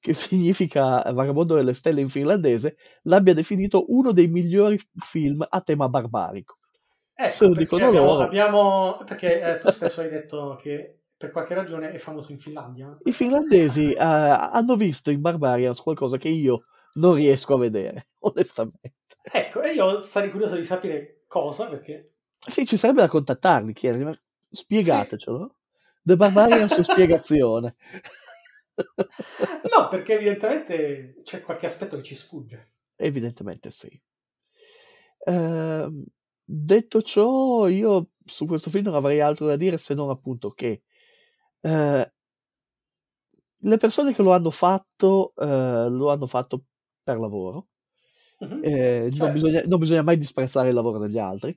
[0.00, 5.88] che significa Vagabondo delle stelle in finlandese, l'abbia definito uno dei migliori film a tema
[5.90, 6.58] barbarico.
[7.16, 8.22] Ecco, Se lo perché dicono abbiamo, loro.
[8.24, 12.96] abbiamo- perché eh, tu stesso hai detto che per qualche ragione è famoso in Finlandia.
[13.06, 16.64] I finlandesi eh, hanno visto in Barbarians qualcosa che io
[16.94, 18.92] non riesco a vedere, onestamente.
[19.22, 22.12] Ecco, e io sarei curioso di sapere cosa, perché
[22.46, 24.18] Sì, ci sarebbe da contattarli, chiedergli, ma
[24.50, 25.56] spiegatecelo.
[26.02, 27.74] The Barbarians su spiegazione.
[29.76, 32.72] no, perché evidentemente c'è qualche aspetto che ci sfugge.
[32.98, 34.02] Evidentemente sì.
[35.26, 36.04] Ehm,
[36.44, 40.82] detto ciò, io su questo film non avrei altro da dire se non appunto che
[41.60, 42.12] eh,
[43.58, 46.64] le persone che lo hanno fatto eh, lo hanno fatto
[47.02, 47.68] per lavoro.
[48.40, 48.60] Mhm.
[48.64, 49.32] Eh, non, Certo.
[49.32, 51.56] bisogna, non bisogna mai disprezzare il lavoro degli altri,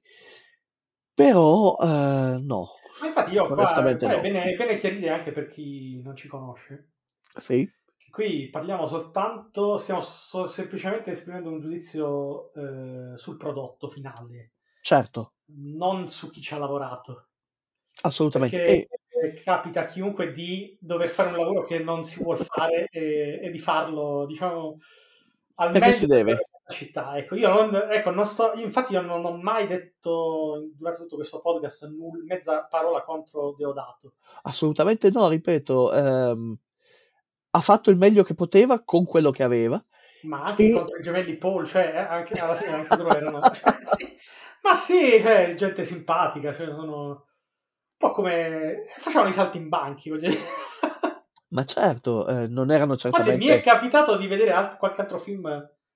[1.14, 2.70] però eh, no,
[3.00, 4.22] Ma infatti io qua, qua è, no.
[4.22, 6.92] bene, è bene chiarire anche per chi non ci conosce.
[7.38, 7.70] Sì,
[8.10, 16.08] Qui parliamo soltanto, stiamo so- semplicemente esprimendo un giudizio eh, sul prodotto finale, certo, non
[16.08, 17.28] su chi ci ha lavorato.
[18.02, 18.58] assolutamente.
[18.58, 18.88] Perché
[19.20, 23.40] E- capita a chiunque di dover fare un lavoro che non si vuole fare e,
[23.42, 24.78] e di farlo, diciamo,
[25.56, 26.48] al Perché meglio si deve.
[26.52, 27.18] capacità.
[27.18, 31.42] Ecco, io non, ecco, non sto, infatti io non ho mai detto durante tutto questo
[31.42, 34.14] podcast null- mezza parola contro Deodato.
[34.44, 36.58] assolutamente no, ripeto, ehm,
[37.52, 39.84] ha fatto il meglio che poteva con quello che aveva.
[40.24, 43.40] ma anche E- contro i gemelli Paul, cioè eh, anche, alla fine anche loro erano...
[43.98, 44.16] sì.
[44.64, 47.18] Ma sì, cioè, gente simpatica, cioè, sono un
[47.98, 48.84] po' come...
[49.00, 50.42] facevano i salti in banchi, voglio dire.
[51.50, 53.46] Ma certo, eh, non erano Anzi, certamente...
[53.46, 55.48] mi è capitato di vedere alt- qualche altro film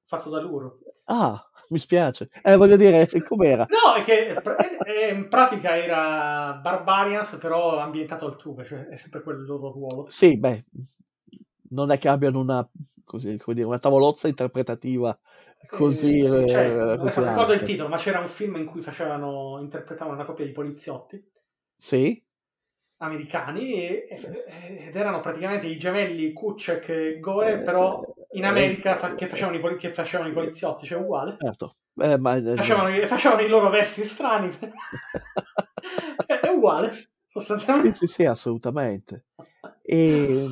[0.06, 0.80] fatto da loro.
[1.06, 2.30] Ah, mi spiace.
[2.42, 3.66] Eh, voglio dire, com'era?
[3.70, 4.36] No, è che
[4.86, 10.08] eh, in pratica era Barbarians, però ambientato altrove, cioè è sempre quel loro ruolo.
[10.10, 10.66] Sì, beh,
[11.70, 12.68] non è che abbiano una,
[13.04, 15.18] così, come dire, una tavolozza interpretativa
[15.68, 16.20] così...
[16.20, 19.60] Eh, cioè, eh, così non ricordo il titolo, ma c'era un film in cui facevano,
[19.62, 21.24] interpretavano una coppia di poliziotti
[21.78, 22.22] Sì?
[22.98, 29.16] americani e- e- ed erano praticamente i gemelli Kuczek e Gore, però in America fa-
[29.16, 31.38] che, facevano i, che facevano i poliziotti, cioè uguale.
[31.40, 31.76] Certo.
[32.00, 34.50] Eh, ma, eh, Facevano, i- facevano i loro versi strani.
[36.28, 37.98] è uguale, Sì, sostanzialmente.
[37.98, 39.26] sì, sì, assolutamente.
[39.82, 40.48] E,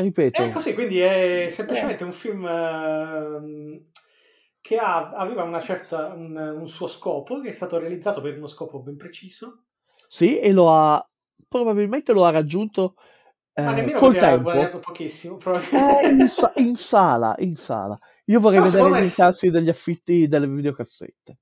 [0.00, 3.84] ripeto, È così, quindi è semplicemente un film ehm,
[4.60, 8.46] che ha- aveva una certa, un, un suo scopo, che è stato realizzato per uno
[8.46, 9.64] scopo ben preciso,
[10.08, 11.04] sì, e lo ha,
[11.48, 12.94] probabilmente lo ha raggiunto
[13.56, 14.42] ma eh, nemmeno col tempo.
[14.42, 15.38] guadagnato pochissimo.
[15.72, 17.98] Eh, in, sa- in sala, in sala.
[18.26, 21.38] Io vorrei Però vedere me incassi degli affitti delle videocassette.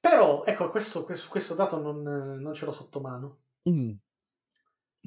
[0.00, 3.38] Però, ecco, questo, questo, questo dato non, non ce l'ho sotto mano.
[3.68, 3.92] Mm.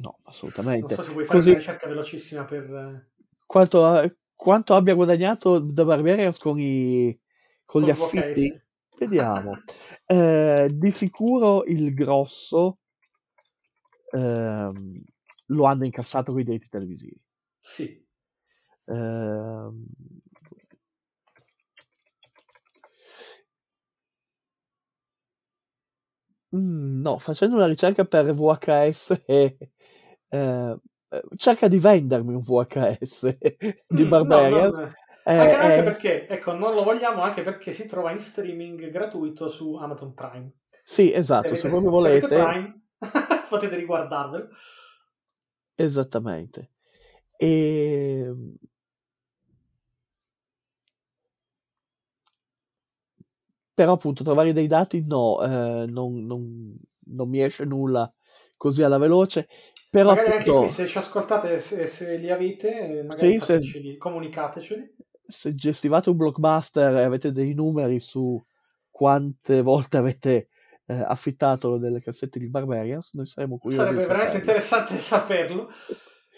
[0.01, 0.95] No, Non assolutamente.
[0.95, 2.63] so se vuoi fare Così, una ricerca velocissima per...
[2.73, 3.09] eh,
[3.45, 7.17] quanto, ha- quanto abbia guadagnato The Barbarians con, i,
[7.65, 8.59] con gli col affitti?
[8.97, 9.57] Vediamo.
[10.05, 12.79] Eh, di sicuro il grosso
[14.13, 15.01] ehm,
[15.47, 17.19] lo hanno incassato con i diritti televisivi.
[17.61, 18.05] Sì.
[18.85, 19.85] Ehm,
[26.55, 29.57] mm, no, facendo una ricerca per VHS, eh,
[30.29, 30.79] eh,
[31.35, 33.37] cerca di vendermi un VHS
[33.87, 34.77] di Mm, no, Barbarians.
[34.77, 34.95] non...
[35.23, 38.89] Eh, Anche, anche eh, perché, ecco, non lo vogliamo anche perché si trova in streaming
[38.89, 40.51] gratuito su Amazon Prime.
[40.83, 42.81] sì, Se esatto, se se avete volete, Prime,
[43.49, 44.49] potete riguardarvelo.
[45.77, 46.69] esattamente.
[47.39, 48.31] E,
[53.81, 58.13] però appunto trovare dei dati no, eh, non, non- non mi esce nulla
[58.55, 59.47] così alla veloce.
[59.89, 63.59] Però Magari anche qui, appunto, se ci ascoltate, se, se li avete, eh, magari sì,
[63.59, 64.95] se, comunicateceli.
[65.27, 68.39] se gestivate un blockbuster e avete dei numeri su
[68.91, 70.49] quante volte avete
[70.85, 75.71] eh, affittato delle cassette di Barbarians, noi saremo curiosi Sarebbe veramente interessante saperlo.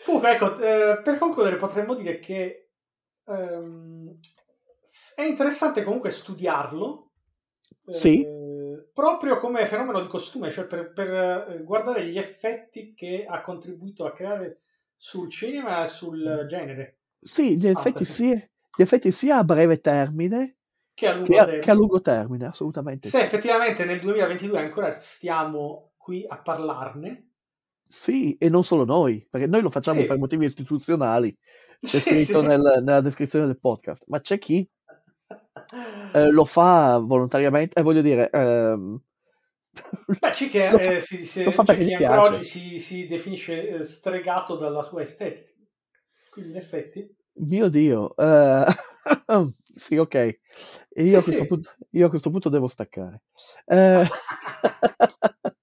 [0.05, 2.69] Comunque, ecco, eh, per concludere potremmo dire che
[3.25, 4.17] ehm,
[5.15, 7.11] è interessante comunque studiarlo
[7.85, 13.25] Sì, eh, proprio come fenomeno di costume, cioè per, per, eh, guardare gli effetti che
[13.27, 14.61] ha contribuito a creare
[14.95, 18.35] sul cinema e sul genere sì, gli effetti sia,
[18.75, 20.57] gli effetti sia a breve termine
[20.93, 21.73] che a che lungo a, che a termine.
[21.73, 23.23] lungo termine, assolutamente Se sì.
[23.23, 27.29] effettivamente nel 2022 ancora stiamo qui a parlarne,
[27.87, 31.35] Sì, e non solo noi, perché noi lo facciamo per sì, motivi istituzionali,
[31.83, 32.47] c'è sì, scritto sì.
[32.47, 34.67] nel- nella descrizione del podcast, ma c'è chi
[36.11, 38.99] eh, lo fa volontariamente, eh, voglio dire, ehm,
[40.19, 42.79] Beh, c'è lo fa, eh, si- si- lo fa perché chi gli ancora oggi si,
[42.79, 45.51] si definisce eh, stregato dalla sua estetica.
[46.29, 48.65] Quindi, in effetti, Mio Dio, eh,
[49.75, 50.39] sì, ok.
[50.97, 51.45] Io, Sì, a questo sì.
[51.45, 53.23] punto, io a questo punto devo staccare.
[53.65, 54.07] Eh,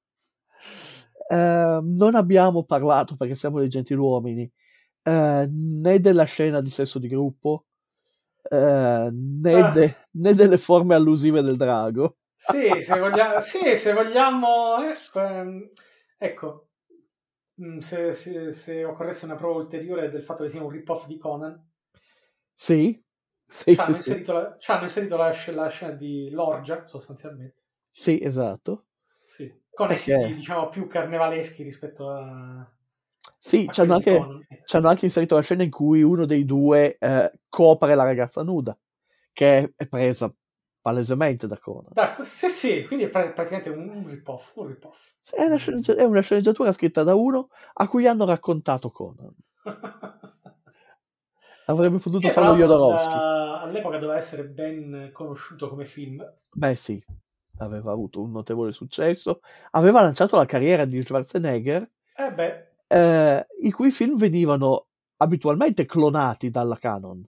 [1.29, 4.51] eh, non abbiamo parlato, perché siamo dei gentiluomini,
[5.03, 7.67] eh, né della scena di sesso di gruppo,
[8.51, 9.71] eh, né, Ah.
[9.71, 12.17] de- né delle forme allusive del drago.
[12.35, 15.71] Sì, se vogliamo, sì, se vogliamo eh, ehm,
[16.19, 16.71] ecco,
[17.63, 21.19] mm, se, se- se occorresse una prova ulteriore del fatto che sia un rip-off di
[21.19, 21.69] Conan,
[22.55, 23.03] Sì,
[23.49, 27.63] sì, ci hanno sì, la, ci hanno inserito la, la scena di Lorgia, sostanzialmente,
[27.93, 28.87] Sì, esatto.
[29.25, 30.19] sì, con Perché?
[30.35, 32.69] diciamo, più carnevaleschi rispetto a,
[33.39, 34.19] Sì, ci hanno anche,
[34.73, 38.77] anche inserito la scena in cui uno dei due eh, copre la ragazza nuda,
[39.33, 40.33] che è, presa
[40.81, 41.93] palesemente da Conan.
[41.93, 45.13] D'accordo, sì, sì, quindi è pra- praticamente un, rip-off, un rip-off.
[45.31, 45.57] È una,
[45.97, 49.35] è una sceneggiatura scritta da uno a cui hanno raccontato Conan.
[51.67, 53.17] Avrebbe potuto tra farlo Jodorowsky.
[53.17, 56.27] da- all'epoca doveva essere ben conosciuto come film.
[56.53, 57.03] Beh, sì,
[57.59, 59.41] aveva avuto un notevole successo.
[59.73, 64.87] Aveva lanciato la carriera di Schwarzenegger, Eh beh, eh, i cui film venivano
[65.19, 67.25] abitualmente clonati dalla Canon,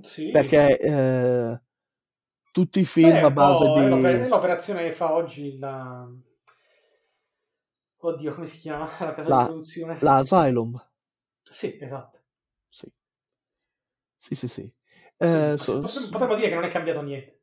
[0.00, 0.30] sì.
[0.30, 1.60] perché eh,
[2.52, 5.58] tutti i film Beh, a base po' è l'oper- è di l'operazione che fa oggi
[5.58, 6.08] la...
[7.96, 8.84] Oddio, come si chiama?
[9.00, 9.98] La casa La- di produzione.
[10.00, 10.86] la Asylum.
[11.42, 12.18] Sì, esatto.
[12.68, 12.92] Sì,
[14.16, 14.48] sì, sì.
[14.48, 14.62] sì.
[15.16, 17.40] Eh, Potremmo- so- potremmo dire che non è cambiato niente.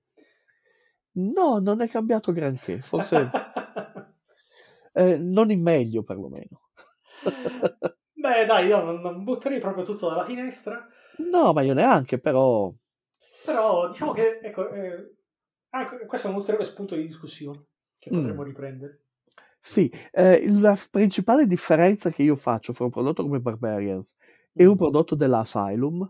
[1.14, 3.30] no, non è cambiato granché, forse
[4.94, 6.70] eh, non in meglio perlomeno.
[8.24, 10.88] Beh, dai, io non, non butterei proprio tutto dalla finestra,
[11.20, 12.74] No, ma io neanche, però
[13.44, 15.16] però diciamo che, ecco, eh,
[15.70, 17.66] anche- questo è un ulteriore spunto di discussione
[18.00, 18.12] che Mm.
[18.12, 19.04] potremmo riprendere.
[19.60, 24.16] sì, eh, la principale differenza che io faccio fra un prodotto come Barbarians
[24.54, 24.78] e un Mm.
[24.78, 26.10] prodotto della Asylum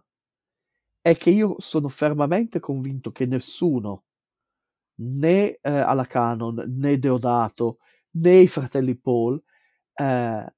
[1.01, 4.05] è che io sono fermamente convinto che nessuno,
[5.01, 7.79] né eh, alla Canon, né Deodato,
[8.11, 9.41] né i fratelli Paul,
[9.95, 10.53] eh,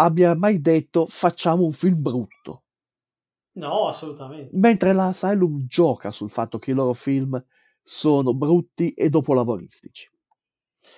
[0.00, 2.64] abbia mai detto facciamo un film brutto.
[3.52, 4.56] No, assolutamente.
[4.56, 7.42] Mentre la Asylum gioca sul fatto che i loro film
[7.82, 10.08] sono brutti e dopolavoristici.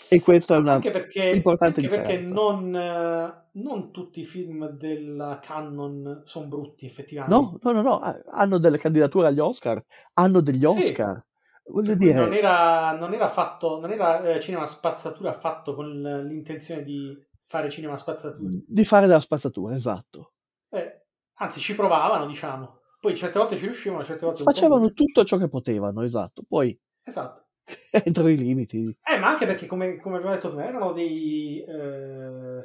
[0.09, 5.41] E questa è una Anche perché, importante anche perché non, non tutti i film della
[5.41, 7.59] Canon sono brutti, effettivamente.
[7.63, 9.83] No, no, no, no, ha- hanno delle candidature agli Oscar,
[10.15, 10.89] hanno degli Sì.
[10.89, 11.25] Oscar.
[11.65, 16.01] Per cui dire, non era, non era fatto, non era eh, cinema spazzatura fatto con
[16.29, 17.17] l'intenzione di
[17.53, 18.51] fare cinema spazzatura.
[18.67, 20.33] di fare della spazzatura, esatto.
[20.71, 21.03] Eh,
[21.35, 22.79] anzi, ci provavano, diciamo.
[22.99, 26.43] Poi certe volte ci riuscivano, certe volte Facevano tutto ciò che potevano, esatto.
[26.49, 27.49] Poi, Esatto.
[27.91, 28.97] entro i limiti.
[29.03, 32.61] Eh, ma anche perché, come, come abbiamo detto prima, erano dei, eh,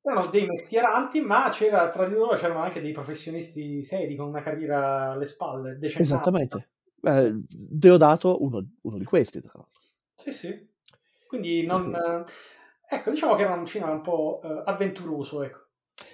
[0.00, 4.40] erano dei mestieranti, ma c'era, tra di loro c'erano anche dei professionisti seri con una
[4.40, 6.04] carriera alle spalle, decennale.
[6.04, 6.68] Esattamente.
[7.02, 9.82] Eh, Deodato, uno, uno di questi, tra l'altro.
[10.14, 10.68] Sì, sì.
[11.26, 11.94] Quindi non...
[11.94, 12.24] eh,
[12.88, 15.64] ecco, diciamo che era un cinema un po' eh, avventuroso, ecco.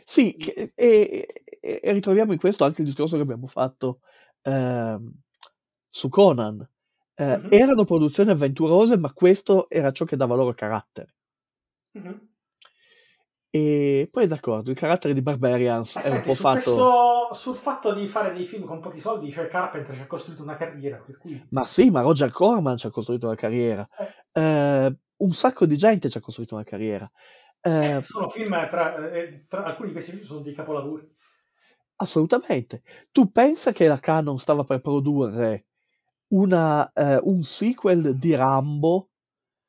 [0.04, 1.26] Sì, e, e-
[1.60, 4.00] e ritroviamo in questo anche il discorso che abbiamo fatto
[4.42, 5.12] ehm,
[5.88, 6.66] su Conan.
[7.14, 7.48] Eh, Mhm.
[7.50, 11.14] Erano produzioni avventurose, ma questo era ciò che dava loro carattere.
[11.92, 12.28] Mhm.
[13.54, 16.54] E poi d'accordo, il carattere di Barbarians Ma è un senti, po' su fatto...
[16.54, 20.42] questo, sul fatto di fare dei film con pochi soldi, cioè Carpenter ci ha costruito
[20.42, 21.44] una carriera, per cui...
[21.50, 23.86] Ma sì, ma Roger Corman ci ha costruito una carriera.
[24.32, 27.10] Eh, un sacco di gente ci ha costruito una carriera.
[27.60, 31.08] Eh, Eh, sono film, tra, eh, tra alcuni di questi film sono dei capolavori.
[31.96, 32.82] assolutamente.
[33.12, 35.66] Tu pensa che la Canon stava per produrre
[36.28, 39.08] una, eh, un sequel di Rambo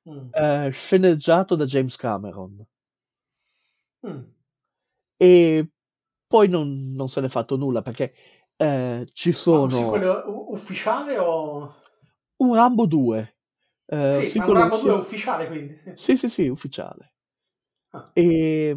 [0.09, 0.27] Mm.
[0.33, 2.61] eh, sceneggiato da James Cameron
[4.05, 4.19] Mm.
[5.17, 5.69] e
[6.27, 8.13] poi non, non se n'è fatto nulla perché
[8.57, 11.73] eh, ci Ma un sono sequel ufficiale o...
[12.37, 13.37] un Rambo 2.
[13.87, 15.77] Eh, sì, sì- 2 ufficiale, quindi.
[15.77, 15.91] Sì.
[15.93, 17.13] Sì, sì, sì, ufficiale.
[17.91, 18.05] Ah.
[18.15, 18.75] E,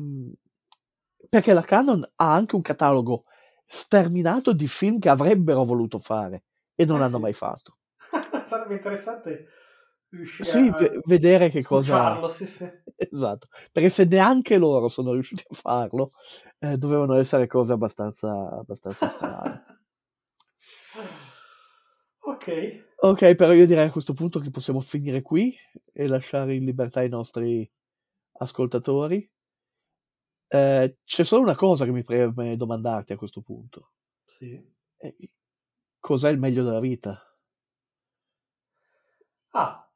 [1.28, 3.24] perché la Canon ha anche un catalogo
[3.66, 7.22] sterminato di film che avrebbero voluto fare e non Eh hanno sì.
[7.22, 7.76] mai fatto.
[8.46, 9.48] Sarebbe interessante
[10.10, 11.96] riuscire Sì, a ve- vedere che cosa...
[11.98, 12.70] farlo, sì, sì.
[12.96, 16.12] Esatto, perché se neanche loro sono riusciti a farlo,
[16.60, 19.60] eh, dovevano essere cose abbastanza, abbastanza strane.
[22.20, 22.46] ok.
[23.08, 25.56] Ok, però io direi a questo punto che possiamo finire qui
[25.92, 27.70] e lasciare in libertà i nostri
[28.38, 29.30] ascoltatori.
[30.48, 33.90] Eh, c'è solo una cosa che mi preme domandarti a questo punto.
[34.26, 34.60] Sì.
[34.98, 35.16] Eh,
[36.00, 37.20] Cos'è il meglio della vita?
[39.52, 39.88] Ah,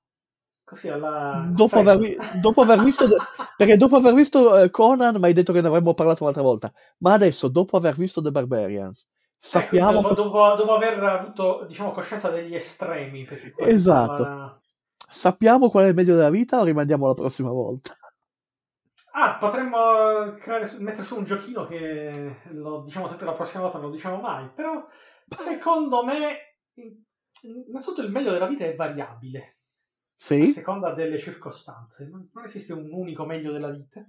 [0.64, 1.50] così alla...
[1.54, 3.06] Dopo aver, vi- dopo aver visto,
[3.56, 6.72] perché dopo aver visto eh, Conan mi hai detto che ne avremmo parlato un'altra volta,
[6.98, 9.08] ma adesso, dopo aver visto The Barbarians,
[9.40, 10.00] sappiamo...
[10.00, 13.26] Ecco, dopo, dopo, dopo aver avuto diciamo, coscienza degli estremi.
[13.56, 14.22] Esatto.
[14.22, 14.60] era-
[15.08, 17.96] sappiamo qual è il meglio della vita o rimandiamo la prossima volta?
[19.12, 23.78] Ah, potremmo creare, su- mettere su un giochino che lo diciamo sempre la prossima volta,
[23.78, 24.86] non lo diciamo mai, però
[25.28, 27.02] secondo me in-
[27.66, 29.54] innanzitutto il meglio della vita è variabile,
[30.38, 30.46] a Sì?
[30.46, 34.04] seconda delle circostanze, non, non esiste un unico meglio della vita.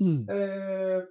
[0.00, 1.02] Mm, Eh,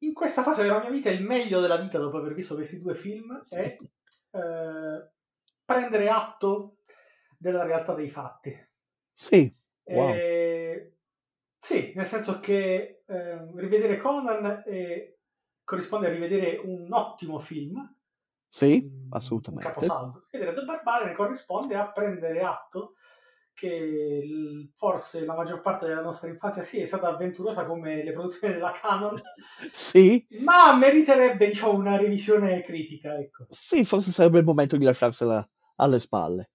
[0.00, 2.94] in questa fase della mia vita il meglio della vita dopo aver visto questi due
[2.94, 3.76] film è
[4.32, 5.10] eh,
[5.64, 6.78] prendere atto
[7.38, 8.68] della realtà dei fatti.
[9.12, 9.52] Sì,
[9.90, 10.12] Wow.
[10.12, 10.92] Eh,
[11.58, 14.62] sì, nel senso che eh, rivedere Conan
[15.64, 17.96] corrisponde a rivedere un ottimo film,
[18.48, 19.66] sì, assolutamente.
[19.66, 20.26] Un caposaldo.
[20.30, 22.94] Vedere The Barbarian corrisponde a prendere atto
[23.60, 28.54] che forse la maggior parte della nostra infanzia sì è stata avventurosa come le produzioni
[28.54, 29.20] della Canon,
[29.72, 33.46] Sì, ma meriterebbe diciamo una revisione critica, ecco.
[33.50, 35.46] sì, forse sarebbe il momento di lasciarsela
[35.76, 36.50] alle spalle.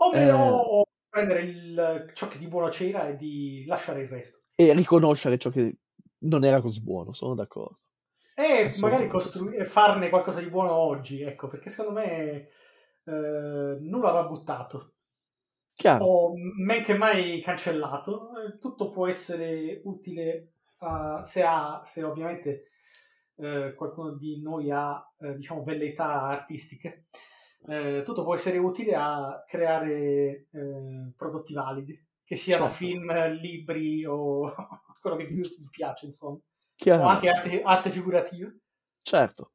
[0.00, 0.82] O, me- Eh.
[1.08, 4.42] prendere il- ciò che di buono c'era e di lasciare il resto.
[4.56, 5.78] E riconoscere ciò che
[6.20, 7.78] non era così buono, sono d'accordo.
[8.34, 12.48] E magari costruire, farne qualcosa di buono oggi, ecco, perché secondo me
[13.04, 14.94] eh, nulla va buttato
[15.78, 18.30] Chiaro, o men che mai cancellato.
[18.54, 22.70] Eh, Tutto può essere utile a- se, ha, se ovviamente
[23.36, 27.06] eh, qualcuno di noi ha, eh, diciamo, velleità artistiche.
[28.04, 30.46] tutto può essere utile a creare
[31.16, 32.68] prodotti validi, che siano Certo.
[32.68, 34.52] film, libri o
[35.00, 36.42] quello che vi, vi piace, insomma, o
[36.76, 38.48] chiaro, anche arte, arte figurativa.
[39.02, 39.52] certo.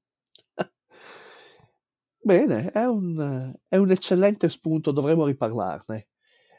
[2.25, 6.07] Bene, è un, è un eccellente spunto, dovremo riparlarne.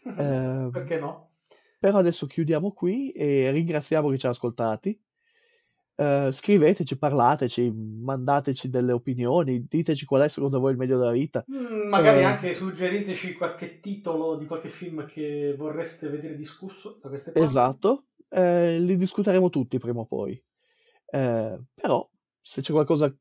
[0.19, 1.31] Eh, Perché no?
[1.79, 4.99] però adesso chiudiamo qui e ringraziamo chi ci ha ascoltati.
[5.97, 11.45] Eh, scriveteci, parlateci, mandateci delle opinioni, diteci qual è secondo voi il meglio della vita.
[11.51, 12.25] Mm, magari Eh.
[12.25, 17.49] anche suggeriteci qualche titolo di qualche film che vorreste vedere discusso da queste parti.
[17.49, 20.43] Esatto, eh, li discuteremo tutti prima o poi.
[21.07, 22.11] Eh, però,
[22.41, 23.15] se c'è qualcosa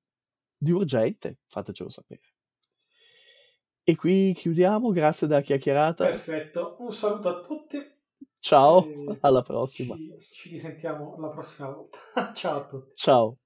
[0.58, 2.33] di urgente, fatecelo sapere.
[3.86, 6.06] E qui chiudiamo, grazie della chiacchierata.
[6.06, 7.78] Perfetto, un saluto a tutti.
[8.40, 8.86] Ciao,
[9.22, 9.96] alla prossima.
[9.96, 12.00] Ci, ci risentiamo la prossima volta.
[12.34, 12.92] Ciao a tutti.
[12.96, 13.38] Ciao.